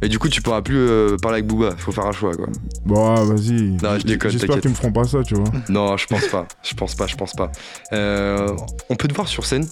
Et 0.00 0.08
du 0.08 0.18
coup, 0.20 0.28
tu 0.28 0.40
pourras 0.42 0.62
plus 0.62 0.76
euh, 0.76 1.16
parler 1.16 1.38
avec 1.38 1.48
Booba. 1.48 1.74
Faut 1.76 1.90
faire 1.90 2.06
un 2.06 2.12
choix, 2.12 2.32
quoi. 2.36 2.46
Bon, 2.86 3.16
ah, 3.16 3.24
vas-y. 3.24 3.76
Non, 3.82 3.98
je 3.98 4.06
déconne, 4.06 4.30
J'espère 4.30 4.60
qu'ils 4.60 4.70
me 4.70 4.76
feront 4.76 4.92
pas 4.92 5.04
ça, 5.04 5.22
tu 5.24 5.34
vois. 5.34 5.50
Non, 5.68 5.96
je 5.96 6.06
pense 6.06 6.26
pas. 6.28 6.46
Je 6.62 6.74
pense 6.74 6.94
pas, 6.94 7.08
je 7.08 7.16
pense 7.16 7.32
pas. 7.32 7.50
Euh, 7.92 8.54
on 8.88 8.94
peut 8.94 9.08
te 9.08 9.14
voir 9.14 9.26
sur 9.26 9.44
scène? 9.44 9.66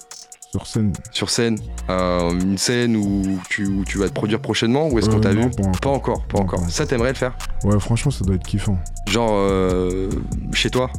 Sur 0.56 0.66
scène. 0.66 0.92
Sur 1.12 1.30
scène 1.30 1.58
euh, 1.90 2.30
Une 2.32 2.56
scène 2.58 2.96
où 2.96 3.38
tu, 3.50 3.66
où 3.66 3.84
tu 3.84 3.98
vas 3.98 4.08
te 4.08 4.14
produire 4.14 4.40
prochainement 4.40 4.88
Ou 4.88 4.98
est-ce 4.98 5.10
qu'on 5.10 5.16
Euh, 5.16 5.20
t'a 5.20 5.30
vu 5.32 5.40
pas 5.50 5.62
encore. 5.62 5.80
Pas 5.80 5.90
encore, 5.90 6.26
pas 6.26 6.38
encore. 6.38 6.60
Ça, 6.70 6.86
t'aimerais 6.86 7.10
le 7.10 7.14
faire 7.16 7.36
Ouais, 7.64 7.78
franchement, 7.78 8.10
ça 8.10 8.24
doit 8.24 8.34
être 8.36 8.46
kiffant. 8.46 8.78
Genre, 9.08 9.30
euh, 9.32 10.08
chez 10.52 10.70
toi 10.70 10.90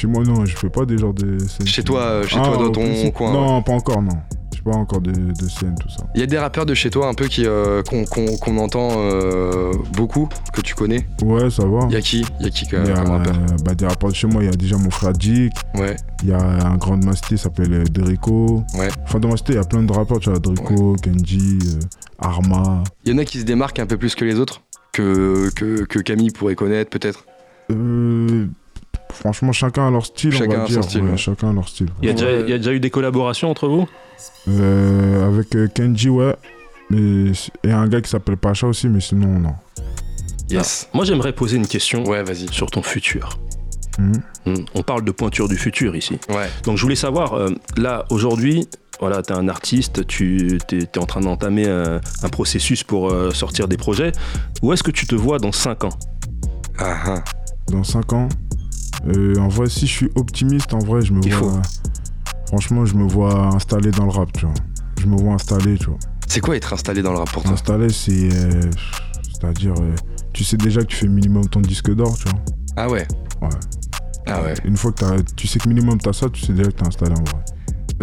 Chez 0.00 0.06
moi, 0.06 0.24
non, 0.24 0.44
je 0.46 0.56
fais 0.56 0.70
pas 0.70 0.84
des 0.86 0.98
genres 0.98 1.14
de 1.14 1.38
scènes. 1.38 1.66
Chez 1.66 1.84
toi, 1.84 2.22
chez 2.26 2.36
Ah, 2.40 2.44
toi, 2.46 2.56
dans 2.56 2.62
au 2.64 2.68
ton 2.70 3.10
coin 3.12 3.32
Non, 3.32 3.62
pas 3.62 3.72
encore, 3.72 4.02
non. 4.02 4.16
Pas 4.64 4.70
encore 4.76 5.00
de, 5.00 5.10
de 5.10 5.48
scène, 5.48 5.74
tout 5.80 5.88
ça. 5.88 6.04
Il 6.14 6.20
y 6.20 6.22
a 6.22 6.26
des 6.26 6.38
rappeurs 6.38 6.66
de 6.66 6.74
chez 6.74 6.88
toi 6.90 7.08
un 7.08 7.14
peu 7.14 7.26
qui 7.26 7.44
euh, 7.46 7.82
qu'on 7.82 8.56
entend 8.58 8.90
euh, 8.96 9.72
beaucoup, 9.94 10.28
que 10.52 10.60
tu 10.60 10.74
connais. 10.74 11.06
Ouais, 11.22 11.50
ça 11.50 11.64
va. 11.66 11.80
Il 11.88 11.94
y 11.94 11.96
a 11.96 12.00
qui? 12.00 12.24
Il 12.38 12.46
y 12.46 12.48
a 12.48 12.50
qui 12.50 12.66
Il 12.70 12.72
y 12.72 12.90
a, 12.90 12.94
comme 12.94 13.10
rappeur? 13.10 13.34
bah, 13.64 13.74
des 13.74 13.86
rappeurs 13.86 14.10
de 14.10 14.14
chez 14.14 14.26
moi, 14.28 14.42
il 14.42 14.46
y 14.46 14.52
a 14.52 14.56
déjà 14.56 14.76
mon 14.76 14.90
frère 14.90 15.12
Dick. 15.12 15.52
Ouais. 15.74 15.96
Il 16.22 16.28
y 16.28 16.32
a 16.32 16.38
un 16.38 16.76
grand 16.76 17.02
Masté, 17.04 17.36
s'appelle 17.36 17.72
euh, 17.72 17.84
Derico. 17.84 18.62
Ouais. 18.74 18.88
Enfin, 19.04 19.18
de 19.18 19.26
Masté, 19.26 19.54
il 19.54 19.56
y 19.56 19.58
a 19.58 19.64
plein 19.64 19.82
de 19.82 19.92
rappeurs, 19.92 20.20
tu 20.20 20.30
vois. 20.30 20.38
Derico, 20.38 20.94
Kenji, 21.02 21.58
euh, 21.66 21.80
Arma. 22.20 22.84
Il 23.04 23.12
y 23.12 23.14
en 23.14 23.18
a 23.18 23.24
qui 23.24 23.40
se 23.40 23.44
démarquent 23.44 23.80
un 23.80 23.86
peu 23.86 23.96
plus 23.96 24.14
que 24.14 24.24
les 24.24 24.38
autres 24.38 24.62
que, 24.92 25.50
que, 25.56 25.84
que 25.84 25.98
Camille 25.98 26.30
pourrait 26.30 26.54
connaître 26.54 26.90
peut-être? 26.90 27.24
Euh, 27.70 28.46
franchement, 29.12 29.52
chacun 29.52 29.88
a 29.88 29.90
leur 29.90 30.06
style, 30.06 30.32
Chacun 30.32 30.50
on 30.50 30.54
a 30.54 30.58
va 30.58 30.66
son 30.66 30.72
dire. 30.72 30.84
style, 30.84 31.02
Ouais, 31.02 31.10
ouais. 31.12 31.16
Chacun 31.16 31.50
a 31.50 31.52
leur 31.52 31.68
style. 31.68 31.88
Il 32.02 32.06
y, 32.08 32.10
a 32.10 32.12
déjà, 32.14 32.32
il 32.40 32.48
y 32.48 32.52
a 32.52 32.58
déjà 32.58 32.72
eu 32.72 32.80
des 32.80 32.90
collaborations 32.90 33.50
entre 33.50 33.68
vous? 33.68 33.86
Euh, 34.48 35.26
avec 35.26 35.54
euh, 35.54 35.68
Kenji, 35.68 36.08
ouais. 36.08 36.34
Mais, 36.90 37.32
et 37.64 37.72
un 37.72 37.86
gars 37.88 38.00
qui 38.00 38.10
s'appelle 38.10 38.36
Pacha 38.36 38.66
aussi, 38.66 38.88
mais 38.88 39.00
sinon, 39.00 39.38
non. 39.38 39.54
Yes. 40.50 40.88
Moi, 40.92 41.04
j'aimerais 41.04 41.32
poser 41.32 41.56
une 41.56 41.66
question 41.66 42.04
Ouais, 42.04 42.22
vas-y. 42.22 42.48
sur 42.52 42.70
ton 42.70 42.82
futur. 42.82 43.38
Mhm. 43.98 44.12
Hmm, 44.46 44.54
On 44.74 44.82
parle 44.82 45.04
de 45.04 45.10
pointure 45.12 45.48
du 45.48 45.56
futur 45.56 45.94
ici. 45.94 46.18
Ouais. 46.28 46.48
Donc 46.64 46.76
je 46.76 46.82
voulais 46.82 46.96
savoir, 46.96 47.34
euh, 47.34 47.48
là 47.76 48.04
aujourd'hui, 48.10 48.66
voilà, 49.00 49.22
tu 49.22 49.32
es 49.32 49.36
un 49.36 49.48
artiste, 49.48 50.06
tu 50.06 50.58
es, 50.72 50.98
en 50.98 51.04
train 51.06 51.20
d'entamer 51.20 51.68
un, 51.68 52.00
un 52.22 52.28
processus 52.28 52.82
pour 52.84 53.10
euh, 53.12 53.30
sortir 53.30 53.68
des 53.68 53.76
projets. 53.76 54.12
Où 54.62 54.72
est-ce 54.72 54.82
que 54.82 54.90
tu 54.90 55.06
te 55.06 55.14
vois 55.14 55.38
dans 55.38 55.52
5 55.52 55.84
ans? 55.84 55.90
Ah, 56.78 56.96
ah. 57.06 57.24
Dans 57.70 57.84
5 57.84 58.12
ans, 58.14 58.28
euh, 59.08 59.36
en 59.38 59.48
vrai, 59.48 59.68
si 59.68 59.86
je 59.86 59.92
suis 59.92 60.10
optimiste, 60.14 60.74
en 60.74 60.78
vrai, 60.78 61.02
je 61.02 61.12
me 61.12 61.20
Il 61.24 61.34
vois. 61.34 61.52
faut. 61.52 61.62
Franchement, 62.48 62.84
je 62.84 62.94
me 62.94 63.08
vois 63.08 63.46
installé 63.54 63.90
dans 63.90 64.04
le 64.04 64.10
rap, 64.10 64.30
tu 64.32 64.44
vois. 64.46 64.54
Je 65.00 65.06
me 65.06 65.16
vois 65.16 65.34
installé, 65.34 65.76
tu 65.78 65.86
vois. 65.86 65.98
C'est 66.28 66.40
quoi 66.40 66.56
être 66.56 66.72
installé 66.72 67.02
dans 67.02 67.12
le 67.12 67.18
rap 67.18 67.30
pour 67.32 67.42
toi 67.42 67.52
Installé, 67.52 67.88
c'est. 67.88 68.30
euh, 68.34 68.70
C'est-à-dire, 69.32 69.74
euh, 69.80 69.94
tu 70.32 70.44
sais 70.44 70.56
déjà 70.56 70.80
que 70.82 70.86
tu 70.86 70.96
fais 70.96 71.08
minimum 71.08 71.46
ton 71.48 71.60
disque 71.60 71.92
d'or, 71.94 72.16
tu 72.16 72.24
vois. 72.28 72.38
Ah 72.76 72.88
ouais 72.88 73.06
Ouais. 73.40 73.48
Ah 74.26 74.42
ouais. 74.42 74.54
Une 74.64 74.76
fois 74.76 74.92
que 74.92 75.00
t'as- 75.00 75.22
tu 75.36 75.46
sais 75.48 75.58
que 75.58 75.68
minimum 75.68 75.98
t'as 75.98 76.12
ça, 76.12 76.28
tu 76.30 76.40
sais 76.42 76.52
déjà 76.52 76.70
que 76.70 76.76
t'es 76.76 76.86
installé 76.86 77.12
en 77.12 77.24
vrai. 77.24 77.44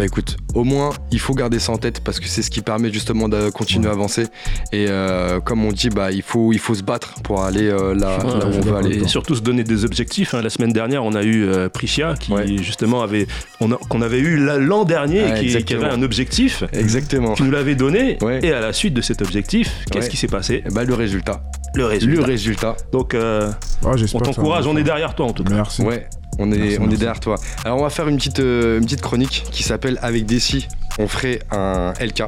Bah 0.00 0.06
écoute, 0.06 0.38
au 0.54 0.64
moins 0.64 0.92
il 1.12 1.20
faut 1.20 1.34
garder 1.34 1.58
ça 1.58 1.72
en 1.72 1.76
tête 1.76 2.00
parce 2.00 2.20
que 2.20 2.26
c'est 2.26 2.40
ce 2.40 2.50
qui 2.50 2.62
permet 2.62 2.90
justement 2.90 3.28
de 3.28 3.50
continuer 3.50 3.86
à 3.86 3.90
avancer. 3.92 4.28
Et 4.72 4.86
euh, 4.88 5.40
comme 5.40 5.62
on 5.62 5.72
dit, 5.72 5.90
bah 5.90 6.10
il 6.10 6.22
faut, 6.22 6.54
il 6.54 6.58
faut 6.58 6.74
se 6.74 6.82
battre 6.82 7.20
pour 7.22 7.44
aller 7.44 7.68
euh, 7.68 7.94
là, 7.94 8.16
Ouais, 8.24 8.38
là 8.38 8.46
où 8.46 8.48
on 8.54 8.60
veut 8.62 8.76
aller. 8.76 8.96
Et 9.02 9.06
surtout 9.06 9.34
se 9.34 9.42
donner 9.42 9.62
des 9.62 9.84
objectifs. 9.84 10.32
hein. 10.32 10.40
La 10.40 10.48
semaine 10.48 10.72
dernière, 10.72 11.04
on 11.04 11.12
a 11.14 11.22
eu 11.22 11.44
euh, 11.44 11.68
Priscia 11.68 12.14
qui 12.18 12.32
justement 12.62 13.02
avait, 13.02 13.26
on 13.60 13.72
a- 13.72 13.76
qu'on 13.76 14.00
avait 14.00 14.20
eu 14.20 14.38
l'an 14.38 14.84
dernier, 14.86 15.22
Ouais, 15.22 15.40
qui, 15.46 15.64
qui 15.64 15.74
avait 15.74 15.84
un 15.90 16.00
objectif. 16.00 16.64
Exactement. 16.72 17.34
Tu 17.34 17.42
nous 17.42 17.50
l'avais 17.50 17.74
donné. 17.74 18.16
Et 18.42 18.52
à 18.54 18.60
la 18.60 18.72
suite 18.72 18.94
de 18.94 19.02
cet 19.02 19.20
objectif, 19.20 19.84
qu'est-ce 19.90 20.06
Ouais. 20.06 20.10
qui 20.10 20.16
s'est 20.16 20.28
passé? 20.28 20.64
Bah 20.72 20.84
le 20.84 20.94
résultat. 20.94 21.42
Le 21.74 21.84
résultat. 21.84 22.16
Le 22.16 22.24
résultat. 22.24 22.76
Donc, 22.90 23.12
euh, 23.12 23.50
Ah, 23.84 23.90
on 24.14 24.18
t'encourage, 24.20 24.66
on 24.66 24.78
est 24.78 24.82
derrière 24.82 25.14
toi 25.14 25.26
en 25.26 25.32
tout 25.34 25.44
cas. 25.44 25.54
Merci. 25.56 25.82
Ouais, 25.82 26.08
on 26.40 26.50
est, 26.50 26.58
Merci, 26.58 26.78
on 26.80 26.90
est 26.90 26.96
derrière 26.96 27.20
toi. 27.20 27.36
Alors 27.64 27.78
on 27.78 27.82
va 27.82 27.90
faire 27.90 28.08
une 28.08 28.16
petite, 28.16 28.40
euh, 28.40 28.78
une 28.78 28.84
petite 28.84 29.02
chronique 29.02 29.44
qui 29.52 29.62
s'appelle 29.62 29.98
Avec 30.02 30.26
Desi, 30.26 30.66
on 30.98 31.06
ferait 31.06 31.40
un 31.50 31.92
LK. 32.00 32.24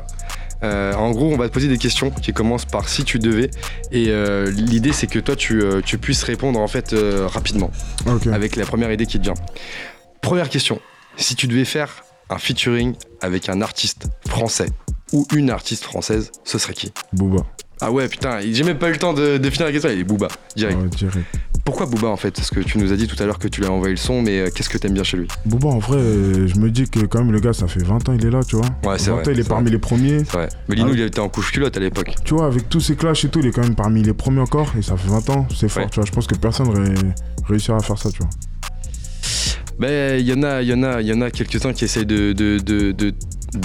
Euh, 0.62 0.94
en 0.94 1.10
gros, 1.10 1.32
on 1.32 1.36
va 1.36 1.48
te 1.48 1.52
poser 1.52 1.68
des 1.68 1.78
questions 1.78 2.10
qui 2.10 2.32
commencent 2.32 2.64
par 2.66 2.88
si 2.88 3.04
tu 3.04 3.18
devais. 3.18 3.50
Et 3.90 4.06
euh, 4.10 4.50
l'idée, 4.50 4.92
c'est 4.92 5.08
que 5.08 5.18
toi, 5.18 5.34
tu, 5.34 5.60
euh, 5.60 5.80
tu 5.84 5.98
puisses 5.98 6.22
répondre 6.22 6.60
en 6.60 6.68
fait 6.68 6.94
rapidement. 7.26 7.70
Avec 8.32 8.56
la 8.56 8.64
première 8.64 8.92
idée 8.92 9.06
qui 9.06 9.18
te 9.18 9.24
vient. 9.24 9.34
Première 10.20 10.48
question. 10.48 10.80
Si 11.16 11.34
tu 11.34 11.46
devais 11.48 11.64
faire 11.64 12.04
un 12.30 12.38
featuring 12.38 12.94
avec 13.20 13.48
un 13.48 13.60
artiste 13.60 14.06
français 14.28 14.68
ou 15.12 15.26
une 15.34 15.50
artiste 15.50 15.84
française, 15.84 16.30
ce 16.44 16.58
serait 16.58 16.74
qui? 16.74 16.92
Booba. 17.12 17.44
Ah 17.80 17.90
ouais, 17.90 18.06
putain, 18.06 18.38
j'ai 18.40 18.62
même 18.62 18.78
pas 18.78 18.88
eu 18.88 18.92
le 18.92 18.98
temps 18.98 19.12
de, 19.12 19.38
de 19.38 19.50
finir 19.50 19.66
la 19.66 19.72
question. 19.72 19.90
Il 19.90 19.98
est 19.98 20.04
Booba, 20.04 20.28
direct. 20.54 20.78
Ouais, 20.80 20.88
direct. 20.88 21.26
Pourquoi 21.64 21.86
Booba 21.86 22.08
en 22.08 22.16
fait? 22.16 22.32
Parce 22.34 22.50
que 22.50 22.58
tu 22.60 22.78
nous 22.78 22.92
as 22.92 22.96
dit 22.96 23.06
tout 23.06 23.20
à 23.22 23.26
l'heure 23.26 23.38
que 23.38 23.46
tu 23.46 23.60
lui 23.60 23.68
as 23.68 23.72
envoyé 23.72 23.92
le 23.92 23.96
son, 23.98 24.20
mais 24.20 24.40
euh, 24.40 24.48
qu'est-ce 24.52 24.68
que 24.68 24.78
t'aimes 24.78 24.94
bien 24.94 25.04
chez 25.04 25.16
lui? 25.16 25.28
Booba, 25.46 25.68
en 25.68 25.78
vrai, 25.78 25.96
euh, 25.98 26.48
je 26.48 26.56
me 26.58 26.70
dis 26.70 26.88
que 26.90 27.00
quand 27.06 27.20
même, 27.20 27.30
le 27.30 27.38
gars, 27.38 27.52
ça 27.52 27.68
fait 27.68 27.82
20 27.84 28.08
ans, 28.08 28.12
il 28.18 28.26
est 28.26 28.30
là, 28.30 28.40
tu 28.42 28.56
vois. 28.56 28.66
Ouais, 28.84 28.98
c'est 28.98 29.10
20 29.10 29.16
vrai, 29.18 29.28
ans, 29.28 29.32
il 29.32 29.40
est 29.40 29.48
parmi 29.48 29.64
vrai. 29.66 29.72
les 29.72 29.78
premiers. 29.78 30.18
Vrai. 30.24 30.48
Mais 30.68 30.74
Lino, 30.74 30.88
Ah. 30.90 30.94
il 30.94 31.00
était 31.02 31.20
en 31.20 31.28
couche 31.28 31.52
culotte 31.52 31.76
à 31.76 31.80
l'époque. 31.80 32.14
Tu 32.24 32.34
vois, 32.34 32.46
avec 32.46 32.68
tous 32.68 32.80
ces 32.80 32.96
clashs 32.96 33.24
et 33.24 33.28
tout, 33.28 33.38
il 33.38 33.46
est 33.46 33.52
quand 33.52 33.62
même 33.62 33.76
parmi 33.76 34.02
les 34.02 34.12
premiers 34.12 34.40
encore, 34.40 34.72
et 34.76 34.82
ça 34.82 34.96
fait 34.96 35.08
20 35.08 35.30
ans, 35.30 35.46
c'est 35.56 35.68
fort, 35.68 35.84
Ouais. 35.84 35.88
tu 35.90 36.00
vois. 36.00 36.04
Je 36.06 36.10
pense 36.12 36.26
que 36.26 36.34
personne 36.34 36.66
n'aurait 36.66 36.94
réussi 37.48 37.70
à 37.70 37.78
faire 37.78 37.96
ça, 37.98 38.10
tu 38.10 38.18
vois. 38.18 38.30
Ben, 39.78 40.18
il 40.20 40.26
y 40.26 40.32
en 40.32 40.42
a, 40.42 40.62
il 40.62 40.68
y 40.68 40.74
en 40.74 40.82
a, 40.82 41.00
il 41.00 41.06
y 41.06 41.12
en 41.12 41.20
a 41.20 41.30
quelques-uns 41.30 41.72
qui 41.72 41.84
essayent 41.84 42.06
de, 42.06 42.32
de, 42.32 42.58
de, 42.58 42.92
de, 42.92 43.14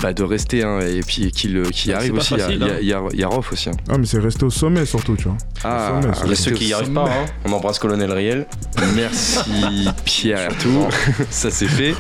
bah, 0.02 0.14
de 0.14 0.24
rester, 0.24 0.64
hein, 0.64 0.80
et 0.82 1.00
puis 1.02 1.32
qui, 1.32 1.48
le- 1.48 1.70
qui 1.70 1.94
arrivent 1.94 2.12
pas 2.14 2.18
aussi. 2.20 2.34
Il 2.36 2.40
y 2.40 2.42
a- 2.42 2.48
y, 2.52 2.64
a- 2.64 2.66
hein. 2.66 2.78
il 2.82 2.88
y 2.88 2.94
a- 2.94 3.02
il 3.14 3.20
y 3.20 3.24
a 3.24 3.28
Rof 3.28 3.54
aussi. 3.54 3.70
hein. 3.70 3.74
Ah, 3.90 3.98
mais 3.98 4.06
c'est 4.06 4.20
resté 4.20 4.44
au 4.46 4.50
sommet, 4.50 4.86
surtout, 4.86 5.16
tu 5.16 5.24
vois. 5.26 5.38
Ah, 5.64 5.94
Au 5.98 6.02
sommet, 6.02 6.14
il 6.26 6.30
y 6.30 6.32
a 6.32 6.36
ceux 6.36 6.52
qui 6.52 6.68
y 6.68 6.74
arrivent 6.74 6.92
pas, 6.94 7.06
hein. 7.06 7.26
on 7.46 7.52
embrasse 7.54 7.80
Colonel 7.80 8.12
Riel. 8.12 8.46
Merci 8.96 9.40
Pierre 10.06 10.52
et 10.52 10.56
tout. 10.56 10.86
ça 11.30 11.50
c'est 11.52 11.68
fait. 11.68 11.94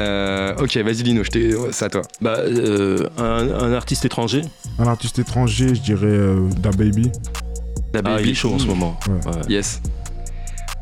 Euh, 0.00 0.54
ok, 0.58 0.76
vas-y 0.78 1.02
Lino, 1.04 1.22
je 1.24 1.30
t'ai- 1.30 1.54
c'est 1.70 1.84
à 1.84 1.88
toi. 1.88 2.02
Bah, 2.20 2.36
euh, 2.40 3.08
un, 3.18 3.48
un 3.48 3.72
artiste 3.72 4.04
étranger. 4.04 4.42
Un 4.78 4.86
artiste 4.86 5.18
étranger, 5.18 5.68
je 5.74 5.80
dirais 5.80 6.06
euh, 6.06 6.48
Da 6.58 6.70
Baby. 6.70 7.10
Da 7.92 8.00
Ah, 8.04 8.16
il 8.20 8.30
est 8.30 8.34
chaud 8.34 8.52
en 8.54 8.58
ce 8.58 8.66
moment. 8.66 8.98
Ouais. 9.06 9.30
Ouais. 9.32 9.40
Yes. 9.48 9.80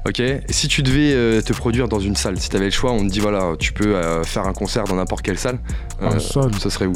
Ok, 0.07 0.21
si 0.51 0.67
tu 0.69 0.83
devais 0.83 1.13
euh, 1.15 1.41
te 1.41 1.53
produire 1.53 1.87
dans 1.89 2.01
une 2.01 2.17
salle, 2.17 2.39
si 2.41 2.49
tu 2.49 2.57
avais 2.57 2.65
le 2.67 2.71
choix, 2.73 2.91
on 2.93 3.07
te 3.07 3.13
dit 3.13 3.21
voilà, 3.21 3.53
tu 3.59 3.73
peux 3.73 3.95
euh, 3.95 4.25
faire 4.25 4.47
un 4.47 4.53
concert 4.53 4.85
dans 4.85 4.97
n'importe 4.97 5.23
quelle 5.23 5.39
salle, 5.39 5.59
Ah, 6.01 6.15
euh, 6.15 6.19
salle. 6.19 6.53
ce 6.59 6.69
serait 6.71 6.87
où? 6.87 6.93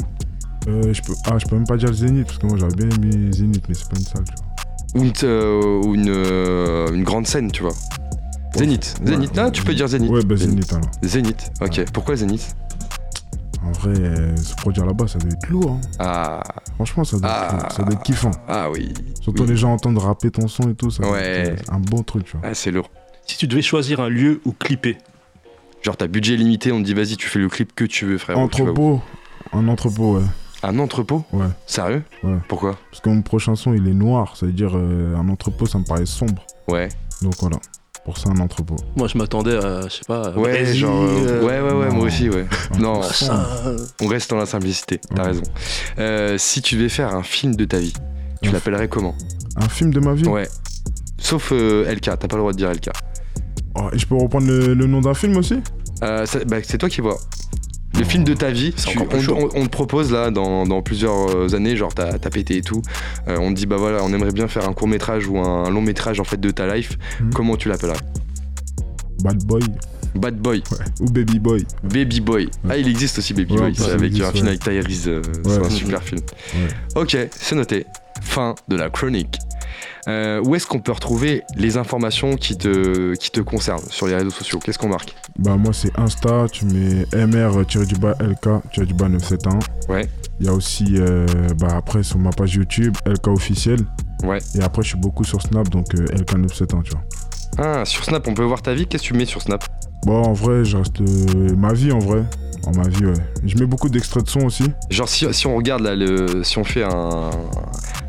Euh, 0.67 0.91
je 0.93 1.01
peux... 1.01 1.13
Ah, 1.25 1.37
je 1.37 1.45
peux 1.45 1.55
même 1.55 1.65
pas 1.65 1.77
dire 1.77 1.93
Zénith, 1.93 2.25
parce 2.27 2.37
que 2.39 2.47
moi, 2.47 2.57
j'aurais 2.59 2.75
bien 2.75 2.89
aimé 2.89 3.31
Zénith, 3.31 3.63
mais 3.69 3.75
c'est 3.75 3.87
pas 3.89 3.97
une 3.97 4.05
salle, 4.05 4.23
tu 4.25 4.33
vois. 4.35 5.79
Ou 5.85 5.95
une, 5.95 6.09
une 6.95 7.03
grande 7.03 7.27
scène, 7.27 7.49
tu 7.51 7.61
vois. 7.61 7.73
Zénith, 8.55 8.95
Ouais, 9.01 9.11
Zénith, 9.11 9.31
ouais, 9.37 9.43
ah, 9.45 9.51
tu 9.51 9.63
peux 9.63 9.73
dire 9.73 9.87
Zénith. 9.87 10.09
Ouais, 10.11 10.23
bah 10.25 10.35
Zénith, 10.35 10.73
alors. 10.73 10.89
Zénith, 11.03 11.51
ok. 11.61 11.85
Pourquoi 11.93 12.15
Zénith? 12.15 12.55
En 13.67 13.71
vrai, 13.73 13.99
euh, 13.99 14.35
se 14.37 14.55
produire 14.55 14.85
là-bas, 14.85 15.07
ça 15.07 15.19
doit 15.19 15.29
être 15.31 15.49
lourd. 15.49 15.71
hein. 15.71 15.81
Ah, 15.99 16.41
Franchement, 16.75 17.03
ça 17.03 17.17
doit, 17.19 17.29
Ah. 17.29 17.57
être, 17.65 17.71
ça 17.75 17.83
doit 17.83 17.93
être 17.93 18.03
kiffant. 18.03 18.31
ah 18.47 18.69
oui. 18.71 18.93
Surtout 19.21 19.43
oui. 19.43 19.49
les 19.49 19.57
gens 19.57 19.73
entendent 19.73 19.97
rapper 19.97 20.31
ton 20.31 20.47
son 20.47 20.69
et 20.69 20.75
tout, 20.75 20.89
ça 20.89 21.03
Ouais. 21.09 21.21
être 21.49 21.69
euh, 21.69 21.73
un 21.75 21.79
bon 21.79 22.01
truc, 22.03 22.23
tu 22.25 22.37
vois. 22.37 22.41
Ah, 22.49 22.53
c'est 22.53 22.71
lourd. 22.71 22.89
Si 23.25 23.37
tu 23.37 23.47
devais 23.47 23.61
choisir 23.61 23.99
un 23.99 24.09
lieu 24.09 24.41
où 24.45 24.51
clipper, 24.53 24.97
Genre, 25.83 25.95
t'as 25.95 26.07
budget 26.07 26.35
limité, 26.37 26.71
on 26.71 26.79
te 26.79 26.85
dit 26.85 26.93
vas-y, 26.95 27.17
tu 27.17 27.27
fais 27.27 27.39
le 27.39 27.49
clip 27.49 27.73
que 27.75 27.85
tu 27.85 28.05
veux, 28.05 28.17
frère. 28.17 28.37
entrepôt, 28.39 28.99
un 29.53 29.67
entrepôt, 29.67 30.15
ouais. 30.17 30.23
Un 30.63 30.79
entrepôt? 30.79 31.23
Ouais, 31.31 31.45
Sérieux? 31.67 32.03
Ouais. 32.23 32.37
Pourquoi? 32.47 32.77
Parce 32.89 32.99
que 33.01 33.09
mon 33.09 33.21
prochain 33.21 33.55
son, 33.55 33.73
il 33.73 33.87
est 33.87 33.93
noir, 33.93 34.35
ça 34.37 34.47
veut 34.47 34.51
dire 34.53 34.71
euh, 34.75 35.15
un 35.15 35.29
entrepôt, 35.29 35.65
ça 35.67 35.77
me 35.77 35.83
paraît 35.83 36.05
sombre. 36.07 36.45
Ouais. 36.67 36.89
Donc 37.21 37.33
voilà. 37.39 37.57
Pour 38.07 38.17
ça, 38.17 38.29
un 38.29 38.39
entrepôt. 38.39 38.77
Moi, 38.95 39.09
je 39.09 39.17
m'attendais 39.17 39.57
à, 39.57 39.81
je 39.83 39.89
sais 39.95 40.05
pas, 40.07 40.29
à 40.29 40.31
Ouais, 40.31 40.51
Brésil, 40.63 40.79
genre. 40.79 41.03
euh, 41.03 41.41
euh, 41.41 41.41
ouais, 41.45 41.59
ouais, 41.59 41.77
ouais, 41.77 41.89
non. 41.89 41.95
moi 41.95 42.05
aussi, 42.05 42.29
ouais. 42.29 42.45
Non, 42.79 43.01
ça, 43.03 43.45
on 44.01 44.07
reste 44.07 44.29
dans 44.29 44.37
la 44.37 44.45
simplicité, 44.45 45.01
t'as 45.13 45.23
Ouais. 45.23 45.27
raison. 45.27 45.43
Euh, 45.99 46.37
si 46.37 46.61
tu 46.61 46.75
devais 46.77 46.87
faire 46.87 47.13
un 47.13 47.21
film 47.21 47.55
de 47.57 47.65
ta 47.65 47.79
vie, 47.79 47.91
tu 48.41 48.49
l'appellerais 48.51 48.87
comment? 48.87 49.13
Un 49.57 49.67
film 49.67 49.93
de 49.93 49.99
ma 49.99 50.13
vie? 50.13 50.25
Ouais. 50.25 50.47
Sauf 51.19 51.51
euh, 51.51 51.83
LK, 51.93 52.01
t'as 52.01 52.15
pas 52.15 52.37
le 52.37 52.39
droit 52.43 52.53
de 52.53 52.57
dire 52.57 52.71
LK. 52.71 52.91
Oh, 53.75 53.89
et 53.91 53.99
je 53.99 54.05
peux 54.07 54.15
reprendre 54.15 54.47
le, 54.47 54.73
le 54.73 54.87
nom 54.87 55.01
d'un 55.01 55.13
film 55.13 55.35
aussi? 55.35 55.59
Euh, 56.01 56.25
ça- 56.25 56.39
bah, 56.45 56.57
c'est 56.63 56.77
toi 56.77 56.87
qui 56.87 57.01
vois. 57.01 57.17
Le 57.97 58.03
film 58.03 58.23
de 58.23 58.33
ta 58.33 58.51
vie, 58.51 58.73
tu- 58.73 58.97
on, 58.99 59.19
chaud. 59.21 59.37
on- 59.55 59.59
on 59.61 59.63
te 59.65 59.69
propose 59.69 60.11
là 60.11 60.29
dans, 60.29 60.65
dans 60.67 60.81
plusieurs 60.81 61.35
euh, 61.35 61.55
années, 61.55 61.75
genre 61.75 61.93
t'as 61.95 62.17
pété 62.29 62.57
et 62.57 62.61
tout. 62.61 62.81
Euh, 63.27 63.37
on 63.39 63.49
te 63.49 63.55
dit 63.55 63.65
bah 63.65 63.77
voilà, 63.77 64.03
on 64.03 64.13
aimerait 64.13 64.31
bien 64.31 64.47
faire 64.47 64.67
un 64.69 64.73
court 64.73 64.87
métrage 64.87 65.27
ou 65.27 65.39
un 65.39 65.69
long 65.69 65.81
métrage 65.81 66.19
en 66.19 66.23
fait 66.23 66.39
de 66.39 66.51
ta 66.51 66.73
life. 66.75 66.97
Mhm. 67.19 67.33
Comment 67.33 67.55
tu 67.57 67.69
l'appellerais? 67.69 67.97
Bad 69.23 69.43
Boy 69.45 69.61
Bad 70.15 70.37
Boy, 70.37 70.63
ouais. 70.71 70.77
ou 71.01 71.09
Baby 71.09 71.39
Boy. 71.39 71.65
Baby 71.83 72.21
Boy. 72.21 72.49
Ah 72.69 72.77
il 72.77 72.87
existe 72.87 73.17
aussi 73.19 73.33
Baby 73.33 73.55
Boy, 73.55 73.73
c'est 73.75 73.91
avec 73.91 74.11
existe, 74.11 74.25
un 74.25 74.31
film 74.31 74.47
avec 74.47 74.61
Tyrese, 74.61 75.07
euh, 75.07 75.21
c'est 75.45 75.65
un 75.65 75.69
super 75.69 76.01
film. 76.03 76.21
Ok, 76.95 77.17
c'est 77.31 77.55
noté. 77.55 77.85
Fin 78.21 78.55
de 78.67 78.75
la 78.75 78.89
chronique. 78.89 79.37
Euh, 80.07 80.41
où 80.45 80.55
est-ce 80.55 80.65
qu'on 80.65 80.79
peut 80.79 80.93
retrouver 80.93 81.43
les 81.55 81.75
informations 81.77 82.35
qui 82.37 82.57
te, 82.57 83.13
qui 83.15 83.29
te 83.29 83.41
concernent 83.41 83.83
sur 83.89 84.07
les 84.07 84.15
réseaux 84.15 84.29
sociaux? 84.29 84.59
Qu'est-ce 84.59 84.79
qu'on 84.79 84.87
marque? 84.87 85.13
Bah 85.37 85.57
moi 85.57 85.73
c'est 85.73 85.91
Insta, 85.99 86.45
tu 86.51 86.63
mets 86.65 87.03
MR-LK-971. 87.13 89.59
Ouais. 89.89 90.07
Il 90.39 90.45
y 90.45 90.49
a 90.49 90.53
aussi 90.53 90.93
euh, 90.97 91.25
bah 91.59 91.75
après 91.75 92.03
sur 92.03 92.19
ma 92.19 92.29
page 92.29 92.55
YouTube 92.55 92.95
LK 93.05 93.27
officiel. 93.27 93.79
Ouais. 94.23 94.37
Et 94.55 94.63
après 94.63 94.81
je 94.81 94.87
suis 94.89 94.97
beaucoup 94.97 95.25
sur 95.25 95.41
Snap 95.41 95.67
donc 95.69 95.93
euh, 95.95 96.05
LK971 96.05 96.83
tu 96.83 96.91
vois. 96.91 97.01
Ah, 97.59 97.85
sur 97.85 98.03
Snap, 98.03 98.27
on 98.27 98.35
peut 98.35 98.43
voir 98.43 98.61
ta 98.61 98.75
vie 98.75 98.85
Qu'est-ce 98.85 99.01
que 99.03 99.07
tu 99.07 99.13
mets 99.15 99.25
sur 99.25 99.41
Snap? 99.41 99.65
Bon 100.05 100.21
en 100.23 100.33
vrai 100.33 100.63
je 100.63 100.77
reste 100.77 101.01
euh, 101.01 101.55
ma 101.55 101.73
vie 101.73 101.91
en 101.91 101.99
vrai. 101.99 102.23
En 102.65 102.71
ma 102.71 102.87
vie 102.87 103.05
ouais. 103.05 103.13
Je 103.45 103.57
mets 103.57 103.65
beaucoup 103.65 103.87
d'extraits 103.89 104.25
de 104.25 104.29
son 104.29 104.41
aussi. 104.41 104.65
Genre 104.89 105.07
si, 105.07 105.25
si 105.33 105.47
on 105.47 105.55
regarde 105.55 105.83
là, 105.83 105.95
le, 105.95 106.43
si 106.43 106.57
on 106.57 106.63
fait 106.65 106.83
un, 106.83 107.29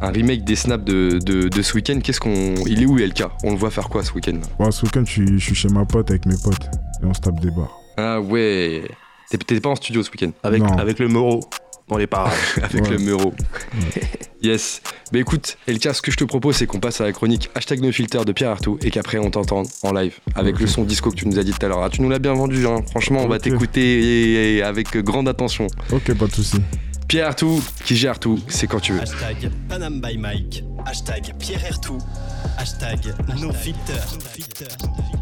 un 0.01 0.11
remake 0.11 0.45
des 0.45 0.57
snaps 0.57 0.85
de, 0.85 1.19
de, 1.25 1.49
de 1.49 1.63
ce 1.63 1.75
week-end, 1.75 2.01
qu'est-ce 2.03 2.19
qu'on, 2.21 2.55
il 2.67 2.83
est 2.83 2.87
où 2.87 2.97
LK 2.97 3.25
On 3.45 3.53
le 3.53 3.57
voit 3.57 3.71
faire 3.71 3.89
quoi 3.89 4.03
ce 4.03 4.13
week-end 4.13 4.33
là? 4.35 4.41
Bon, 4.59 4.71
ce 4.71 4.85
week-end 4.85 5.03
je 5.07 5.11
suis, 5.13 5.39
je 5.39 5.45
suis 5.45 5.55
chez 5.55 5.69
ma 5.69 5.85
pote 5.85 6.11
avec 6.11 6.27
mes 6.27 6.35
potes 6.43 6.69
et 7.03 7.07
on 7.07 7.15
se 7.15 7.21
tape 7.21 7.39
des 7.41 7.51
bars. 7.51 7.71
Ah 7.97 8.21
ouais. 8.21 8.83
T'es- 9.31 9.39
T'étais 9.39 9.61
pas 9.61 9.69
en 9.71 9.77
studio 9.77 10.03
ce 10.03 10.11
week-end? 10.11 10.31
Avec, 10.43 10.63
Non. 10.63 10.77
avec 10.79 10.99
le 10.99 11.07
Moro 11.09 11.41
dans 11.89 11.97
les 11.99 12.07
parages. 12.07 12.33
avec 12.63 12.83
Ouais. 12.85 12.91
le 12.91 12.99
Meuro. 12.99 13.33
yes. 14.43 14.81
Bah 15.13 15.19
écoute, 15.19 15.57
LK, 15.67 15.95
ce 15.95 16.03
que 16.03 16.11
je 16.11 16.17
te 16.17 16.25
propose, 16.25 16.57
c'est 16.57 16.67
qu'on 16.67 16.81
passe 16.81 17.01
à 17.01 17.05
la 17.05 17.13
chronique 17.13 17.51
hashtag 17.55 17.81
no 17.81 17.93
filter 17.93 18.25
de 18.25 18.33
Pierre 18.33 18.51
Artout 18.51 18.79
et 18.83 18.91
qu'après 18.91 19.19
on 19.19 19.31
t'entende 19.31 19.69
en 19.83 19.93
live 19.93 20.19
avec 20.35 20.61
le 20.61 20.67
son 20.67 20.85
disco 20.85 21.11
que 21.11 21.17
tu 21.17 21.29
nous 21.29 21.39
as 21.39 21.45
dit 21.45 21.53
tout 21.53 21.65
à 21.65 21.69
l'heure. 21.69 21.83
Ah, 21.83 21.91
tu 21.91 22.03
nous 22.03 22.09
l'as 22.09 22.19
bien 22.19 22.35
vendu, 22.35 22.67
hein. 22.67 22.83
franchement, 22.91 23.23
on 23.23 23.29
va 23.29 23.39
t'écouter 23.39 24.63
avec 24.63 24.97
grande 24.99 25.29
attention. 25.29 25.67
Ok 25.93 26.15
pas 26.15 26.27
de 26.27 26.33
soucis. 26.33 26.61
Pierre 27.09 27.29
Artout, 27.29 27.63
qui 27.85 27.97
gère 27.97 28.19
tout, 28.19 28.39
c'est 28.49 28.67
quand 28.67 28.81
tu 28.81 28.93
veux. 28.93 29.01
Hashtag 29.01 29.51
Panam 29.69 30.01
by 30.01 30.19
Mike. 30.19 30.63
Hashtag 30.85 31.33
Pierre 31.39 31.65
Ertou. 31.65 31.97
Hashtag. 32.59 33.15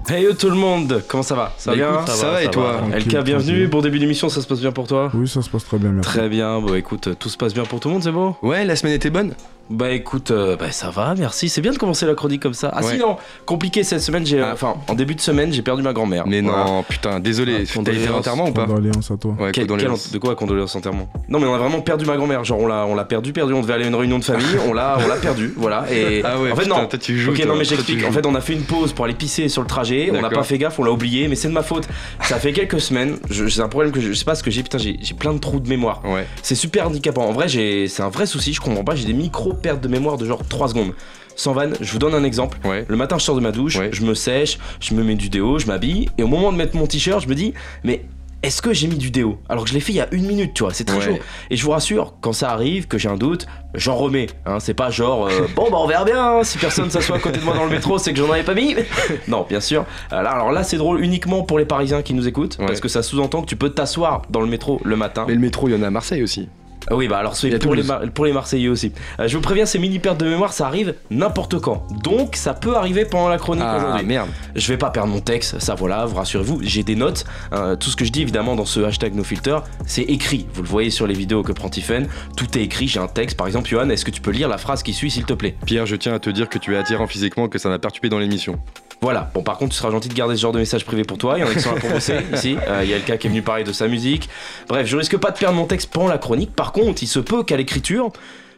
Hey 0.09 0.25
yo 0.25 0.33
tout 0.35 0.49
le 0.51 0.57
monde, 0.57 1.03
comment 1.07 1.23
ça 1.23 1.35
va? 1.37 1.53
Ça 1.59 1.75
va 1.75 1.77
Bah, 1.77 2.03
bien? 2.05 2.15
ça 2.15 2.31
va 2.31 2.43
et 2.43 2.51
toi? 2.51 2.81
LK, 2.89 2.91
Tranquille, 2.91 3.23
bienvenue, 3.25 3.67
bon 3.69 3.81
début 3.83 3.99
d'émission, 4.01 4.29
ça 4.29 4.41
se 4.43 4.47
passe 4.47 4.61
bien 4.61 4.73
pour 4.73 4.87
toi? 4.87 5.11
Oui 5.15 5.29
ça 5.29 5.43
se 5.43 5.51
passe 5.51 5.65
très 5.65 5.79
bien 5.79 5.91
merci. 5.91 6.09
Très 6.11 6.29
bien, 6.29 6.61
bon 6.61 6.75
écoute, 6.75 7.09
tout 7.19 7.29
se 7.29 7.37
passe 7.37 7.55
bien 7.55 7.65
pour 7.65 7.81
tout 7.81 7.89
le 7.89 7.95
monde, 7.95 8.03
c'est 8.03 8.13
beau 8.13 8.37
Ouais, 8.43 8.65
la 8.65 8.77
semaine 8.77 8.95
était 8.95 9.11
bonne 9.11 9.35
Bah 9.69 9.91
écoute, 9.91 10.31
euh, 10.31 10.55
bah, 10.57 10.71
ça 10.71 10.91
va, 10.91 11.15
merci. 11.19 11.49
C'est 11.49 11.61
bien 11.61 11.73
de 11.73 11.77
commencer 11.79 12.07
la 12.07 12.15
chronique 12.15 12.41
comme 12.43 12.55
ça. 12.55 12.71
Ah 12.73 12.85
Ouais. 12.85 12.93
sinon, 12.93 13.17
compliqué 13.47 13.83
cette 13.83 14.01
semaine, 14.01 14.25
j'ai, 14.25 14.41
Ah. 14.41 14.51
enfin 14.53 14.77
en 14.87 14.95
début 14.95 15.17
de 15.17 15.21
semaine, 15.21 15.53
j'ai 15.53 15.63
perdu 15.63 15.83
ma 15.83 15.93
grand-mère. 15.93 16.25
Mais 16.27 16.41
Voilà. 16.41 16.65
non, 16.65 16.83
putain, 16.85 17.19
désolé. 17.19 17.65
Ah, 17.69 17.81
T'as 17.85 17.93
été 17.93 18.07
l'enterrement 18.07 18.49
ou 18.49 18.53
pas 18.53 18.67
Condoléances 18.67 19.11
à 19.11 19.17
toi. 19.17 19.35
Ouais, 19.41 19.51
Quel- 19.53 19.67
condoléances. 19.67 20.05
quel- 20.05 20.13
de 20.13 20.19
quoi 20.19 20.37
condoléances 20.37 20.77
enterrement? 20.77 21.09
Non 21.29 21.41
mais 21.41 21.47
on 21.47 21.55
a 21.55 21.59
vraiment 21.59 21.81
perdu 21.81 22.05
ma 22.05 22.17
grand-mère. 22.17 22.45
Genre 22.45 22.61
on 22.61 22.67
l'a, 22.69 22.87
on 22.87 22.95
l'a 22.95 23.05
perdu, 23.05 23.33
perdu. 23.33 23.53
On 23.55 23.61
devait 23.61 23.75
aller 23.75 23.85
à 23.85 23.89
une 23.89 23.95
réunion 23.97 24.19
de 24.21 24.25
famille, 24.25 24.47
on 24.69 24.73
l'a, 24.73 24.99
on 25.05 25.09
l'a 25.09 25.17
perdu. 25.17 25.53
Voilà. 25.57 25.85
Et 25.93 26.23
Ah 26.25 26.39
ouais, 26.41 26.53
en 26.53 26.57
fait 26.57 26.63
putain, 26.63 26.83
non. 26.83 26.87
toi, 26.87 26.99
tu 26.99 27.19
joues, 27.19 27.31
ok 27.33 27.37
toi. 27.39 27.47
non 27.47 27.57
mais 27.57 27.65
j'explique. 27.65 28.05
En 28.05 28.13
fait 28.13 28.25
on 28.25 28.35
a 28.37 28.41
fait 28.41 28.53
une 28.53 28.63
pause 28.63 28.93
pour 28.93 29.05
aller 29.05 29.15
pisser 29.15 29.49
sur 29.49 29.63
le 29.63 29.69
trajet. 29.69 30.11
On 30.15 30.21
n'a 30.21 30.31
pas 30.31 30.45
fait 30.45 30.59
gaffe, 30.59 30.79
on 30.79 30.85
l'a 30.85 30.93
oublié. 30.93 31.27
Mais 31.27 31.35
c'est 31.35 31.49
de 31.49 31.53
ma 31.53 31.63
faute. 31.65 31.89
Ça 32.23 32.39
fait 32.39 32.53
quelques 32.53 32.81
semaines. 32.81 33.17
C'est 33.31 33.61
un 33.61 33.69
problème 33.69 33.91
que 33.93 34.01
je, 34.01 34.09
je 34.09 34.15
sais 34.15 34.25
pas 34.25 34.37
ce 34.37 34.45
que 34.45 34.51
j'ai. 34.53 34.63
Putain 34.63 34.79
j'ai, 34.79 34.97
j'ai 35.03 35.15
plein 35.15 35.33
de 35.33 35.39
trous 35.39 35.59
de 35.59 35.69
mémoire. 35.69 36.03
Ouais. 36.05 36.25
C'est 36.43 36.55
super 36.55 36.87
handicapant. 36.87 37.27
En 37.27 37.33
vrai 37.33 37.49
j'ai, 37.49 37.89
c'est 37.89 38.03
un 38.03 38.11
vrai 38.11 38.27
souci. 38.27 38.53
Je 38.53 38.61
comprends 38.61 38.85
pas. 38.85 38.95
J'ai 38.95 39.07
des 39.07 39.13
micro 39.13 39.55
pertes 39.61 39.81
de 39.81 39.89
mémoire 39.89 40.17
de 40.17 40.25
genre 40.27 40.43
3 40.49 40.69
secondes. 40.69 40.93
Sans 41.35 41.53
vanne, 41.53 41.75
je 41.81 41.93
vous 41.93 41.99
donne 41.99 42.15
un 42.15 42.25
exemple. 42.25 42.59
Ouais. 42.65 42.85
Le 42.89 42.97
matin, 42.97 43.19
je 43.19 43.25
sors 43.25 43.35
de 43.37 43.41
ma 43.41 43.53
douche, 43.53 43.77
Ouais. 43.77 43.91
je 43.93 44.03
me 44.05 44.15
sèche, 44.15 44.59
je 44.81 44.95
me 44.95 45.03
mets 45.05 45.17
du 45.17 45.29
déo, 45.29 45.59
je 45.59 45.67
m'habille, 45.67 46.09
et 46.17 46.23
au 46.23 46.29
moment 46.29 46.51
de 46.51 46.57
mettre 46.57 46.77
mon 46.77 46.87
t-shirt, 46.87 47.21
je 47.23 47.29
me 47.29 47.35
dis, 47.35 47.53
mais 47.85 48.05
est-ce 48.43 48.63
que 48.63 48.73
j'ai 48.73 48.87
mis 48.87 48.97
du 48.97 49.11
déo? 49.11 49.39
Alors 49.51 49.65
que 49.65 49.69
je 49.69 49.75
l'ai 49.75 49.81
fait 49.81 49.93
il 49.93 49.97
y 49.97 50.01
a 50.01 50.09
une 50.13 50.25
minute, 50.27 50.55
tu 50.55 50.63
vois, 50.63 50.73
c'est 50.73 50.85
très 50.85 50.97
Ouais. 50.97 51.05
chaud. 51.05 51.19
Et 51.51 51.57
je 51.57 51.63
vous 51.63 51.73
rassure, 51.73 52.15
quand 52.23 52.33
ça 52.33 52.53
arrive, 52.53 52.87
que 52.87 52.97
j'ai 52.97 53.11
un 53.11 53.17
doute, 53.19 53.47
j'en 53.75 53.97
remets. 53.97 54.29
Hein, 54.47 54.61
c'est 54.61 54.73
pas 54.73 54.89
genre, 54.89 55.27
euh, 55.27 55.47
bon 55.57 55.65
bah 55.71 55.77
on 55.79 55.87
verra 55.87 56.07
bien, 56.07 56.39
hein, 56.39 56.43
si 56.43 56.57
personne 56.57 56.89
s'assoit 56.91 57.17
à 57.17 57.19
côté 57.19 57.39
de 57.41 57.45
moi 57.45 57.55
dans 57.55 57.65
le 57.65 57.71
métro, 57.71 57.99
c'est 57.99 58.13
que 58.15 58.19
j'en 58.19 58.31
avais 58.33 58.43
pas 58.43 58.55
mis. 58.55 58.75
non, 59.29 59.45
bien 59.47 59.61
sûr. 59.61 59.85
Euh, 60.13 60.17
alors 60.17 60.53
là, 60.53 60.63
c'est 60.63 60.79
drôle 60.79 61.03
uniquement 61.05 61.43
pour 61.43 61.59
les 61.59 61.67
Parisiens 61.67 62.01
qui 62.01 62.15
nous 62.15 62.27
écoutent, 62.27 62.57
Ouais. 62.61 62.67
parce 62.67 62.81
que 62.81 62.89
ça 62.89 63.03
sous-entend 63.03 63.43
que 63.43 63.47
tu 63.47 63.57
peux 63.57 63.71
t'asseoir 63.71 64.23
dans 64.31 64.41
le 64.41 64.47
métro 64.47 64.81
le 64.85 64.97
matin. 64.97 65.25
Mais 65.29 65.35
le 65.35 65.41
métro, 65.41 65.69
il 65.69 65.75
y 65.75 65.79
en 65.79 65.83
a 65.83 65.89
à 65.89 65.91
Marseille 65.91 66.23
aussi. 66.23 66.49
Ah 66.89 66.95
oui, 66.95 67.09
bah 67.09 67.19
alors 67.19 67.37
c'est 67.37 67.59
pour 67.59 67.75
les, 67.75 67.83
pour 68.15 68.25
les 68.27 68.33
Marseillais 68.33 68.69
aussi. 68.69 68.93
Euh, 69.19 69.27
je 69.29 69.37
vous 69.37 69.43
préviens, 69.43 69.67
ces 69.67 69.79
mini 69.79 69.99
pertes 69.99 70.19
de 70.19 70.27
mémoire, 70.29 70.53
ça 70.53 70.67
arrive 70.67 70.95
n'importe 71.11 71.59
quand. 71.59 71.87
Donc 72.03 72.37
ça 72.37 72.55
peut 72.55 72.77
arriver 72.77 73.05
pendant 73.05 73.29
la 73.29 73.39
chronique 73.39 73.65
Ah 73.67 73.77
aujourd'hui. 73.79 74.07
merde. 74.07 74.29
Je 74.55 74.69
vais 74.69 74.79
pas 74.79 74.91
perdre 74.91 75.13
mon 75.13 75.21
texte, 75.21 75.59
ça 75.59 75.75
voilà, 75.75 76.07
vous 76.07 76.17
rassurez-vous, 76.17 76.61
j'ai 76.63 76.83
des 76.85 76.95
notes. 76.95 77.25
Euh, 77.53 77.75
tout 77.77 77.91
ce 77.91 77.97
que 77.97 78.05
je 78.05 78.13
dis 78.13 78.23
évidemment 78.23 78.55
dans 78.55 78.65
ce 78.65 78.81
hashtag 78.81 79.15
NoFilter, 79.15 79.59
c'est 79.87 80.03
écrit. 80.03 80.47
Vous 80.55 80.63
le 80.63 80.69
voyez 80.69 80.91
sur 80.91 81.07
les 81.07 81.15
vidéos 81.15 81.43
que 81.43 81.53
prend 81.53 81.69
Tiffen, 81.69 82.07
tout 82.37 82.57
est 82.57 82.63
écrit, 82.63 82.87
j'ai 82.89 83.01
un 83.01 83.09
texte. 83.09 83.37
Par 83.37 83.47
exemple, 83.47 83.69
Johan, 83.69 83.89
est-ce 83.91 84.05
que 84.05 84.11
tu 84.11 84.21
peux 84.21 84.31
lire 84.31 84.49
la 84.49 84.59
phrase 84.59 84.83
qui 84.83 84.93
suit 84.93 85.11
s'il 85.11 85.25
te 85.25 85.33
plaît? 85.33 85.57
Pierre, 85.67 85.87
je 85.87 85.97
tiens 85.97 86.15
à 86.15 86.19
te 86.21 86.31
dire 86.31 86.49
que 86.49 86.59
tu 86.59 86.75
es 86.75 86.77
attirant 86.77 87.07
physiquement, 87.07 87.49
que 87.49 87.59
ça 87.59 87.69
m'a 87.69 87.79
perturbé 87.79 88.09
dans 88.09 88.19
l'émission. 88.19 88.59
Voilà, 89.03 89.31
bon 89.35 89.43
par 89.43 89.59
contre 89.59 89.73
tu 89.73 89.79
seras 89.79 89.91
gentil 89.91 90.09
de 90.09 90.15
garder 90.15 90.37
ce 90.37 90.41
genre 90.41 90.53
de 90.53 90.59
message 90.59 90.85
privé 90.85 91.05
pour 91.05 91.19
toi, 91.19 91.35
il 91.37 91.43
y 91.43 91.45
en 91.45 91.49
a 91.49 91.55
qui 91.55 91.61
sont 91.61 91.75
là 91.75 91.81
pour 91.81 91.91
bosser. 91.91 92.17
Ici, 92.33 92.57
Euh, 92.67 92.81
il 92.83 92.91
y 92.91 92.95
a 92.95 92.97
le 92.97 93.03
cas 93.03 93.17
qui 93.17 93.27
est 93.27 93.31
venu 93.31 93.43
parler 93.43 93.63
de 93.65 93.73
sa 93.73 93.89
musique. 93.89 94.29
Bref, 94.69 94.87
je 94.87 94.97
risque 94.97 95.17
pas 95.19 95.31
de 95.31 95.39
perdre 95.39 95.57
mon 95.57 95.67
texte 95.67 95.91
pendant 95.93 96.09
la 96.09 96.19
chronique, 96.19 96.55
par 96.55 96.73
contre 96.73 97.03
il 97.03 97.07
se 97.07 97.19
peut 97.21 97.45
qu'à 97.45 97.57
l'écriture, 97.57 98.11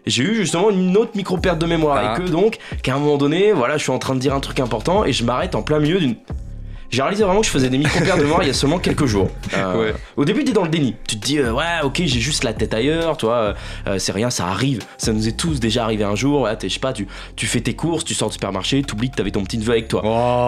j'ai 0.06 0.22
eu 0.22 0.34
justement 0.36 0.70
une 0.70 0.96
autre 0.96 1.10
micro 1.16 1.36
perte 1.38 1.58
de 1.58 1.66
mémoire. 1.66 1.98
Ah. 1.98 2.14
et 2.14 2.22
que 2.22 2.28
donc 2.30 2.58
qu'à 2.82 2.94
un 2.94 2.98
moment 2.98 3.16
donné, 3.18 3.52
voilà, 3.52 3.76
je 3.76 3.82
suis 3.82 3.92
en 3.92 3.98
train 3.98 4.14
de 4.14 4.20
dire 4.20 4.34
un 4.34 4.40
truc 4.40 4.60
important 4.60 5.04
et 5.04 5.12
je 5.12 5.24
m'arrête 5.24 5.54
en 5.54 5.62
plein 5.62 5.80
milieu 5.80 5.98
d'une... 5.98 6.14
J'ai 6.90 7.02
réalisé 7.02 7.24
vraiment 7.24 7.40
que 7.40 7.46
je 7.46 7.50
faisais 7.50 7.68
des 7.68 7.76
micro 7.78 8.00
pertes 8.00 8.18
de 8.18 8.22
mémoire 8.24 8.42
il 8.42 8.46
y 8.46 8.50
a 8.50 8.54
seulement 8.54 8.78
quelques 8.78 9.06
jours. 9.06 9.28
Euh, 9.56 9.78
Ouais. 9.78 9.94
Au 10.16 10.24
début, 10.24 10.44
t'es 10.44 10.52
dans 10.52 10.62
le 10.62 10.68
déni. 10.68 10.94
Tu 11.06 11.18
te 11.18 11.24
dis, 11.26 11.38
euh, 11.38 11.52
ouais, 11.52 11.64
ok, 11.82 11.96
j'ai 12.04 12.20
juste 12.20 12.44
la 12.44 12.52
tête 12.52 12.72
ailleurs, 12.74 13.16
toi, 13.16 13.54
euh, 13.86 13.98
c'est 13.98 14.12
rien, 14.12 14.30
ça 14.30 14.46
arrive. 14.46 14.80
Ça 14.96 15.12
nous 15.12 15.26
est 15.28 15.36
tous 15.36 15.58
déjà 15.60 15.84
arrivé 15.84 16.04
un 16.04 16.14
jour. 16.14 16.42
Ouais, 16.42 16.56
je 16.62 16.68
sais 16.68 16.78
pas, 16.80 16.92
tu, 16.92 17.06
tu 17.36 17.46
fais 17.46 17.60
tes 17.60 17.74
courses, 17.74 18.04
tu 18.04 18.14
sors 18.14 18.28
du 18.28 18.34
supermarché, 18.34 18.82
t'oublies 18.82 19.10
que 19.10 19.16
t'avais 19.16 19.30
ton 19.30 19.42
petit 19.44 19.58
neveu 19.58 19.72
avec 19.72 19.88
toi. 19.88 20.02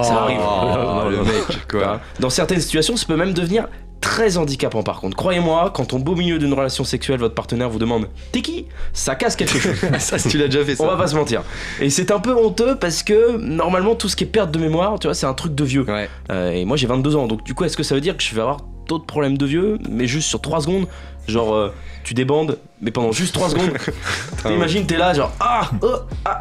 ça 0.04 0.14
arrive. 0.22 0.38
Oh, 0.40 1.08
le 1.10 1.22
mec, 1.24 1.66
quoi. 1.70 2.00
Dans 2.20 2.30
certaines 2.30 2.60
situations, 2.60 2.96
ça 2.96 3.06
peut 3.06 3.16
même 3.16 3.32
devenir 3.34 3.66
très 4.00 4.36
handicapant 4.36 4.82
par 4.82 5.00
contre. 5.00 5.16
Croyez-moi, 5.16 5.70
quand 5.74 5.92
au 5.92 5.98
beau 5.98 6.14
milieu 6.14 6.38
d'une 6.38 6.52
relation 6.52 6.84
sexuelle, 6.84 7.18
votre 7.18 7.34
partenaire 7.34 7.68
vous 7.68 7.78
demande 7.78 8.08
T'es 8.32 8.42
qui? 8.42 8.66
Ça 8.92 9.14
casse 9.14 9.36
quelque 9.36 9.58
chose. 9.58 9.76
ça, 9.98 10.18
si 10.18 10.28
tu 10.28 10.38
l'as 10.38 10.46
déjà 10.46 10.64
fait, 10.64 10.76
ça. 10.76 10.84
On 10.84 10.86
va 10.86 10.96
pas 10.96 11.06
se 11.06 11.16
mentir. 11.16 11.42
Et 11.80 11.90
c'est 11.90 12.10
un 12.10 12.20
peu 12.20 12.34
honteux 12.34 12.76
parce 12.76 13.02
que 13.02 13.36
normalement, 13.36 13.94
tout 13.94 14.08
ce 14.08 14.16
qui 14.16 14.24
est 14.24 14.28
perte 14.28 14.50
de 14.50 14.58
mémoire, 14.58 14.98
tu 14.98 15.06
vois, 15.06 15.14
c'est 15.14 15.26
un 15.26 15.34
truc 15.34 15.54
de 15.54 15.64
vieux. 15.64 15.84
Ouais. 15.86 16.08
Euh, 16.30 16.50
et 16.50 16.64
moi 16.64 16.76
j'ai 16.76 16.86
22 16.86 17.16
ans, 17.16 17.26
donc 17.26 17.44
du 17.44 17.54
coup, 17.54 17.64
est-ce 17.64 17.76
que 17.76 17.82
ça 17.82 17.94
veut 17.94 18.00
dire 18.00 18.16
que 18.16 18.22
je 18.22 18.34
vais 18.34 18.40
avoir 18.40 18.58
d'autres 18.88 19.06
problèmes 19.06 19.38
de 19.38 19.46
vieux, 19.46 19.78
mais 19.88 20.06
juste 20.06 20.28
sur 20.28 20.40
3 20.40 20.62
secondes? 20.62 20.86
Genre, 21.28 21.54
euh, 21.54 21.72
tu 22.02 22.14
débandes, 22.14 22.58
mais 22.80 22.90
pendant 22.90 23.12
juste 23.12 23.34
3 23.34 23.50
secondes. 23.50 23.72
T'imagines, 24.42 24.86
t'es 24.86 24.96
là, 24.96 25.12
genre, 25.12 25.32
ah, 25.40 25.70
oh, 25.82 25.96
ah, 26.24 26.40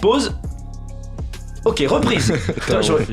pause. 0.00 0.34
Ok, 1.64 1.84
reprise. 1.88 2.32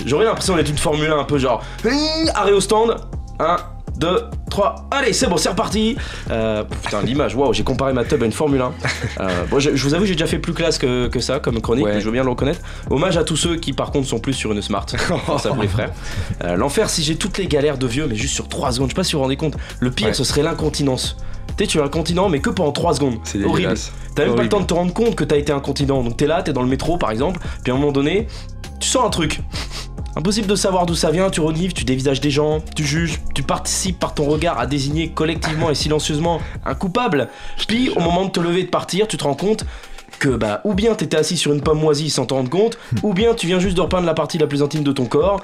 J'aurais 0.05 0.25
l'impression 0.25 0.55
d'être 0.55 0.69
une 0.69 0.77
Formule 0.77 1.11
1 1.11 1.19
un 1.19 1.23
peu 1.23 1.37
genre, 1.37 1.63
hum, 1.83 1.91
arrêt 2.33 2.51
au 2.51 2.61
stand. 2.61 2.95
1, 3.39 3.57
2, 3.97 4.23
3, 4.49 4.87
allez, 4.91 5.13
c'est 5.13 5.27
bon, 5.27 5.37
c'est 5.37 5.49
reparti. 5.49 5.95
Euh, 6.29 6.63
putain, 6.83 7.01
l'image, 7.01 7.33
waouh, 7.35 7.53
j'ai 7.53 7.63
comparé 7.63 7.93
ma 7.93 8.03
tub 8.03 8.21
à 8.21 8.25
une 8.25 8.31
Formule 8.31 8.61
1. 8.61 8.73
Euh, 9.21 9.45
bon, 9.49 9.59
je, 9.59 9.75
je 9.75 9.83
vous 9.83 9.93
avoue, 9.93 10.05
j'ai 10.05 10.13
déjà 10.15 10.27
fait 10.27 10.39
plus 10.39 10.53
classe 10.53 10.77
que, 10.77 11.07
que 11.07 11.19
ça 11.19 11.39
comme 11.39 11.61
chronique, 11.61 11.85
Ouais. 11.85 11.93
mais 11.93 11.99
je 12.01 12.05
veux 12.05 12.11
bien 12.11 12.23
le 12.23 12.29
reconnaître. 12.29 12.59
Hommage 12.89 13.15
à 13.17 13.23
tous 13.23 13.37
ceux 13.37 13.55
qui, 13.55 13.71
par 13.73 13.91
contre, 13.91 14.07
sont 14.07 14.19
plus 14.19 14.33
sur 14.33 14.51
une 14.51 14.61
Smart. 14.61 14.85
ça 15.39 15.49
vous 15.49 15.61
les 15.61 15.67
frères. 15.67 15.91
Euh, 16.43 16.55
L'enfer, 16.55 16.89
si 16.89 17.03
j'ai 17.03 17.15
toutes 17.15 17.37
les 17.37 17.47
galères 17.47 17.77
de 17.77 17.87
vieux, 17.87 18.07
mais 18.07 18.15
juste 18.15 18.33
sur 18.35 18.47
3 18.49 18.73
secondes, 18.73 18.89
je 18.89 18.93
sais 18.93 18.95
pas 18.95 19.03
si 19.03 19.13
vous 19.13 19.19
vous 19.19 19.23
rendez 19.23 19.37
compte. 19.37 19.55
Le 19.79 19.91
pire, 19.91 20.07
Ouais. 20.07 20.13
ce 20.13 20.23
serait 20.23 20.43
l'incontinence. 20.43 21.17
Tu 21.57 21.63
sais, 21.63 21.67
tu 21.69 21.77
es 21.77 21.81
incontinent, 21.81 22.27
mais 22.27 22.39
que 22.39 22.49
pendant 22.49 22.71
3 22.73 22.95
secondes. 22.95 23.15
C'est 23.23 23.43
Horrible. 23.45 23.73
T'as 24.15 24.25
même 24.25 24.35
pas 24.35 24.43
le 24.43 24.49
temps 24.49 24.61
de 24.61 24.65
te 24.65 24.73
rendre 24.73 24.93
compte 24.93 25.15
que 25.15 25.23
t'as 25.23 25.37
été 25.37 25.51
incontinent. 25.53 26.01
Donc 26.03 26.17
t'es 26.17 26.27
là, 26.27 26.41
t'es 26.41 26.53
dans 26.53 26.61
le 26.63 26.67
métro 26.69 26.97
par 26.97 27.11
exemple, 27.11 27.39
puis 27.63 27.71
à 27.71 27.75
un 27.75 27.77
moment 27.77 27.91
donné, 27.91 28.27
tu 28.79 28.87
sens 28.89 29.05
un 29.05 29.09
truc. 29.09 29.41
Impossible 30.15 30.47
de 30.47 30.55
savoir 30.55 30.85
d'où 30.85 30.95
ça 30.95 31.11
vient, 31.11 31.29
tu 31.29 31.41
renives, 31.41 31.73
tu 31.73 31.83
dévisages 31.83 32.21
des 32.21 32.31
gens, 32.31 32.61
tu 32.75 32.83
juges, 32.85 33.19
tu 33.33 33.43
participes 33.43 33.99
par 33.99 34.13
ton 34.13 34.25
regard 34.25 34.57
à 34.59 34.65
désigner 34.65 35.09
collectivement 35.09 35.69
et 35.69 35.75
silencieusement 35.75 36.39
un 36.65 36.73
coupable. 36.75 37.27
Puis 37.67 37.89
au 37.95 37.99
moment 37.99 38.25
de 38.25 38.29
te 38.31 38.39
lever 38.39 38.61
et 38.61 38.63
de 38.63 38.69
partir, 38.69 39.07
tu 39.07 39.17
te 39.17 39.23
rends 39.25 39.33
compte 39.35 39.65
que 40.17 40.29
bah 40.29 40.61
ou 40.63 40.73
bien 40.73 40.93
t'étais 40.95 41.17
assis 41.17 41.35
sur 41.35 41.51
une 41.51 41.59
pomme 41.59 41.79
moisie 41.79 42.09
sans 42.09 42.25
t'en 42.25 42.37
rendre 42.37 42.49
compte, 42.49 42.77
ou 43.03 43.13
bien 43.13 43.33
tu 43.33 43.47
viens 43.47 43.59
juste 43.59 43.75
de 43.75 43.81
repeindre 43.81 44.05
la 44.05 44.13
partie 44.13 44.37
la 44.37 44.47
plus 44.47 44.63
intime 44.63 44.81
de 44.83 44.93
ton 44.93 45.05
corps. 45.05 45.41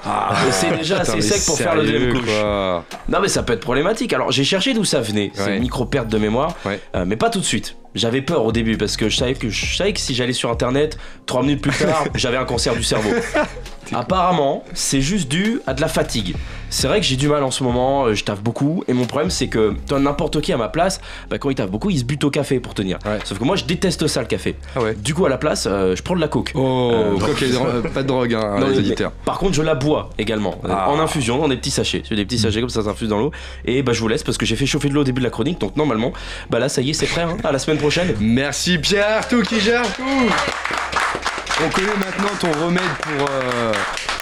et 0.48 0.52
c'est 0.52 0.74
déjà 0.74 1.00
assez 1.00 1.20
sec 1.20 1.44
pour 1.44 1.58
faire 1.58 1.74
la 1.74 1.82
deuxième 1.82 2.10
couche. 2.14 2.24
quoi. 2.24 2.84
Non 3.10 3.18
mais 3.20 3.28
ça 3.28 3.42
peut 3.42 3.52
être 3.52 3.60
problématique. 3.60 4.14
Alors 4.14 4.32
j'ai 4.32 4.44
cherché 4.44 4.72
d'où 4.72 4.84
ça 4.86 5.00
venait, 5.02 5.30
c'est 5.34 5.56
une 5.56 5.60
micro 5.62 5.84
perte 5.84 6.08
de 6.08 6.16
mémoire, 6.16 6.56
Euh, 6.96 7.04
mais 7.06 7.16
pas 7.16 7.28
tout 7.28 7.40
de 7.40 7.44
suite. 7.44 7.76
J'avais 7.94 8.22
peur 8.22 8.44
au 8.44 8.52
début 8.52 8.76
parce 8.76 8.96
que 8.96 9.08
je 9.08 9.16
savais 9.16 9.34
que 9.34 9.50
je 9.50 9.76
savais 9.76 9.92
que 9.92 10.00
si 10.00 10.14
j'allais 10.14 10.32
sur 10.32 10.50
internet, 10.50 10.98
trois 11.26 11.42
minutes 11.42 11.60
plus 11.60 11.76
tard, 11.76 12.04
j'avais 12.14 12.38
un 12.38 12.44
cancer 12.44 12.74
du 12.74 12.82
cerveau. 12.82 13.10
Apparemment, 13.92 14.64
c'est 14.72 15.02
juste 15.02 15.28
dû 15.28 15.60
à 15.66 15.74
de 15.74 15.80
la 15.80 15.88
fatigue. 15.88 16.34
C'est 16.74 16.88
vrai 16.88 17.00
que 17.00 17.06
j'ai 17.06 17.16
du 17.16 17.28
mal 17.28 17.42
en 17.44 17.50
ce 17.50 17.62
moment, 17.62 18.06
euh, 18.06 18.14
je 18.14 18.24
taffe 18.24 18.40
beaucoup, 18.42 18.82
et 18.88 18.94
mon 18.94 19.04
problème 19.04 19.28
c'est 19.30 19.48
que 19.48 19.74
toi, 19.86 19.98
n'importe 20.00 20.40
qui 20.40 20.54
à 20.54 20.56
ma 20.56 20.68
place, 20.70 21.02
bah, 21.28 21.36
quand 21.38 21.50
il 21.50 21.54
taffe 21.54 21.70
beaucoup, 21.70 21.90
il 21.90 21.98
se 21.98 22.04
bute 22.04 22.24
au 22.24 22.30
café 22.30 22.60
pour 22.60 22.72
tenir. 22.72 22.98
Sauf 23.24 23.38
que 23.38 23.44
moi 23.44 23.56
je 23.56 23.64
déteste 23.64 24.06
ça 24.06 24.20
le 24.22 24.26
café. 24.26 24.56
Du 24.94 25.12
coup 25.14 25.26
à 25.26 25.28
la 25.28 25.36
place, 25.36 25.68
euh, 25.70 25.94
je 25.94 26.02
prends 26.02 26.16
de 26.16 26.20
la 26.20 26.28
coke. 26.28 26.52
Ah 26.54 26.58
Oh, 26.58 26.90
Euh, 26.92 27.16
euh, 27.66 27.82
pas 27.82 28.02
de 28.02 28.08
drogue, 28.08 28.32
hein, 28.34 28.56
non, 28.58 28.68
les 28.68 28.78
auditeurs. 28.78 29.12
Par 29.26 29.38
contre, 29.38 29.52
je 29.52 29.60
la 29.62 29.74
bois 29.74 30.08
également, 30.18 30.54
Ah. 30.68 30.88
en 30.90 30.98
infusion, 30.98 31.36
dans 31.38 31.48
des 31.48 31.56
petits 31.58 31.70
sachets. 31.70 32.02
J'ai 32.08 32.16
des 32.16 32.24
petits 32.24 32.38
sachets 32.38 32.60
comme 32.60 32.70
ça, 32.70 32.80
ça 32.82 32.88
s'infuse 32.90 33.10
dans 33.10 33.18
l'eau. 33.18 33.32
Et 33.66 33.82
bah, 33.82 33.92
je 33.92 34.00
vous 34.00 34.08
laisse 34.08 34.22
parce 34.22 34.38
que 34.38 34.46
j'ai 34.46 34.56
fait 34.56 34.64
chauffer 34.66 34.88
de 34.88 34.94
l'eau 34.94 35.02
au 35.02 35.04
début 35.04 35.20
de 35.20 35.26
la 35.26 35.30
chronique, 35.30 35.60
donc 35.60 35.76
normalement, 35.76 36.12
bah 36.48 36.58
là, 36.58 36.68
ça 36.70 36.80
y 36.80 36.88
est, 36.90 36.94
c'est 36.94 37.06
prêt. 37.06 37.22
hein. 37.22 37.36
À 37.44 37.52
la 37.52 37.58
semaine 37.58 37.78
prochaine. 37.78 38.14
Merci 38.18 38.78
Pierre, 38.78 39.28
tout 39.28 39.42
qui 39.42 39.60
gère 39.60 39.82
tout. 39.94 40.02
On 41.60 41.68
connaît 41.68 41.86
maintenant 41.98 42.30
ton 42.40 42.50
remède 42.64 42.82
pour, 43.02 43.28
euh, 43.30 43.72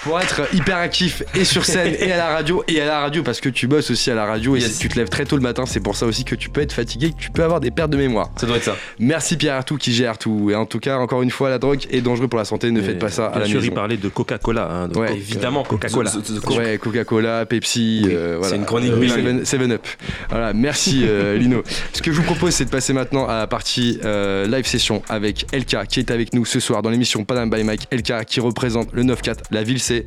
pour 0.02 0.20
être 0.20 0.52
hyper 0.54 0.76
actif 0.76 1.22
et 1.34 1.44
sur 1.44 1.64
scène 1.64 1.94
et 1.98 2.12
à 2.12 2.16
la 2.16 2.28
radio. 2.34 2.62
Et 2.68 2.80
à 2.80 2.86
la 2.86 3.00
radio 3.00 3.22
parce 3.22 3.40
que 3.40 3.48
tu 3.48 3.66
bosses 3.66 3.90
aussi 3.90 4.10
à 4.10 4.14
la 4.14 4.26
radio 4.26 4.56
et 4.56 4.60
Yes. 4.60 4.78
tu 4.78 4.88
te 4.88 4.96
lèves 4.98 5.08
très 5.08 5.24
tôt 5.24 5.36
le 5.36 5.42
matin. 5.42 5.64
C'est 5.64 5.80
pour 5.80 5.96
ça 5.96 6.06
aussi 6.06 6.24
que 6.24 6.34
tu 6.34 6.50
peux 6.50 6.60
être 6.60 6.72
fatigué, 6.72 7.10
que 7.12 7.18
tu 7.22 7.30
peux 7.30 7.42
avoir 7.44 7.60
des 7.60 7.70
pertes 7.70 7.90
de 7.90 7.96
mémoire. 7.96 8.30
Ça 8.36 8.46
doit 8.46 8.56
être 8.56 8.64
ça. 8.64 8.76
Merci 8.98 9.36
Pierre 9.36 9.54
Artout 9.54 9.76
qui 9.78 9.92
gère 9.94 10.18
tout. 10.18 10.50
Et 10.50 10.54
en 10.54 10.66
tout 10.66 10.80
cas, 10.80 10.98
encore 10.98 11.22
une 11.22 11.30
fois, 11.30 11.48
la 11.48 11.58
drogue 11.58 11.80
est 11.90 12.00
dangereuse 12.02 12.28
pour 12.28 12.38
la 12.38 12.44
santé. 12.44 12.70
Ne 12.72 12.82
faites 12.82 12.98
pas 12.98 13.08
ça 13.10 13.26
à 13.26 13.38
la 13.38 13.46
maison. 13.48 13.70
parlait 13.74 13.96
de 13.96 14.08
Coca-Cola. 14.08 14.68
hein, 14.70 14.88
Ouais, 14.94 15.12
évidemment. 15.14 15.62
Coca-Cola. 15.62 16.10
The- 16.10 16.40
the- 16.42 16.50
Ouais, 16.50 16.78
Coca-Cola, 16.78 17.46
Pepsi, 17.46 18.02
euh, 18.10 18.36
voilà. 18.38 18.50
c'est 18.50 18.56
une 18.56 18.66
chronique 18.66 18.92
Euh, 18.92 18.96
bilingue. 18.96 19.44
7 19.44 19.70
Up. 19.70 19.86
Voilà, 20.28 20.52
merci 20.52 21.02
euh, 21.06 21.36
Lino. 21.38 21.62
Ce 21.94 22.02
que 22.02 22.10
je 22.12 22.16
vous 22.16 22.24
propose, 22.24 22.52
c'est 22.54 22.64
de 22.66 22.70
passer 22.70 22.92
maintenant 22.92 23.26
à 23.28 23.38
la 23.38 23.46
partie 23.46 23.98
euh, 24.04 24.46
live 24.46 24.66
session 24.66 25.02
avec 25.08 25.46
LK 25.52 25.86
qui 25.88 26.00
est 26.00 26.10
avec 26.10 26.34
nous 26.34 26.44
ce 26.44 26.58
soir 26.60 26.82
dans 26.82 26.90
l'émission 26.90 27.24
Panam 27.30 27.48
by 27.48 27.62
Mike. 27.62 27.86
LK 27.92 28.24
qui 28.24 28.40
représente 28.40 28.92
le 28.92 29.04
9-4. 29.04 29.36
La 29.52 29.62
ville, 29.62 29.78
c'est 29.78 30.04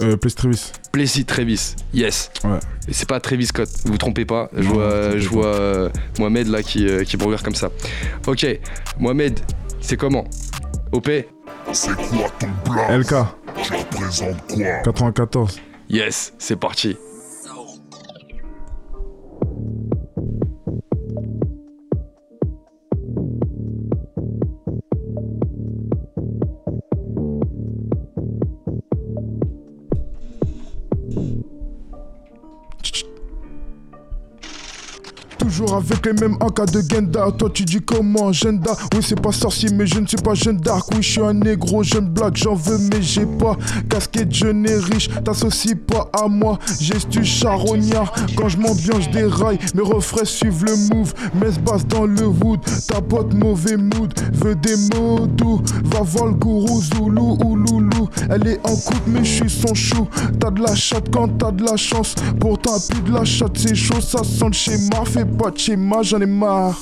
Euh, 0.00 0.16
Place 0.16 0.34
Travis. 0.34 0.72
Plessis 0.90 1.26
Travis. 1.26 1.74
Yes. 1.92 2.30
Ouais. 2.44 2.58
Et 2.88 2.94
c'est 2.94 3.06
pas 3.06 3.20
Travis 3.20 3.44
Scott, 3.44 3.68
vous 3.84 3.92
vous 3.92 3.98
trompez 3.98 4.24
pas. 4.24 4.48
Je 4.56 4.62
vois, 4.62 5.18
je 5.18 5.28
vois 5.28 5.54
euh, 5.54 5.90
Mohamed 6.18 6.48
là 6.48 6.62
qui, 6.62 6.88
euh, 6.88 7.04
qui 7.04 7.18
comme 7.18 7.54
ça. 7.54 7.68
Ok, 8.26 8.46
Mohamed, 8.98 9.38
c'est 9.82 9.98
comment? 9.98 10.24
OP 10.92 11.10
C'est 11.74 11.94
quoi 11.94 12.30
ton 12.38 12.48
plan? 12.64 12.88
LK. 12.88 13.14
Tu 13.62 13.72
représentes 13.74 14.46
quoi? 14.48 14.82
94. 14.84 15.60
Yes, 15.90 16.32
c'est 16.38 16.56
parti. 16.56 16.96
Avec 35.70 36.04
les 36.04 36.12
mêmes 36.12 36.36
en 36.40 36.48
cas 36.48 36.66
de 36.66 36.80
Genda. 36.80 37.30
Toi 37.38 37.48
tu 37.52 37.64
dis 37.64 37.80
comment 37.80 38.32
Genda? 38.32 38.72
Oui 38.94 39.00
c'est 39.00 39.20
pas 39.20 39.32
sorcier 39.32 39.70
mais 39.72 39.86
je 39.86 40.00
ne 40.00 40.06
suis 40.06 40.16
pas 40.16 40.34
jeune 40.34 40.56
dark. 40.56 40.88
Oui 40.92 41.02
je 41.02 41.12
suis 41.12 41.20
un 41.20 41.34
négro, 41.34 41.82
jeune 41.82 42.08
blague, 42.08 42.36
j'en 42.36 42.54
veux 42.54 42.78
mais 42.78 43.00
j'ai 43.00 43.26
pas. 43.26 43.56
Casquette 43.88 44.34
jeune 44.34 44.66
et 44.68 44.76
riche, 44.76 45.08
t'associes 45.24 45.76
pas 45.76 46.10
à 46.12 46.26
moi. 46.26 46.58
Gestu 46.80 47.24
charognard, 47.24 48.12
quand 48.36 48.48
je 48.48 48.58
m'ambiance 48.58 49.08
des 49.10 49.24
rails. 49.24 49.58
Mes 49.74 49.82
refrains 49.82 50.24
suivent 50.24 50.64
le 50.64 50.76
move, 50.94 51.14
messe 51.40 51.58
basse 51.58 51.86
dans 51.86 52.06
le 52.06 52.26
wood. 52.26 52.60
Ta 52.88 53.00
pote 53.00 53.32
mauvais 53.32 53.76
mood, 53.76 54.12
veut 54.32 54.56
des 54.56 54.76
mots 54.94 55.26
doux. 55.26 55.62
Va 55.84 56.00
voir 56.00 56.26
le 56.26 56.34
gourou 56.34 56.82
Zoulou 56.82 57.38
ou 57.44 57.56
Loulou. 57.56 58.08
Elle 58.30 58.46
est 58.48 58.60
en 58.64 58.74
couple 58.74 59.10
mais 59.10 59.24
je 59.24 59.44
suis 59.44 59.50
son 59.50 59.74
chou. 59.74 60.08
T'as 60.40 60.50
de 60.50 60.60
la 60.60 60.74
chatte 60.74 61.08
quand 61.12 61.28
t'as 61.38 61.52
de 61.52 61.64
la 61.64 61.76
chance. 61.76 62.14
Pourtant 62.40 62.76
plus 62.90 63.02
de 63.02 63.12
la 63.12 63.24
chatte 63.24 63.56
c'est 63.56 63.74
chaud, 63.74 64.00
ça 64.00 64.24
sent 64.24 64.46
le 64.46 64.52
schéma. 64.52 65.04
Fais 65.06 65.24
pas 65.24 65.51
schéma, 65.58 66.02
j'en 66.02 66.20
ai 66.20 66.26
marre. 66.26 66.80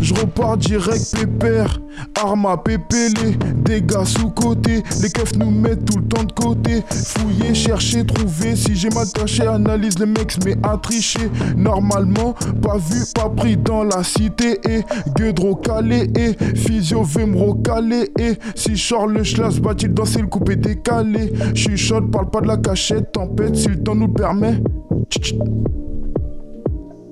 Je 0.00 0.14
repars 0.14 0.56
direct 0.56 1.16
pépère, 1.16 1.80
arme 2.22 2.46
à 2.46 2.56
pépé, 2.56 3.08
les 3.22 3.36
dégâts 3.62 4.04
sous 4.04 4.30
côté, 4.30 4.82
les 5.02 5.08
keufs 5.08 5.36
nous 5.36 5.50
mettent 5.50 5.84
tout 5.86 5.98
le 5.98 6.06
temps 6.06 6.24
de 6.24 6.32
côté. 6.32 6.82
Fouiller, 6.90 7.54
chercher, 7.54 8.04
trouver, 8.04 8.56
si 8.56 8.74
j'ai 8.76 8.90
mal 8.90 9.06
analyse 9.48 9.98
les 9.98 10.06
mecs, 10.06 10.36
mais 10.44 10.54
à 10.62 10.76
tricher. 10.76 11.30
Normalement, 11.56 12.34
pas 12.62 12.76
vu, 12.76 13.04
pas 13.14 13.30
pris 13.30 13.56
dans 13.56 13.84
la 13.84 14.04
cité, 14.04 14.60
et 14.68 14.84
gueudro 15.16 15.56
calé, 15.56 16.10
et 16.16 16.36
physio 16.54 17.02
veut 17.02 17.26
me 17.26 17.38
recaler, 17.38 18.10
et 18.18 18.38
si 18.54 18.76
Charles 18.76 19.14
le 19.14 19.24
schlass 19.24 19.58
bat-il 19.58 19.94
danser 19.94 20.20
le 20.20 20.26
coupé 20.26 20.56
décalé. 20.56 21.32
Chuchote, 21.54 22.10
parle 22.10 22.30
pas 22.30 22.42
de 22.42 22.48
la 22.48 22.58
cachette, 22.58 23.12
tempête 23.12 23.56
si 23.56 23.68
le 23.68 23.82
temps 23.82 23.94
nous 23.94 24.08
le 24.08 24.12
permet. 24.12 24.60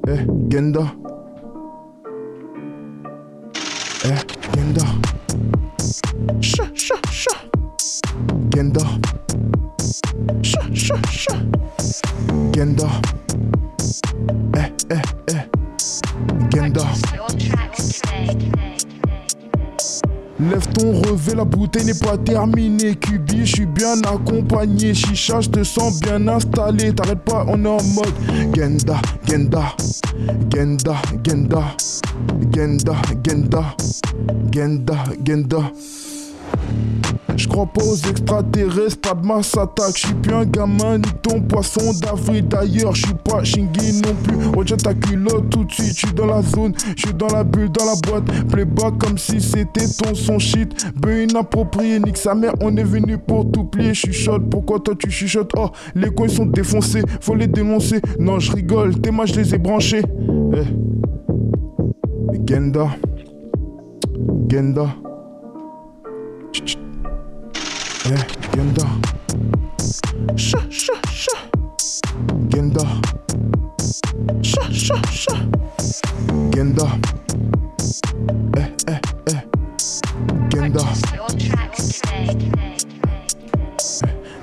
Eh, 0.07 0.27
Genda. 0.49 0.93
Eh, 4.05 4.21
Genda. 4.53 4.85
Cha, 6.41 6.65
cha, 6.75 6.97
cha. 7.11 7.37
Genda. 8.51 8.83
Cha, 10.43 10.61
cha, 10.73 10.97
cha. 11.11 11.37
Genda. 12.53 12.89
Eh, 14.57 14.71
eh, 14.91 15.03
eh. 15.29 15.43
Genda. 16.51 16.85
Lève 20.51 20.67
ton 20.75 20.93
revêt, 20.93 21.35
la 21.35 21.45
bouteille 21.45 21.87
n'est 21.87 21.95
pas 21.95 22.19
terminée. 22.19 22.95
Cubi, 22.97 23.47
je 23.47 23.55
suis 23.57 23.67
bien 23.67 23.99
accompagné. 24.03 24.93
Chicha, 24.93 25.41
je 25.41 25.49
te 25.49 25.65
sens 25.65 26.01
bien 26.01 26.27
installé. 26.29 26.95
T'arrêtes 26.95 27.25
pas, 27.25 27.45
on 27.49 27.65
est 27.65 27.69
en 27.69 27.83
mode 27.83 28.55
Genda, 28.55 29.01
Genda, 29.27 29.75
Genda, 30.53 30.97
Genda, 31.25 31.63
Genda, 32.53 32.95
Genda, 33.25 33.77
Genda, 34.53 35.05
Genda. 35.25 35.73
Je 37.37 37.49
crois 37.49 37.67
pas 37.67 37.83
aux 37.83 37.97
extraterrestres, 37.97 39.01
pas 39.01 39.15
de 39.15 39.27
masse 39.27 39.57
attaque. 39.57 39.97
Je 39.97 40.07
suis 40.07 40.15
plus 40.15 40.35
un 40.35 40.45
gamin, 40.45 40.99
ni 40.99 41.11
ton 41.23 41.41
poisson 41.41 41.93
d'avril. 42.01 42.47
D'ailleurs, 42.47 42.95
je 42.95 43.07
suis 43.07 43.15
pas 43.25 43.43
Shingi 43.43 44.03
non 44.03 44.15
plus. 44.23 44.47
Regarde 44.57 44.83
ta 44.83 44.95
culotte 44.95 45.51
tout 45.51 45.65
de 45.65 45.73
suite. 45.73 45.99
Je 45.99 46.07
suis 46.07 46.15
dans 46.15 46.27
la 46.27 46.43
zone, 46.43 46.75
je 46.97 47.07
suis 47.07 47.15
dans 47.15 47.27
la 47.29 47.43
bulle, 47.43 47.71
dans 47.71 47.87
la 47.87 47.95
boîte. 48.03 48.25
Playback 48.49 48.99
comme 48.99 49.19
si 49.19 49.41
c'était 49.41 49.87
ton 49.87 50.15
son 50.15 50.39
shit. 50.39 50.87
Peu 51.03 51.25
inapproprié, 51.25 51.99
nique 51.99 52.19
sa 52.19 52.35
mère. 52.35 52.55
On 52.61 52.77
est 52.77 52.85
venu 52.85 53.19
pour 53.19 53.51
tout 53.51 53.65
plier. 53.65 53.95
Chaud, 53.95 54.39
pourquoi 54.51 54.79
toi 54.79 54.95
tu 54.97 55.11
chuchotes? 55.11 55.51
Oh, 55.57 55.71
les 55.95 56.11
coins 56.11 56.29
sont 56.29 56.47
défoncés, 56.47 57.03
faut 57.21 57.35
les 57.35 57.49
dénoncer. 57.49 58.01
Non, 58.19 58.39
je 58.39 58.53
rigole, 58.53 59.01
tes 59.01 59.11
je 59.27 59.35
les 59.41 59.55
ai 59.55 59.59
branchés. 59.59 60.03
Eh. 60.55 60.65
Genda. 62.47 62.89
Genda. 64.49 64.89
Chut, 66.55 66.67
chut. 66.67 66.79
Eh, 68.07 68.25
Genda. 68.53 68.87
Cha, 70.37 70.61
cha, 70.71 70.95
cha. 71.11 71.39
Genda. 72.49 72.85
Cha, 74.43 74.63
cha, 74.71 75.01
cha. 75.11 75.37
Genda. 76.53 76.87
Eh, 78.57 78.71
eh, 78.87 79.01
eh. 79.33 79.41
Genda. 80.51 80.85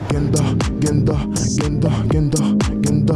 Genda, 0.09 0.43
Genda, 0.81 1.15
Genda, 1.15 1.17
Genda, 1.57 1.89
Genda, 2.11 2.43
Genda, 2.81 3.15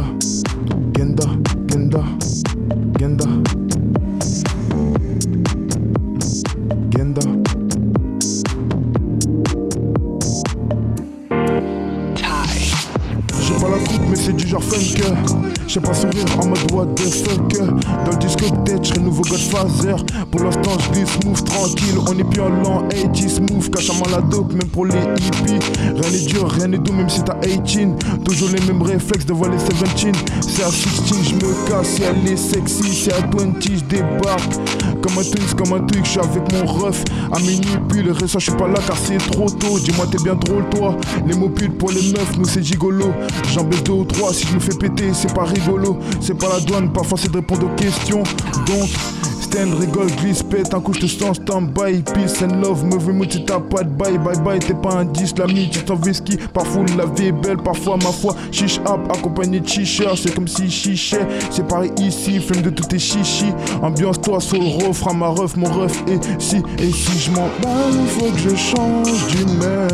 tranquille. 22.36 22.42
On 22.42 22.42
est 22.42 22.42
plus 22.42 22.42
en 22.42 22.48
lent, 22.48 22.88
80 22.88 23.28
smooth, 23.28 23.70
cachement 23.70 24.06
la 24.10 24.20
dope, 24.20 24.52
même 24.52 24.68
pour 24.68 24.86
les 24.86 24.94
hippies. 24.94 25.58
Rien 25.94 26.10
n'est 26.10 26.26
dur, 26.26 26.50
rien 26.50 26.68
n'est 26.68 26.78
doux, 26.78 26.92
même 26.92 27.08
si 27.08 27.22
t'as 27.22 27.34
18. 27.34 28.24
Toujours 28.24 28.48
les 28.50 28.60
mêmes 28.66 28.82
réflexes 28.82 29.26
devant 29.26 29.48
les 29.48 29.56
17. 29.56 30.14
C'est 30.40 30.62
à 30.62 30.70
16, 30.70 30.82
je 31.22 31.34
me 31.34 31.68
casse. 31.68 31.88
Si 31.88 32.02
elle 32.02 32.32
est 32.32 32.36
sexy, 32.36 32.94
c'est 32.94 33.12
à 33.12 33.20
20, 33.20 33.60
je 33.62 33.84
débarque. 33.84 34.54
Comme 35.02 35.18
un 35.18 35.22
twins, 35.22 35.54
comme 35.56 35.72
un 35.72 35.86
twig, 35.86 36.04
je 36.04 36.10
suis 36.10 36.20
avec 36.20 36.52
mon 36.52 36.66
ref. 36.66 37.04
À 37.32 37.38
minuit, 37.40 37.78
puis 37.88 38.02
le 38.02 38.12
reste, 38.12 38.34
je 38.34 38.38
suis 38.38 38.52
pas 38.52 38.68
là 38.68 38.80
car 38.86 38.96
c'est 38.96 39.18
trop 39.30 39.48
tôt. 39.48 39.78
Dis-moi, 39.78 40.06
t'es 40.10 40.22
bien 40.22 40.34
drôle, 40.34 40.68
toi. 40.70 40.96
Les 41.26 41.34
putes 41.48 41.78
pour 41.78 41.90
les 41.90 42.02
meufs, 42.12 42.36
nous 42.38 42.44
c'est 42.44 42.62
gigolo. 42.62 43.06
J'en 43.52 43.64
baisse 43.64 43.84
deux 43.84 43.92
ou 43.92 44.04
trois, 44.04 44.32
si 44.32 44.46
je 44.46 44.54
me 44.54 44.60
fais 44.60 44.74
péter, 44.74 45.10
c'est 45.12 45.32
pas 45.32 45.44
rigolo. 45.44 45.98
C'est 46.20 46.36
pas 46.36 46.48
la 46.48 46.60
douane, 46.60 46.92
parfois 46.92 47.18
c'est 47.20 47.30
de 47.30 47.36
répondre 47.36 47.66
aux 47.66 47.76
questions. 47.76 48.22
Donc, 48.66 48.88
stand, 49.46 49.74
rigole, 49.78 50.10
glisse, 50.16 50.42
pète, 50.42 50.74
un 50.74 50.80
coup 50.80 50.92
je 50.92 51.00
te 51.00 51.06
sens 51.06 51.36
stand-by. 51.36 52.02
Peace 52.14 52.42
and 52.42 52.60
love, 52.60 52.84
mauvais 52.84 53.12
mood 53.12 53.30
si 53.30 53.44
t'as 53.44 53.60
pas 53.60 53.82
de 53.82 53.88
bye, 53.88 54.18
bye 54.18 54.38
bye. 54.44 54.58
T'es 54.58 54.74
pas 54.74 54.94
un 54.94 55.04
10, 55.04 55.34
l'ami, 55.38 55.68
tu 55.70 55.80
t'en 55.80 55.96
whisky. 55.96 56.36
Parfois 56.52 56.84
la 56.96 57.06
vie 57.06 57.28
est 57.28 57.32
belle, 57.32 57.58
parfois 57.58 57.96
ma 57.96 58.10
foi. 58.10 58.34
Chiche 58.50 58.80
up, 58.86 59.00
accompagné 59.12 59.60
de 59.60 59.68
chicha, 59.68 60.10
c'est 60.16 60.34
comme 60.34 60.48
si 60.48 60.70
chichait. 60.70 61.26
C'est 61.50 61.66
pareil 61.66 61.92
ici, 61.98 62.40
flemme 62.40 62.62
de 62.62 62.70
tout 62.70 62.84
tes 62.84 62.98
chichi. 62.98 63.46
Ambiance 63.82 64.20
toi, 64.20 64.40
soul, 64.40 64.60
refrain, 64.86 65.14
ma 65.14 65.28
ref, 65.28 65.56
mon 65.56 65.70
ref. 65.70 66.02
Et 66.08 66.18
si, 66.38 66.56
et 66.78 66.90
si 66.90 67.18
je 67.18 67.30
m'en 67.30 67.48
balle, 67.62 68.06
faut 68.08 68.30
que 68.30 68.38
je 68.38 68.56
change 68.56 69.26
d'humeur. 69.28 69.88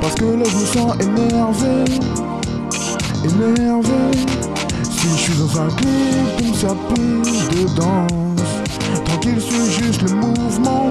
Parce 0.00 0.14
que 0.14 0.24
là 0.24 0.44
je 0.44 0.56
me 0.56 0.66
sens 0.66 0.94
énervé, 1.00 1.84
énervé. 3.24 4.18
Si 4.90 5.08
je 5.08 5.16
suis 5.16 5.34
dans 5.34 5.60
un 5.62 5.68
clip, 5.68 6.36
tout 6.38 6.54
ça 6.54 6.76
pisse 6.94 7.48
de 7.48 8.29
Tranquille, 9.30 9.42
c'est 9.48 9.84
juste 9.84 10.02
le 10.02 10.14
mouvement, 10.16 10.90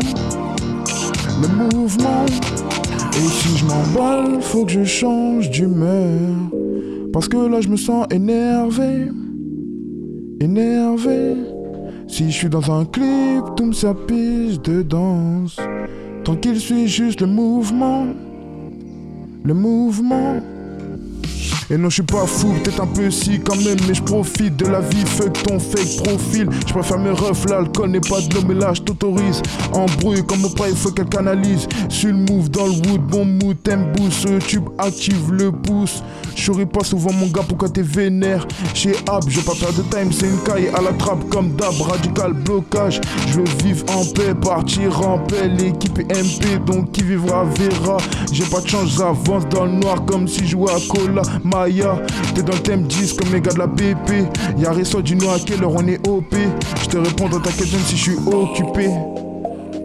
le 1.42 1.48
mouvement. 1.48 2.26
Et 3.14 3.28
si 3.28 3.58
je 3.58 3.66
m'emballe, 3.66 4.42
faut 4.42 4.66
que 4.66 4.72
je 4.72 4.84
change 4.84 5.50
d'humeur. 5.50 6.20
Parce 7.12 7.28
que 7.28 7.38
là 7.38 7.60
je 7.60 7.68
me 7.68 7.76
sens 7.76 8.08
énervé, 8.12 9.10
énervé. 10.40 11.36
Si 12.08 12.32
je 12.32 12.38
suis 12.38 12.50
dans 12.50 12.72
un 12.72 12.86
clip, 12.86 13.44
tout 13.58 13.74
ça 13.74 13.94
pisse 13.94 14.62
de 14.62 14.84
danse. 14.84 15.58
Tranquille, 16.24 16.60
c'est 16.60 16.88
juste 16.88 17.22
le 17.22 17.28
mouvement, 17.28 18.08
le 19.44 19.54
mouvement. 19.54 20.40
Et 21.72 21.78
non, 21.78 21.90
je 21.90 21.96
suis 21.96 22.04
pas 22.04 22.26
fou, 22.26 22.54
peut-être 22.64 22.82
un 22.82 22.88
peu 22.88 23.12
si 23.12 23.40
quand 23.40 23.56
même, 23.56 23.78
mais 23.88 23.94
je 23.94 24.02
profite 24.02 24.56
de 24.58 24.66
la 24.66 24.80
vie, 24.82 25.06
fuck 25.06 25.34
ton 25.44 25.60
fake 25.60 26.04
profil. 26.04 26.50
Je 26.66 26.74
préfère 26.74 26.98
mes 26.98 27.12
refs, 27.12 27.46
l'alcool 27.48 27.92
n'est 27.92 28.00
pas 28.00 28.22
de 28.22 28.34
l'eau, 28.34 28.42
mais 28.48 28.56
là 28.56 28.74
je 28.74 28.82
t'autorise. 28.82 29.42
Embrouille 29.74 30.26
comme 30.26 30.44
au 30.46 30.50
il 30.68 30.76
faut 30.76 30.90
qu'elle 30.90 31.10
canalise. 31.10 31.68
Sur 31.88 32.10
le 32.10 32.16
move, 32.16 32.50
dans 32.50 32.66
le 32.66 32.72
wood, 32.72 33.02
bon 33.02 33.26
mood, 33.26 33.56
t'aimes 33.64 33.92
boost, 33.96 34.28
tube 34.48 34.68
active 34.80 35.32
le 35.32 35.52
pouce. 35.52 36.02
Je 36.36 36.52
pas 36.64 36.84
souvent 36.84 37.14
mon 37.14 37.28
gars, 37.28 37.44
pourquoi 37.48 37.70
t'es 37.70 37.82
vénère? 37.82 38.48
Chez 38.74 38.94
Ab, 39.08 39.24
je 39.28 39.40
pas 39.42 39.54
perdre 39.54 39.78
de 39.78 39.84
time, 39.84 40.12
c'est 40.12 40.28
une 40.28 40.40
caille 40.40 40.70
à 40.70 40.82
la 40.82 40.94
trappe 40.94 41.30
comme 41.30 41.52
d'hab, 41.56 41.74
radical 41.82 42.34
blocage. 42.34 43.00
Je 43.28 43.40
veux 43.40 43.46
vivre 43.64 43.86
en 43.96 44.06
paix, 44.06 44.34
partir 44.34 45.08
en 45.08 45.20
paix, 45.20 45.48
l'équipe 45.48 46.00
est 46.00 46.12
MP, 46.12 46.66
donc 46.66 46.92
qui 46.94 47.04
vivra 47.04 47.44
verra. 47.44 47.98
J'ai 48.32 48.46
pas 48.46 48.62
de 48.62 48.68
chance, 48.68 48.96
j'avance 48.98 49.48
dans 49.50 49.66
le 49.66 49.74
noir 49.74 50.06
comme 50.06 50.28
si 50.28 50.46
je 50.46 50.52
jouais 50.52 50.72
à 50.72 50.80
Cola. 50.88 51.22
T'es 51.66 52.42
dans 52.42 52.54
le 52.54 52.60
thème 52.60 52.84
10 52.84 53.14
comme 53.14 53.34
les 53.34 53.42
gars 53.42 53.52
de 53.52 53.60
la 53.60 53.68
BP. 53.68 54.28
Y'a 54.58 54.72
récent 54.72 55.02
du 55.02 55.16
noir 55.16 55.36
à 55.36 55.40
quelle 55.40 55.62
heure 55.62 55.74
on 55.76 55.86
est 55.88 56.00
OP. 56.08 56.34
Je 56.82 56.88
te 56.88 56.98
réponds 56.98 57.28
dans 57.28 57.42
ta 57.42 57.52
question 57.52 57.78
si 57.86 57.98
je 57.98 58.02
suis 58.02 58.18
occupé 58.28 58.90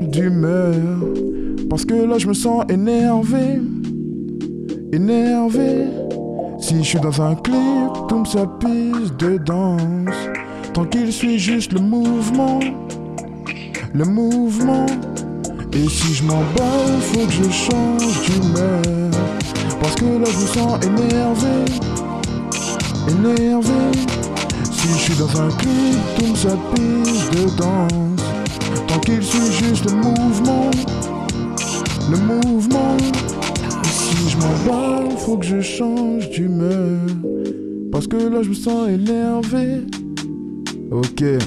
d'humeur. 0.01 0.75
Parce 1.69 1.85
que 1.85 1.95
là 1.95 2.19
je 2.19 2.29
me 2.29 2.35
sens 2.35 2.65
énervé, 2.69 3.61
énervé. 4.93 5.87
Si 6.61 6.77
je 6.79 6.83
suis 6.83 7.01
dans 7.01 7.21
un 7.21 7.35
clip, 7.35 7.93
tout 8.09 8.21
me 8.21 8.25
ça 8.25 8.47
pisse 8.61 9.13
de 9.19 9.39
danse. 9.39 10.15
Tranquille, 10.73 11.13
suis 11.13 11.41
juste 11.41 11.73
le 11.73 11.81
mouvement, 11.81 12.61
le 13.93 14.05
mouvement. 14.05 14.87
Et 15.73 15.89
si 15.89 16.15
je 16.15 16.23
m'emballe, 16.23 17.01
faut 17.01 17.27
que 17.27 17.33
je 17.33 17.51
change 17.51 18.23
d'humeur. 18.23 19.11
Parce 19.85 19.97
que 19.97 20.07
là 20.07 20.25
je 20.25 20.39
me 20.39 20.47
sens 20.47 20.83
énervé, 20.83 21.65
énervé. 23.07 23.93
Si 24.73 24.89
je 24.89 24.99
suis 24.99 25.15
dans 25.17 25.43
un 25.43 25.51
clip, 25.51 26.01
tout 26.19 26.27
me 26.27 26.35
ça 26.35 26.57
pisse 26.75 27.31
de 27.33 27.55
danse. 27.55 28.23
Tranquille, 28.87 29.23
suis 29.23 29.53
juste 29.53 29.85
le 29.85 29.97
mouvement, 29.97 30.71
le 32.11 32.17
mouvement. 32.17 32.97
Et 32.97 33.87
si 33.87 34.31
je 34.31 34.39
m'emballe, 34.39 35.19
faut 35.19 35.37
que 35.37 35.45
je 35.45 35.61
change 35.61 36.31
d'humeur. 36.31 37.01
Parce 37.93 38.07
que 38.07 38.17
là 38.17 38.43
je 38.43 38.49
me 38.49 38.55
sens 38.55 38.89
énervé. 38.89 39.83
Ok. 40.93 41.21
Ouais. 41.21 41.41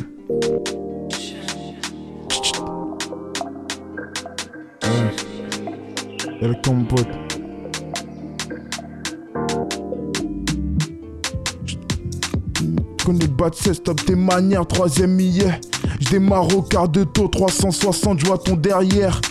Y'a 6.39 6.47
le 6.47 6.55
compote. 6.63 7.26
Connais 13.07 13.27
bas 13.27 13.49
de 13.49 13.71
stop 13.71 14.03
tes 14.05 14.15
manières, 14.15 14.67
troisième 14.67 15.11
millet. 15.11 15.61
Je 16.01 16.09
démarre 16.09 16.53
au 16.53 16.61
quart 16.61 16.89
de 16.89 17.05
tour, 17.05 17.31
360, 17.31 18.19
je 18.19 18.25
vois 18.25 18.37
ton 18.37 18.57
derrière. 18.57 19.21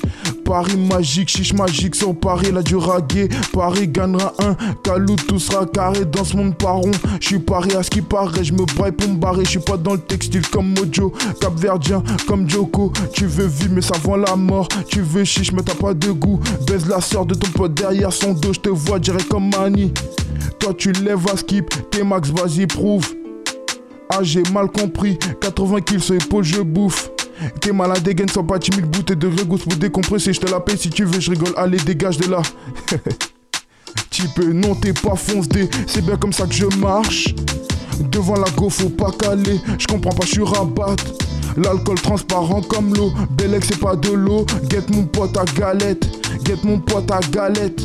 Paris 0.46 0.78
magique, 0.78 1.28
chiche 1.28 1.52
magique 1.52 1.94
sur 1.94 2.18
Paris, 2.18 2.52
là 2.52 2.62
du 2.62 2.74
ragué. 2.74 3.28
Paris 3.52 3.86
gagnera 3.86 4.32
un, 4.38 4.54
Calou 4.82 5.16
tout 5.16 5.38
sera 5.38 5.66
carré 5.66 6.06
dans 6.06 6.24
ce 6.24 6.38
monde 6.38 6.56
par 6.56 6.76
rond. 6.76 6.90
Je 7.20 7.26
suis 7.26 7.38
Paris 7.38 7.76
à 7.76 7.82
ce 7.82 7.90
qui 7.90 8.00
paraît, 8.00 8.44
je 8.44 8.54
me 8.54 8.64
braille 8.64 8.92
pour 8.92 9.10
me 9.10 9.16
barrer. 9.18 9.44
Je 9.44 9.50
suis 9.50 9.58
pas 9.58 9.76
dans 9.76 9.92
le 9.92 10.00
textile 10.00 10.48
comme 10.48 10.72
Mojo, 10.72 11.12
Capverdien 11.38 12.02
comme 12.26 12.48
Joko. 12.48 12.94
Tu 13.12 13.26
veux 13.26 13.46
vivre 13.46 13.74
mais 13.74 13.82
ça 13.82 13.98
vend 14.02 14.16
la 14.16 14.36
mort. 14.36 14.68
Tu 14.88 15.02
veux 15.02 15.24
chiche 15.24 15.52
mais 15.52 15.62
t'as 15.62 15.74
pas 15.74 15.92
de 15.92 16.12
goût. 16.12 16.40
Baise 16.66 16.88
la 16.88 17.02
sœur 17.02 17.26
de 17.26 17.34
ton 17.34 17.50
pote 17.50 17.74
derrière 17.74 18.10
son 18.10 18.32
dos, 18.32 18.54
je 18.54 18.60
te 18.60 18.70
vois 18.70 18.98
direct 18.98 19.28
comme 19.28 19.50
Mani. 19.50 19.92
Toi 20.60 20.72
tu 20.72 20.92
lèves 20.92 21.26
à 21.30 21.36
skip, 21.36 21.74
t'es 21.90 22.02
max, 22.02 22.30
vas-y 22.30 22.66
prouve. 22.66 23.06
Ah 24.18 24.22
j'ai 24.22 24.42
mal 24.44 24.68
compris, 24.68 25.18
80 25.42 25.80
kills 25.82 26.00
sur 26.00 26.14
épaule 26.14 26.42
je 26.42 26.62
bouffe. 26.62 27.10
T'es 27.60 27.70
malade, 27.70 28.02
dégaine, 28.02 28.30
sois 28.30 28.46
pas 28.46 28.58
timide, 28.58 28.86
bouteille 28.86 29.16
de 29.16 29.26
regousse 29.26 29.64
pour 29.64 29.76
décompresser. 29.76 30.32
Je 30.32 30.40
te 30.40 30.50
la 30.50 30.58
paye 30.58 30.78
si 30.78 30.88
tu 30.88 31.04
veux, 31.04 31.20
je 31.20 31.32
rigole. 31.32 31.52
Allez, 31.54 31.76
dégage 31.76 32.16
de 32.16 32.30
là. 32.30 32.40
Type, 34.10 34.38
non, 34.38 34.74
t'es 34.74 34.94
pas 34.94 35.16
fonce. 35.16 35.46
C'est 35.86 36.02
bien 36.02 36.16
comme 36.16 36.32
ça 36.32 36.46
que 36.46 36.54
je 36.54 36.64
marche. 36.78 37.34
Devant 38.10 38.36
la 38.36 38.50
go, 38.56 38.70
faut 38.70 38.88
pas 38.88 39.10
caler. 39.10 39.60
Je 39.78 39.86
comprends 39.86 40.12
pas, 40.12 40.24
je 40.24 40.30
suis 40.32 40.42
rabat. 40.42 40.96
L'alcool 41.58 42.00
transparent 42.00 42.62
comme 42.62 42.94
l'eau. 42.94 43.12
Bellec, 43.32 43.66
c'est 43.66 43.78
pas 43.78 43.96
de 43.96 44.12
l'eau. 44.12 44.46
Guette 44.70 44.88
mon 44.94 45.04
pote 45.04 45.36
à 45.36 45.44
galette. 45.44 46.06
Guette 46.42 46.64
mon 46.64 46.78
pote 46.78 47.10
à 47.10 47.20
galette. 47.30 47.82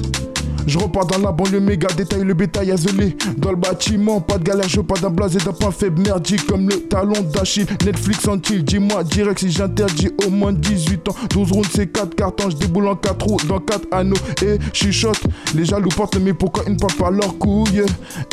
Je 0.68 0.78
repars 0.78 1.06
dans 1.06 1.18
la 1.18 1.32
banlieue 1.32 1.60
méga, 1.60 1.88
détaille 1.96 2.24
le 2.24 2.34
bétail 2.34 2.74
isolé. 2.74 3.16
Dans 3.38 3.52
le 3.52 3.58
bâtiment, 3.58 4.22
pas 4.22 4.38
de 4.38 4.44
galère, 4.44 4.70
je 4.70 4.82
pas 4.82 5.00
d'un 5.00 5.10
blasé, 5.10 5.40
d'un 5.40 5.54
point 5.54 5.72
faible 5.72 6.02
merdique 6.02 6.46
comme 6.46 6.70
le 6.70 6.76
talon 6.88 7.22
d'Achille. 7.34 7.66
Netflix 7.86 8.28
en 8.28 8.42
chill, 8.42 8.64
dis-moi 8.64 9.04
direct 9.04 9.40
si 9.40 9.52
j'interdis 9.52 10.10
au 10.26 10.30
moins 10.30 10.54
de 10.54 10.60
18 10.60 11.10
ans. 11.10 11.16
12 11.30 11.52
rounds, 11.52 11.70
c'est 11.74 11.88
4 11.88 12.16
cartons, 12.16 12.50
je 12.50 12.58
déboule 12.58 12.88
en 12.88 12.96
4 12.96 13.26
roues 13.26 13.38
dans 13.48 13.60
4 13.60 13.88
anneaux. 13.92 14.18
Et 14.44 14.58
chuchote, 14.74 15.22
les 15.56 15.66
jaloux 15.66 15.90
portent 15.90 16.18
mais 16.20 16.34
pourquoi 16.34 16.64
ils 16.68 16.74
ne 16.74 16.78
parlent 16.78 16.96
pas 16.96 17.12
leurs 17.12 17.38
couilles? 17.38 17.84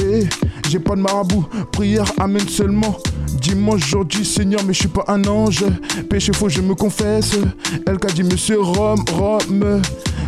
Et 0.03 0.27
j'ai 0.69 0.79
pas 0.79 0.95
de 0.95 1.01
marabout, 1.01 1.47
prière 1.73 2.11
amène 2.19 2.49
seulement. 2.49 2.97
Dimanche, 3.41 3.83
aujourd'hui, 3.85 4.25
Seigneur, 4.25 4.61
mais 4.67 4.73
je 4.73 4.81
suis 4.81 4.89
pas 4.89 5.05
un 5.09 5.25
ange. 5.27 5.65
Péché 6.09 6.33
faux, 6.33 6.49
je 6.49 6.61
me 6.61 6.75
confesse. 6.75 7.33
Elle 7.87 7.99
qu'a 7.99 8.09
dit, 8.09 8.23
monsieur 8.23 8.61
Rome, 8.61 9.05
Rome. 9.13 9.83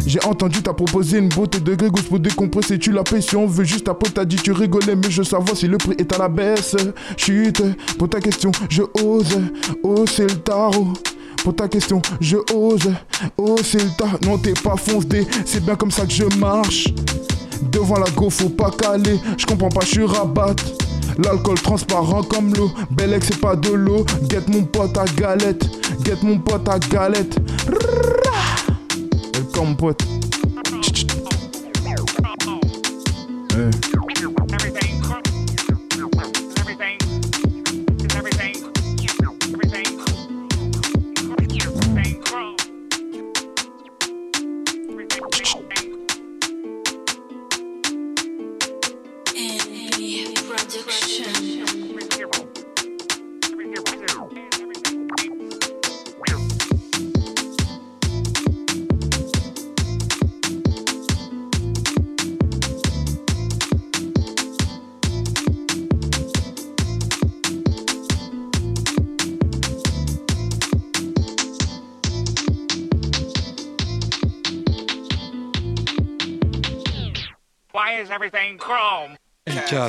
J'ai 0.07 0.23
entendu 0.25 0.63
t'as 0.63 0.73
proposé 0.73 1.19
une 1.19 1.29
beauté 1.29 1.61
de 1.61 1.75
grégousse 1.91 2.09
pour 2.09 2.21
décompresser, 2.21 2.79
tu 2.79 2.93
la 2.93 3.03
payes 3.03 3.23
si 3.23 3.37
on 3.37 3.47
veut 3.47 3.65
juste 3.65 3.89
après 3.89 4.11
t'as 4.11 4.25
dit 4.25 4.37
tu 4.37 4.53
rigolais 4.53 4.97
mais 4.97 5.11
je 5.11 5.23
savoir 5.23 5.57
si 5.57 5.67
le 5.67 5.77
prix 5.77 5.95
est 5.99 6.13
à 6.13 6.19
la 6.19 6.29
baisse. 6.29 6.77
Chute, 7.17 7.63
pour 7.99 8.09
ta 8.09 8.21
question, 8.21 8.53
je 8.69 8.83
ose, 9.03 9.41
oh 9.83 10.05
c'est 10.07 10.31
le 10.31 10.37
tarot. 10.37 10.89
Pour 11.43 11.57
ta 11.57 11.69
question, 11.69 12.03
je 12.21 12.37
ose, 12.55 12.93
oh 13.39 13.57
c'est 13.63 13.83
le 13.83 13.91
tarot. 13.97 14.19
Non 14.25 14.39
t'es 14.39 14.53
pas 14.53 14.77
foncé, 14.77 15.27
c'est 15.45 15.65
bien 15.65 15.75
comme 15.75 15.91
ça 15.91 16.07
que 16.07 16.13
je 16.13 16.25
marche. 16.39 16.89
Devant 17.73 17.99
la 17.99 18.11
go, 18.11 18.31
faut 18.31 18.49
pas 18.49 18.71
caler, 18.71 19.19
je 19.37 19.47
comprends 19.47 19.69
pas, 19.69 19.81
je 19.83 19.91
suis 19.91 20.05
rabat. 20.05 20.57
L'alcool 21.25 21.61
transparent 21.61 22.23
comme 22.23 22.55
l'eau, 22.55 22.71
Bellec 22.91 23.25
c'est 23.25 23.41
pas 23.41 23.57
de 23.57 23.71
l'eau. 23.71 24.07
Guette 24.29 24.49
mon 24.49 24.65
pote 24.65 24.97
à 24.97 25.05
galette, 25.05 25.69
guette 26.03 26.23
mon 26.23 26.39
pote 26.39 26.69
à 26.69 26.79
galette. 26.79 27.37
Welcome 29.35 29.77
pote. 29.77 30.20
Hey. 33.53 33.90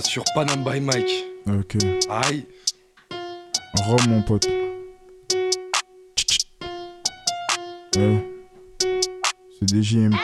Sur 0.03 0.23
Panam 0.35 0.63
by 0.63 0.79
Mike. 0.79 1.25
Ok. 1.47 1.77
Aïe. 2.07 2.45
Rome, 3.83 4.09
mon 4.09 4.21
pote. 4.21 4.47
Ouais. 7.95 8.27
C'est 8.79 9.65
des 9.71 9.81
JMP. 9.81 10.15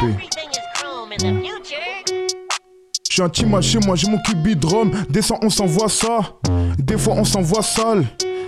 Je 3.10 3.14
suis 3.14 3.22
un 3.24 3.30
team 3.30 3.60
chez 3.64 3.80
moi, 3.80 3.96
j'ai 3.96 4.08
mon 4.08 4.22
cubi 4.22 4.56
de 4.56 4.68
rhum. 4.68 4.92
Descends, 5.10 5.40
on 5.42 5.50
s'envoie 5.50 5.90
ça. 5.90 6.20
Des 6.78 7.00
fois, 7.00 7.16
on 7.16 7.24
s'envoie 7.24 7.64
sale. 7.64 8.06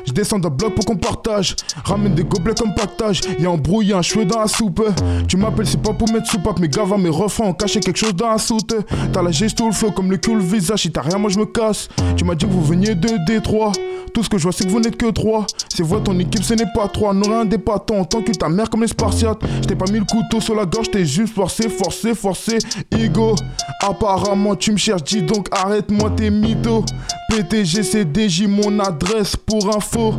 Je 0.10 0.14
descends 0.16 0.40
d'un 0.40 0.50
bloc 0.50 0.74
pour 0.74 0.86
qu'on 0.86 0.96
partage. 0.96 1.56
Ramène 1.84 2.16
des 2.16 2.24
gobelets 2.24 2.56
comme 2.56 2.74
pactage. 2.74 3.22
Y'a 3.38 3.52
un 3.52 3.58
brouille, 3.58 3.90
y'a 3.90 4.00
un 4.00 4.02
cheveu 4.02 4.26
dans 4.26 4.40
la 4.40 4.48
soupe. 4.48 4.84
Tu 5.28 5.38
m'appelles, 5.38 5.68
c'est 5.68 5.80
pas 5.80 5.94
pour 5.94 6.12
mettre 6.12 6.26
soupape. 6.26 6.58
Mais 6.60 6.68
gava 6.68 6.98
mes 6.98 7.10
refrains 7.10 7.46
ont 7.46 7.54
caché 7.54 7.80
quelque 7.80 7.98
chose 7.98 8.16
dans 8.16 8.32
la 8.32 8.40
soute. 8.40 8.74
T'as 9.14 9.22
la 9.22 9.30
geste 9.30 9.62
ou 9.62 9.68
le 9.68 9.72
flow 9.72 9.92
comme 9.92 10.10
le 10.10 10.18
cul, 10.18 10.34
le 10.34 10.40
visage. 10.40 10.82
Si 10.82 10.92
t'as 10.92 11.04
rien, 11.04 11.20
moi 11.20 11.30
je 11.30 11.38
me 11.38 11.46
casse. 11.46 11.90
Tu 12.18 12.26
m'as 12.26 12.34
dit 12.34 12.48
que 12.48 12.52
vous 12.52 12.64
veniez 12.64 12.96
de 12.96 13.24
Détroit. 13.28 13.72
Tout 14.14 14.24
ce 14.24 14.30
que 14.30 14.38
je 14.38 14.44
vois, 14.44 14.52
c'est 14.52 14.66
que 14.66 14.70
vous 14.70 14.80
n'êtes 14.80 14.98
que 14.98 15.12
trois. 15.12 15.46
C'est 15.74 15.84
vrai, 15.84 16.02
ton 16.04 16.18
équipe, 16.20 16.44
ce 16.44 16.54
n'est 16.54 16.72
pas 16.74 16.88
trois. 16.88 17.14
N'aurait 17.14 17.42
un 17.42 17.46
dépatant 17.46 18.00
en 18.00 18.06
tant 18.06 18.22
que 18.22 18.32
ta 18.32 18.50
mère 18.50 18.70
comme 18.70 18.82
les 18.82 18.88
Spartiates. 18.88 19.40
Je 19.62 19.68
t'ai 19.68 19.76
pas 19.76 19.86
mis 19.92 20.00
le 20.00 20.06
couteau 20.06 20.42
sur 20.42 20.56
la 20.56 20.66
gorge, 20.66 20.92
t'es 20.92 21.06
juste 21.06 21.34
forcé, 21.34 21.70
forcé, 21.70 22.16
forcé. 22.16 22.58
Ego, 22.92 23.36
apparemment, 23.82 24.56
tu 24.56 24.72
me 24.72 24.78
cherches, 24.78 25.04
dis 25.04 25.22
donc 25.22 25.48
arrête-moi 25.52 26.12
tes 26.12 26.30
mythos. 26.30 26.84
PTG, 27.30 27.84
CDJ, 27.84 28.48
mon 28.48 28.80
adresse 28.80 29.36
pour 29.36 29.76
info. 29.76 30.14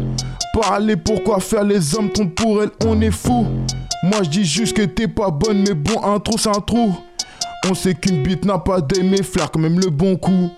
Parler, 0.52 0.96
pourquoi 0.96 1.40
faire 1.40 1.64
les 1.64 1.94
hommes 1.94 2.10
tombent 2.10 2.34
pour 2.34 2.62
elle, 2.62 2.70
on 2.84 3.00
est 3.00 3.10
fou. 3.10 3.46
Moi, 4.02 4.22
je 4.22 4.30
dis 4.30 4.44
juste 4.44 4.76
que 4.76 4.82
t'es 4.82 5.08
pas 5.08 5.30
bonne, 5.30 5.64
mais 5.66 5.74
bon, 5.74 6.02
un 6.02 6.18
trou, 6.18 6.38
c'est 6.38 6.48
un 6.48 6.60
trou. 6.60 6.94
On 7.68 7.74
sait 7.74 7.94
qu'une 7.94 8.22
bite 8.22 8.44
n'a 8.44 8.58
pas 8.58 8.80
d'aimer, 8.80 9.22
flaire 9.22 9.50
quand 9.50 9.60
même 9.60 9.78
le 9.78 9.90
bon 9.90 10.16
coup. 10.16 10.50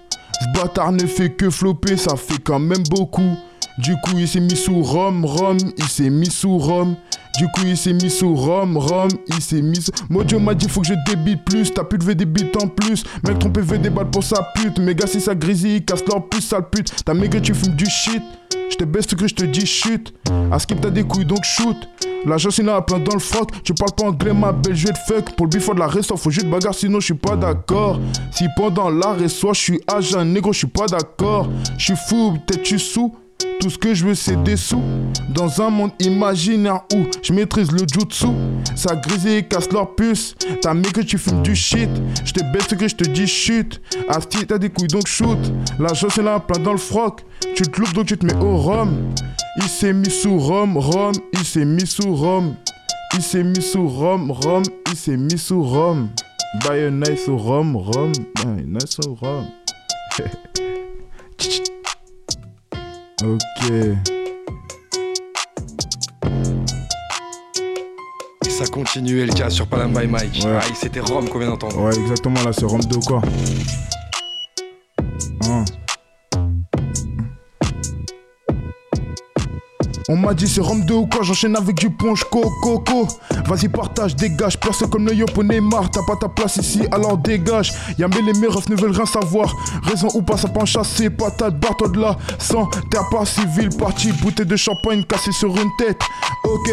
Ce 0.42 0.60
bâtard 0.60 0.90
ne 0.90 1.06
fait 1.06 1.30
que 1.30 1.50
flopper, 1.50 1.96
ça 1.96 2.16
fait 2.16 2.42
quand 2.42 2.58
même 2.58 2.82
beaucoup. 2.90 3.36
Du 3.78 3.96
coup, 3.96 4.18
il 4.18 4.28
s'est 4.28 4.40
mis 4.40 4.56
sous 4.56 4.82
Rome, 4.82 5.24
Rome, 5.24 5.58
il 5.78 5.88
s'est 5.88 6.10
mis 6.10 6.30
sous 6.30 6.58
Rome. 6.58 6.96
Du 7.38 7.46
coup, 7.48 7.62
il 7.64 7.76
s'est 7.76 7.94
mis 7.94 8.10
sous 8.10 8.34
Rome, 8.34 8.76
Rome, 8.76 9.10
il 9.28 9.40
s'est 9.40 9.62
mis 9.62 9.80
sous. 9.80 9.90
Mojo 10.10 10.38
m'a 10.38 10.54
dit 10.54 10.68
faut 10.68 10.82
que 10.82 10.88
je 10.88 10.94
débite 11.06 11.44
plus. 11.44 11.72
T'as 11.72 11.84
plus 11.84 11.98
de 11.98 12.04
V 12.04 12.14
des 12.14 12.26
bites 12.26 12.62
en 12.62 12.68
plus. 12.68 13.04
Mec 13.26 13.38
trompé 13.38 13.62
veut 13.62 13.78
des 13.78 13.90
balles 13.90 14.10
pour 14.10 14.22
sa 14.22 14.42
pute. 14.54 14.78
Mes 14.78 14.94
gars, 14.94 15.06
si 15.06 15.20
ça 15.20 15.34
grésille, 15.34 15.76
il 15.76 15.84
casse 15.84 16.04
leur 16.06 16.28
puce, 16.28 16.48
sale 16.48 16.68
pute. 16.68 16.92
T'as 17.04 17.14
maigre, 17.14 17.40
tu 17.40 17.54
fumes 17.54 17.74
du 17.74 17.86
shit. 17.86 18.22
Je 18.70 18.76
te 18.76 18.84
baisse 18.84 19.06
ce 19.08 19.14
que 19.14 19.26
je 19.26 19.34
te 19.34 19.44
dis, 19.44 19.66
chute. 19.66 20.14
À 20.50 20.58
skip, 20.58 20.80
t'as 20.80 20.90
des 20.90 21.04
couilles 21.04 21.24
donc 21.24 21.44
shoot. 21.44 21.76
L'argent 22.26 22.50
sinon 22.50 22.74
a 22.74 22.82
plein 22.82 22.98
dans 22.98 23.14
le 23.14 23.20
froc. 23.20 23.50
Tu 23.64 23.74
parles 23.74 23.92
pas 23.96 24.04
anglais, 24.04 24.32
ma 24.32 24.52
belle, 24.52 24.76
je 24.76 24.86
vais 24.86 24.92
te 24.92 24.98
fuck. 25.06 25.34
Pour 25.34 25.46
le 25.46 25.50
bifort 25.50 25.74
de 25.74 25.80
la 25.80 25.86
resto, 25.86 26.16
faut 26.16 26.30
juste 26.30 26.48
bagarre, 26.48 26.74
sinon 26.74 27.00
je 27.00 27.06
suis 27.06 27.14
pas 27.14 27.36
d'accord. 27.36 27.98
Si 28.30 28.46
pendant 28.56 28.90
l'arrêt 28.90 29.28
soit 29.28 29.54
je 29.54 29.60
suis 29.60 29.80
agent 29.88 30.24
négro, 30.24 30.52
je 30.52 30.58
suis 30.58 30.66
pas 30.66 30.86
d'accord. 30.86 31.48
Je 31.78 31.84
suis 31.86 31.96
fou, 31.96 32.38
peut-être 32.46 32.62
tu 32.62 32.78
sous. 32.78 33.14
Tout 33.60 33.70
ce 33.70 33.78
que 33.78 33.94
je 33.94 34.04
veux, 34.04 34.14
c'est 34.14 34.42
des 34.42 34.56
sous. 34.56 34.82
Dans 35.30 35.62
un 35.62 35.70
monde 35.70 35.92
imaginaire 36.00 36.82
où 36.94 37.04
je 37.22 37.32
maîtrise 37.32 37.70
le 37.70 37.80
jutsu. 37.80 38.26
Ça 38.74 38.96
grésille 38.96 39.36
et 39.36 39.42
casse 39.42 39.70
leur 39.72 39.94
puce. 39.94 40.34
T'as 40.60 40.74
mis 40.74 40.90
que 40.92 41.00
tu 41.00 41.18
fumes 41.18 41.42
du 41.42 41.54
shit. 41.54 41.90
Je 42.24 42.32
te 42.32 42.52
baisse 42.52 42.66
que 42.66 42.88
je 42.88 42.96
te 42.96 43.08
dis, 43.08 43.26
chute. 43.26 43.80
Asti, 44.08 44.46
t'as 44.46 44.58
des 44.58 44.70
couilles 44.70 44.88
donc 44.88 45.06
shoot. 45.06 45.38
L'argent 45.78 46.08
c'est 46.10 46.22
là, 46.22 46.40
plein 46.40 46.62
dans 46.62 46.72
le 46.72 46.78
froc. 46.78 47.24
Tu 47.54 47.62
te 47.62 47.80
loupes 47.80 47.92
donc 47.94 48.06
tu 48.06 48.16
te 48.16 48.26
mets 48.26 48.34
au 48.34 48.56
rhum. 48.56 49.12
Il 49.56 49.64
s'est 49.64 49.92
mis 49.92 50.10
sous 50.10 50.38
Rome, 50.38 50.78
Rome, 50.78 51.12
il 51.32 51.44
s'est 51.44 51.64
mis 51.64 51.86
sous 51.86 52.14
Rome. 52.14 52.54
Il 53.14 53.22
s'est 53.22 53.44
mis 53.44 53.60
sous 53.60 53.86
Rome, 53.86 54.30
Rome, 54.30 54.62
il 54.90 54.96
s'est 54.96 55.16
mis 55.16 55.38
sous 55.38 55.62
Rome. 55.62 56.08
Buy 56.60 56.84
a 56.84 56.90
nice 56.90 57.28
Rome, 57.28 57.76
Rome, 57.76 58.12
buy 58.36 58.60
a 58.60 58.66
nice 58.66 58.98
Rome. 59.20 59.48
ok. 63.24 63.70
Et 68.44 68.50
ça 68.50 68.66
continue 68.66 69.24
LK 69.24 69.50
sur 69.50 69.66
Panam 69.66 69.92
by 69.92 70.06
Mike. 70.06 70.42
Ouais. 70.44 70.56
Aïe, 70.56 70.72
c'était 70.74 71.00
Rome 71.00 71.28
qu'on 71.28 71.38
vient 71.38 71.48
d'entendre. 71.48 71.80
Ouais, 71.80 71.94
exactement, 71.98 72.42
là 72.42 72.52
c'est 72.52 72.64
Rome 72.64 72.84
de 72.84 72.96
quoi 72.96 73.22
On 80.12 80.16
m'a 80.18 80.34
dit 80.34 80.46
c'est 80.46 80.60
Rome 80.60 80.84
2 80.84 80.92
ou 80.92 81.06
quoi, 81.06 81.22
j'enchaîne 81.22 81.56
avec 81.56 81.76
du 81.76 81.88
punch 81.88 82.24
coco 82.24 82.50
coco. 82.60 83.08
Vas-y 83.46 83.68
partage, 83.68 84.14
dégage, 84.14 84.60
personne 84.60 84.90
comme 84.90 85.06
le 85.06 85.14
Yop 85.14 85.34
Neymar, 85.42 85.90
t'as 85.90 86.02
pas 86.06 86.16
ta 86.16 86.28
place 86.28 86.58
ici, 86.58 86.82
alors 86.92 87.16
dégage. 87.16 87.72
Y'a 87.96 88.08
mais 88.08 88.20
les 88.20 88.38
meufs 88.38 88.68
ne 88.68 88.76
veulent 88.76 88.90
rien 88.90 89.06
savoir. 89.06 89.56
Raison 89.84 90.08
ou 90.12 90.20
pas, 90.20 90.36
ça 90.36 90.48
en 90.54 90.66
chasser, 90.66 91.08
patate, 91.08 91.58
barre-toi 91.58 91.88
de 91.88 91.98
là. 91.98 92.18
Sans 92.38 92.66
terre 92.90 93.08
pas 93.10 93.24
civil, 93.24 93.70
parti, 93.70 94.12
bouteille 94.12 94.44
de 94.44 94.56
champagne 94.56 95.02
cassée 95.04 95.32
sur 95.32 95.48
une 95.56 95.70
tête. 95.78 96.02
Ok. 96.44 96.72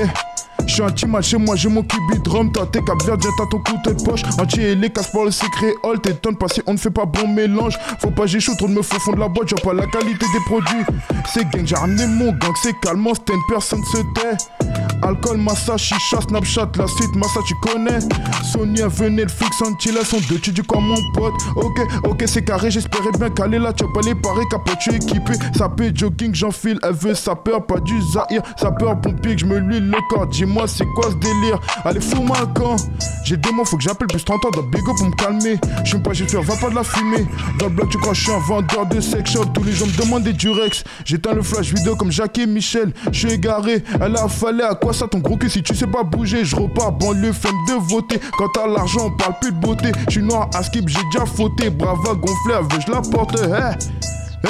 Je 0.69 0.75
suis 0.75 0.83
un 0.83 0.91
team 0.91 1.19
chez 1.23 1.37
moi, 1.37 1.55
j'ai 1.55 1.67
mon 1.67 1.81
cubi 1.81 2.19
drum, 2.23 2.51
t'as 2.51 2.67
tes 2.67 2.83
cap 2.83 3.01
vert, 3.03 3.17
t'as 3.17 3.45
ton 3.47 3.57
couteau 3.57 3.91
de 3.91 4.03
poche. 4.03 4.21
Entier 4.39 4.69
et 4.69 4.75
les 4.75 4.91
casse 4.91 5.11
le 5.15 5.31
secret, 5.31 5.73
all 5.83 5.99
t'étonnes 5.99 6.35
pas 6.35 6.47
si 6.47 6.61
on 6.67 6.73
ne 6.73 6.77
fait 6.77 6.91
pas 6.91 7.05
bon 7.05 7.27
mélange. 7.27 7.75
Faut 7.99 8.11
pas 8.11 8.27
j'ai 8.27 8.39
chaud, 8.39 8.53
trop 8.55 8.67
de 8.67 8.73
me 8.73 8.83
faux 8.83 8.99
fond 8.99 9.13
de 9.13 9.19
la 9.19 9.27
boîte, 9.27 9.49
j'ai 9.49 9.55
pas 9.55 9.73
la 9.73 9.87
qualité 9.87 10.27
des 10.31 10.39
produits. 10.45 10.85
C'est 11.33 11.49
gang, 11.49 11.65
j'ai 11.65 11.75
ramené 11.75 12.05
mon 12.05 12.31
gang, 12.33 12.53
c'est 12.61 12.79
calmement, 12.81 13.15
c'était 13.15 13.33
une 13.33 13.41
personne 13.49 13.83
se 13.83 13.97
tait. 13.97 14.78
Alcool, 15.01 15.37
massage, 15.37 15.81
chicha, 15.81 16.21
Snapchat, 16.21 16.69
la 16.77 16.87
suite, 16.87 17.15
massage, 17.15 17.43
tu 17.47 17.55
connais. 17.55 17.99
Sonia, 18.43 18.87
venez, 18.87 19.23
le 19.23 19.29
fixe, 19.29 19.61
anti-là, 19.61 20.01
son 20.03 20.19
deux, 20.29 20.39
tu 20.39 20.51
dis 20.51 20.61
quoi, 20.61 20.79
mon 20.79 20.95
pote? 21.13 21.33
Ok, 21.55 21.79
ok, 22.03 22.23
c'est 22.25 22.43
carré, 22.43 22.69
j'espérais 22.71 23.11
bien 23.17 23.29
caler 23.29 23.59
là, 23.59 23.73
tu 23.73 23.83
vas 23.85 23.91
pas 23.93 24.01
les 24.01 24.15
parer, 24.15 24.43
capot, 24.49 24.73
tu 24.79 24.91
es 24.91 24.95
équipé. 24.97 25.33
Sapé, 25.55 25.91
jogging, 25.93 26.33
j'enfile, 26.33 26.79
elle 26.83 26.93
veut 26.93 27.15
sa 27.15 27.35
peur, 27.35 27.65
pas 27.65 27.79
du 27.79 28.01
Zahir. 28.01 28.41
Sa 28.57 28.71
peur, 28.71 28.99
pompier, 28.99 29.35
que 29.35 29.41
je 29.41 29.45
me 29.45 29.57
l'huile 29.59 29.89
le 29.89 29.97
corps. 30.09 30.27
Dis-moi, 30.27 30.67
c'est 30.67 30.85
quoi 30.85 31.11
ce 31.11 31.15
délire? 31.15 31.59
Allez, 31.85 32.01
fous-moi 32.01 32.37
un 32.41 32.47
camp. 32.47 32.75
J'ai 33.23 33.37
des 33.37 33.51
mots, 33.51 33.65
faut 33.65 33.77
que 33.77 33.83
j'appelle 33.83 34.07
plus 34.07 34.23
30 34.23 34.45
ans 34.45 34.49
dans 34.51 34.63
Bigo 34.63 34.93
pour 34.95 35.05
me 35.05 35.15
calmer. 35.15 35.59
Je 35.83 35.89
suis 35.89 35.99
pas, 35.99 36.13
j'espère, 36.13 36.41
va 36.41 36.55
pas 36.55 36.69
de 36.69 36.75
la 36.75 36.83
fumer. 36.83 37.25
Dans 37.59 37.67
le 37.67 37.73
bloc, 37.73 37.89
tu 37.89 37.97
crois, 37.97 38.13
je 38.13 38.21
suis 38.21 38.31
un 38.31 38.39
vendeur 38.39 38.85
de 38.85 38.99
sex 38.99 39.31
shop. 39.31 39.45
Tous 39.53 39.63
les 39.63 39.71
gens 39.71 39.85
me 39.85 39.97
demandent 39.97 40.23
des 40.23 40.33
durex. 40.33 40.83
J'éteins 41.05 41.33
le 41.33 41.41
flash 41.41 41.73
vidéo 41.73 41.95
comme 41.95 42.11
Jacques 42.11 42.37
et 42.39 42.47
Michel. 42.47 42.91
Je 43.11 43.19
suis 43.19 43.31
égaré, 43.31 43.83
elle 44.01 44.15
a 44.15 44.27
fallu 44.27 44.61
à 44.63 44.75
quoi 44.75 44.88
ça 44.93 45.07
ton 45.07 45.19
gros 45.19 45.37
cul 45.37 45.49
si 45.49 45.61
tu 45.63 45.75
sais 45.75 45.87
pas 45.87 46.03
bouger 46.03 46.43
Je 46.45 46.55
repars 46.55 46.91
banlieue 46.91 47.33
femme 47.33 47.55
de 47.67 47.73
voter. 47.73 48.19
Quand 48.37 48.47
t'as 48.53 48.67
l'argent 48.67 49.05
on 49.07 49.11
parle 49.11 49.39
plus 49.39 49.51
de 49.51 49.57
beauté. 49.59 49.91
Je 50.07 50.11
suis 50.13 50.23
noir 50.23 50.49
à 50.53 50.63
skip 50.63 50.87
j'ai 50.87 50.99
déjà 51.11 51.25
fauté. 51.25 51.69
Brava 51.69 52.13
gonflé 52.13 52.55
je 52.85 52.91
la 52.91 53.01
porte 53.01 53.37
Eh 53.39 54.47
Eh 54.47 54.49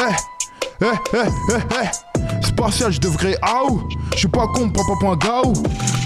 Eh 0.81 0.85
Eh 1.13 1.17
Eh 1.53 1.75
Eh 1.83 2.45
Spartial 2.45 2.91
je 2.91 2.99
devrais 2.99 3.35
out 3.43 3.81
Je 4.13 4.19
suis 4.19 4.27
pas 4.27 4.47
con 4.47 4.69
papa 4.69 4.93
point 4.99 5.17
gaou 5.17 5.53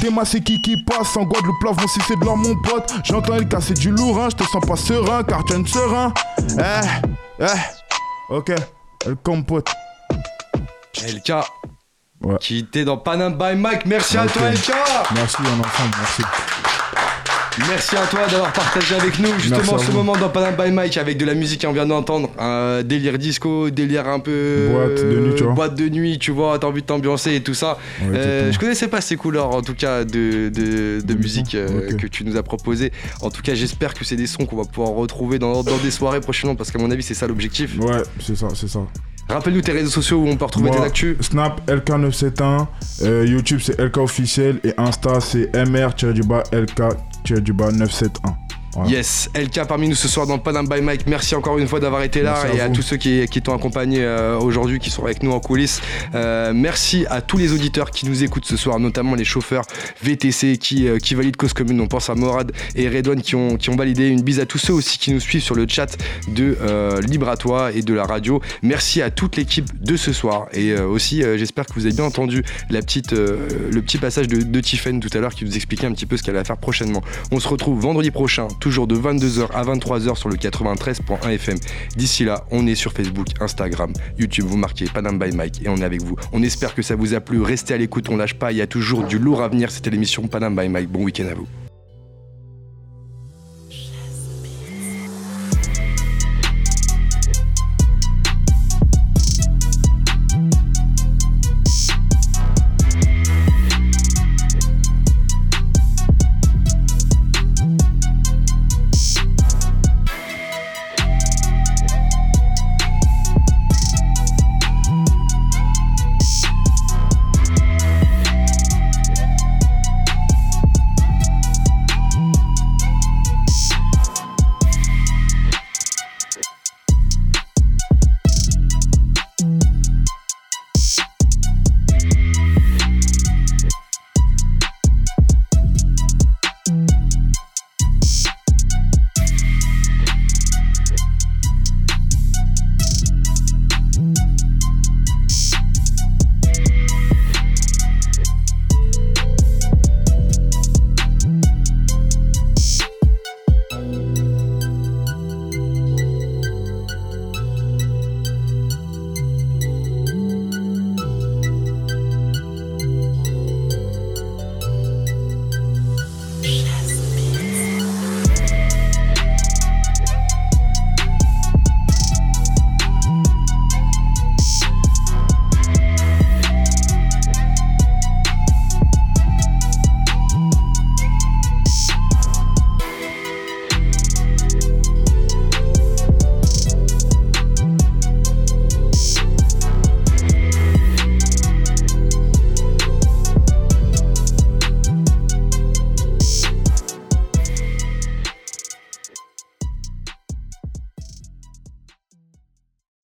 T'es 0.01 0.09
ma 0.09 0.25
c'est 0.25 0.41
qui 0.41 0.61
qui 0.61 0.83
passe 0.83 1.15
en 1.15 1.23
Guadeloupe 1.23 1.59
plafond 1.59 1.87
si 1.87 1.99
c'est 2.07 2.19
de 2.19 2.25
l'or 2.25 2.37
mon 2.37 2.55
pote. 2.61 2.93
J'entends 3.03 3.35
elle 3.35 3.47
casser 3.47 3.73
du 3.73 3.91
lourd 3.91 4.19
hein 4.19 4.27
Je 4.31 4.35
te 4.37 4.43
sens 4.49 4.63
pas 4.65 4.75
serein 4.75 5.23
car 5.23 5.43
tu 5.45 5.53
es 5.53 5.65
serein. 5.65 6.13
Eh 6.57 7.43
Eh 7.43 7.45
Ok 8.29 8.51
Elle 9.05 9.15
compote. 9.17 9.69
LK. 11.05 11.33
Qui 12.39 12.59
était 12.59 12.85
dans 12.85 12.97
Panam 12.97 13.33
by 13.37 13.55
Mike. 13.55 13.85
Merci 13.85 14.17
à 14.17 14.25
toi, 14.25 14.49
LK. 14.49 14.71
Merci 15.15 15.37
en 15.41 15.59
ensemble, 15.59 15.95
merci. 15.99 16.23
Merci 17.67 17.95
à 17.95 18.05
toi 18.07 18.21
d'avoir 18.29 18.51
partagé 18.51 18.95
avec 18.95 19.19
nous 19.19 19.29
justement 19.37 19.77
ce 19.77 19.85
vous. 19.91 19.97
moment 19.97 20.15
dans 20.17 20.29
Panam 20.29 20.55
by 20.55 20.71
Mike 20.71 20.97
avec 20.97 21.17
de 21.17 21.25
la 21.25 21.35
musique 21.35 21.63
qu'on 21.65 21.71
vient 21.71 21.85
d'entendre. 21.85 22.29
Un 22.39 22.81
délire 22.83 23.17
disco, 23.19 23.69
délire 23.69 24.07
un 24.07 24.19
peu. 24.19 24.69
Boîte 24.71 24.95
de 25.05 25.19
nuit, 25.19 25.35
tu 25.35 25.43
vois. 25.43 25.53
Boîte 25.53 25.75
de 25.75 25.89
nuit, 25.89 26.17
tu 26.19 26.31
vois, 26.31 26.57
t'as 26.57 26.67
envie 26.67 26.81
de 26.81 26.87
t'ambiancer 26.87 27.35
et 27.35 27.41
tout 27.43 27.53
ça. 27.53 27.77
Ouais, 28.01 28.07
Euh, 28.17 28.51
je 28.51 28.57
connaissais 28.57 28.87
pas 28.87 29.01
ces 29.01 29.17
couleurs 29.17 29.49
en 29.55 29.61
tout 29.61 29.75
cas 29.75 30.03
de, 30.03 30.49
de, 30.49 31.01
de 31.01 31.13
musique 31.13 31.53
euh, 31.55 31.91
que 31.95 32.07
tu 32.07 32.23
nous 32.25 32.37
as 32.37 32.43
proposé. 32.43 32.91
En 33.21 33.29
tout 33.29 33.41
cas, 33.43 33.53
j'espère 33.53 33.93
que 33.93 34.03
c'est 34.03 34.15
des 34.15 34.27
sons 34.27 34.45
qu'on 34.45 34.57
va 34.57 34.65
pouvoir 34.65 34.93
retrouver 34.95 35.37
dans, 35.37 35.63
dans 35.63 35.77
des 35.77 35.91
soirées 35.91 36.21
prochainement 36.21 36.55
parce 36.55 36.71
qu'à 36.71 36.79
mon 36.79 36.89
avis, 36.89 37.03
c'est 37.03 37.13
ça 37.13 37.27
l'objectif. 37.27 37.77
Ouais, 37.79 38.01
c'est 38.19 38.35
ça, 38.35 38.47
c'est 38.55 38.67
ça. 38.67 38.79
Rappelle-nous 39.29 39.61
tes 39.61 39.71
réseaux 39.71 39.89
sociaux 39.89 40.17
où 40.17 40.27
on 40.27 40.35
peut 40.35 40.45
retrouver 40.45 40.69
Moi, 40.69 40.79
tes 40.79 40.85
actus. 40.85 41.15
Snap 41.21 41.61
LK971, 41.69 42.65
euh, 43.03 43.25
YouTube 43.25 43.59
c'est 43.63 43.79
LK 43.79 43.97
officiel 43.97 44.59
et 44.65 44.73
Insta 44.77 45.19
c'est 45.21 45.49
MR-LK-971. 47.23 48.42
Voilà. 48.73 48.89
Yes, 48.89 49.29
LK 49.35 49.67
parmi 49.67 49.87
nous 49.87 49.95
ce 49.95 50.07
soir 50.07 50.25
dans 50.25 50.39
Panam 50.39 50.67
by 50.67 50.81
Mike. 50.81 51.05
Merci 51.05 51.35
encore 51.35 51.59
une 51.59 51.67
fois 51.67 51.79
d'avoir 51.79 52.01
été 52.01 52.21
là 52.21 52.39
Merci 52.43 52.57
et 52.57 52.61
à 52.61 52.69
tous 52.69 52.81
ceux 52.81 52.97
qui, 52.97 53.25
qui 53.27 53.41
t'ont 53.41 53.55
accompagné 53.55 53.99
euh, 54.01 54.39
aujourd'hui, 54.39 54.79
qui 54.79 54.89
sont 54.89 55.03
avec 55.03 55.21
nous 55.21 55.31
en 55.31 55.39
coulisses. 55.39 55.81
Euh, 56.15 56.53
merci 56.55 57.05
à 57.09 57.21
tous 57.21 57.37
les 57.37 57.53
auditeurs 57.53 57.91
qui 57.91 58.07
nous 58.07 58.23
écoutent 58.23 58.45
ce 58.45 58.57
soir, 58.57 58.79
notamment 58.79 59.13
les 59.13 59.25
chauffeurs 59.25 59.63
VTC 60.01 60.57
qui, 60.57 60.87
euh, 60.87 60.97
qui 60.97 61.13
valident 61.13 61.35
Cause 61.35 61.53
Commune. 61.53 61.79
On 61.81 61.87
pense 61.87 62.09
à 62.09 62.15
Morad 62.15 62.51
et 62.75 62.89
Redouane 62.89 63.21
qui 63.21 63.35
ont, 63.35 63.57
qui 63.57 63.69
ont 63.69 63.75
validé. 63.75 64.07
Une 64.07 64.21
bise 64.21 64.39
à 64.39 64.45
tous 64.47 64.57
ceux 64.57 64.73
aussi 64.73 64.97
qui 64.97 65.11
nous 65.11 65.19
suivent 65.19 65.43
sur 65.43 65.55
le 65.55 65.67
chat 65.67 65.95
de 66.27 66.57
Libre 67.05 67.29
à 67.29 67.37
toi 67.37 67.71
et 67.71 67.81
de 67.81 67.93
la 67.93 68.05
radio. 68.05 68.41
Merci 68.63 69.01
à 69.01 69.11
toute 69.11 69.35
l'équipe 69.35 69.69
de 69.83 69.95
ce 69.97 70.13
soir. 70.13 70.47
Et 70.53 70.75
aussi, 70.75 71.21
j'espère 71.37 71.65
que 71.65 71.73
vous 71.73 71.85
avez 71.85 71.95
bien 71.95 72.05
entendu 72.05 72.43
la 72.69 72.81
petite, 72.81 73.11
le 73.11 73.81
petit 73.81 73.97
passage 73.97 74.27
de, 74.27 74.41
de 74.41 74.59
Tiffen 74.59 74.99
tout 74.99 75.09
à 75.15 75.19
l'heure 75.19 75.33
qui 75.33 75.45
nous 75.45 75.55
expliquait 75.55 75.87
un 75.87 75.91
petit 75.91 76.05
peu 76.05 76.17
ce 76.17 76.23
qu'elle 76.23 76.35
va 76.35 76.43
faire 76.43 76.57
prochainement. 76.57 77.01
On 77.31 77.39
se 77.39 77.47
retrouve 77.47 77.79
vendredi 77.79 78.11
prochain, 78.11 78.47
toujours 78.63 78.87
de 78.87 78.95
22h 78.95 79.51
à 79.53 79.61
23h 79.65 80.15
sur 80.15 80.29
le 80.29 80.37
93.1 80.37 81.29
FM. 81.31 81.57
D'ici 81.97 82.23
là, 82.23 82.45
on 82.49 82.65
est 82.65 82.75
sur 82.75 82.93
Facebook, 82.93 83.27
Instagram, 83.41 83.91
YouTube, 84.17 84.45
vous 84.45 84.55
marquez 84.55 84.85
Panam 84.85 85.19
by 85.19 85.35
Mike 85.35 85.61
et 85.65 85.67
on 85.67 85.75
est 85.75 85.83
avec 85.83 86.01
vous. 86.01 86.15
On 86.31 86.41
espère 86.41 86.73
que 86.73 86.81
ça 86.81 86.95
vous 86.95 87.13
a 87.13 87.19
plu, 87.19 87.41
restez 87.41 87.73
à 87.73 87.77
l'écoute, 87.77 88.07
on 88.07 88.15
lâche 88.15 88.35
pas, 88.35 88.53
il 88.53 88.59
y 88.59 88.61
a 88.61 88.67
toujours 88.67 89.03
du 89.03 89.19
lourd 89.19 89.41
à 89.41 89.49
venir, 89.49 89.69
c'était 89.69 89.89
l'émission 89.89 90.29
Panam 90.29 90.55
by 90.55 90.69
Mike. 90.69 90.89
Bon 90.89 91.03
week-end 91.03 91.27
à 91.29 91.33
vous. 91.33 91.47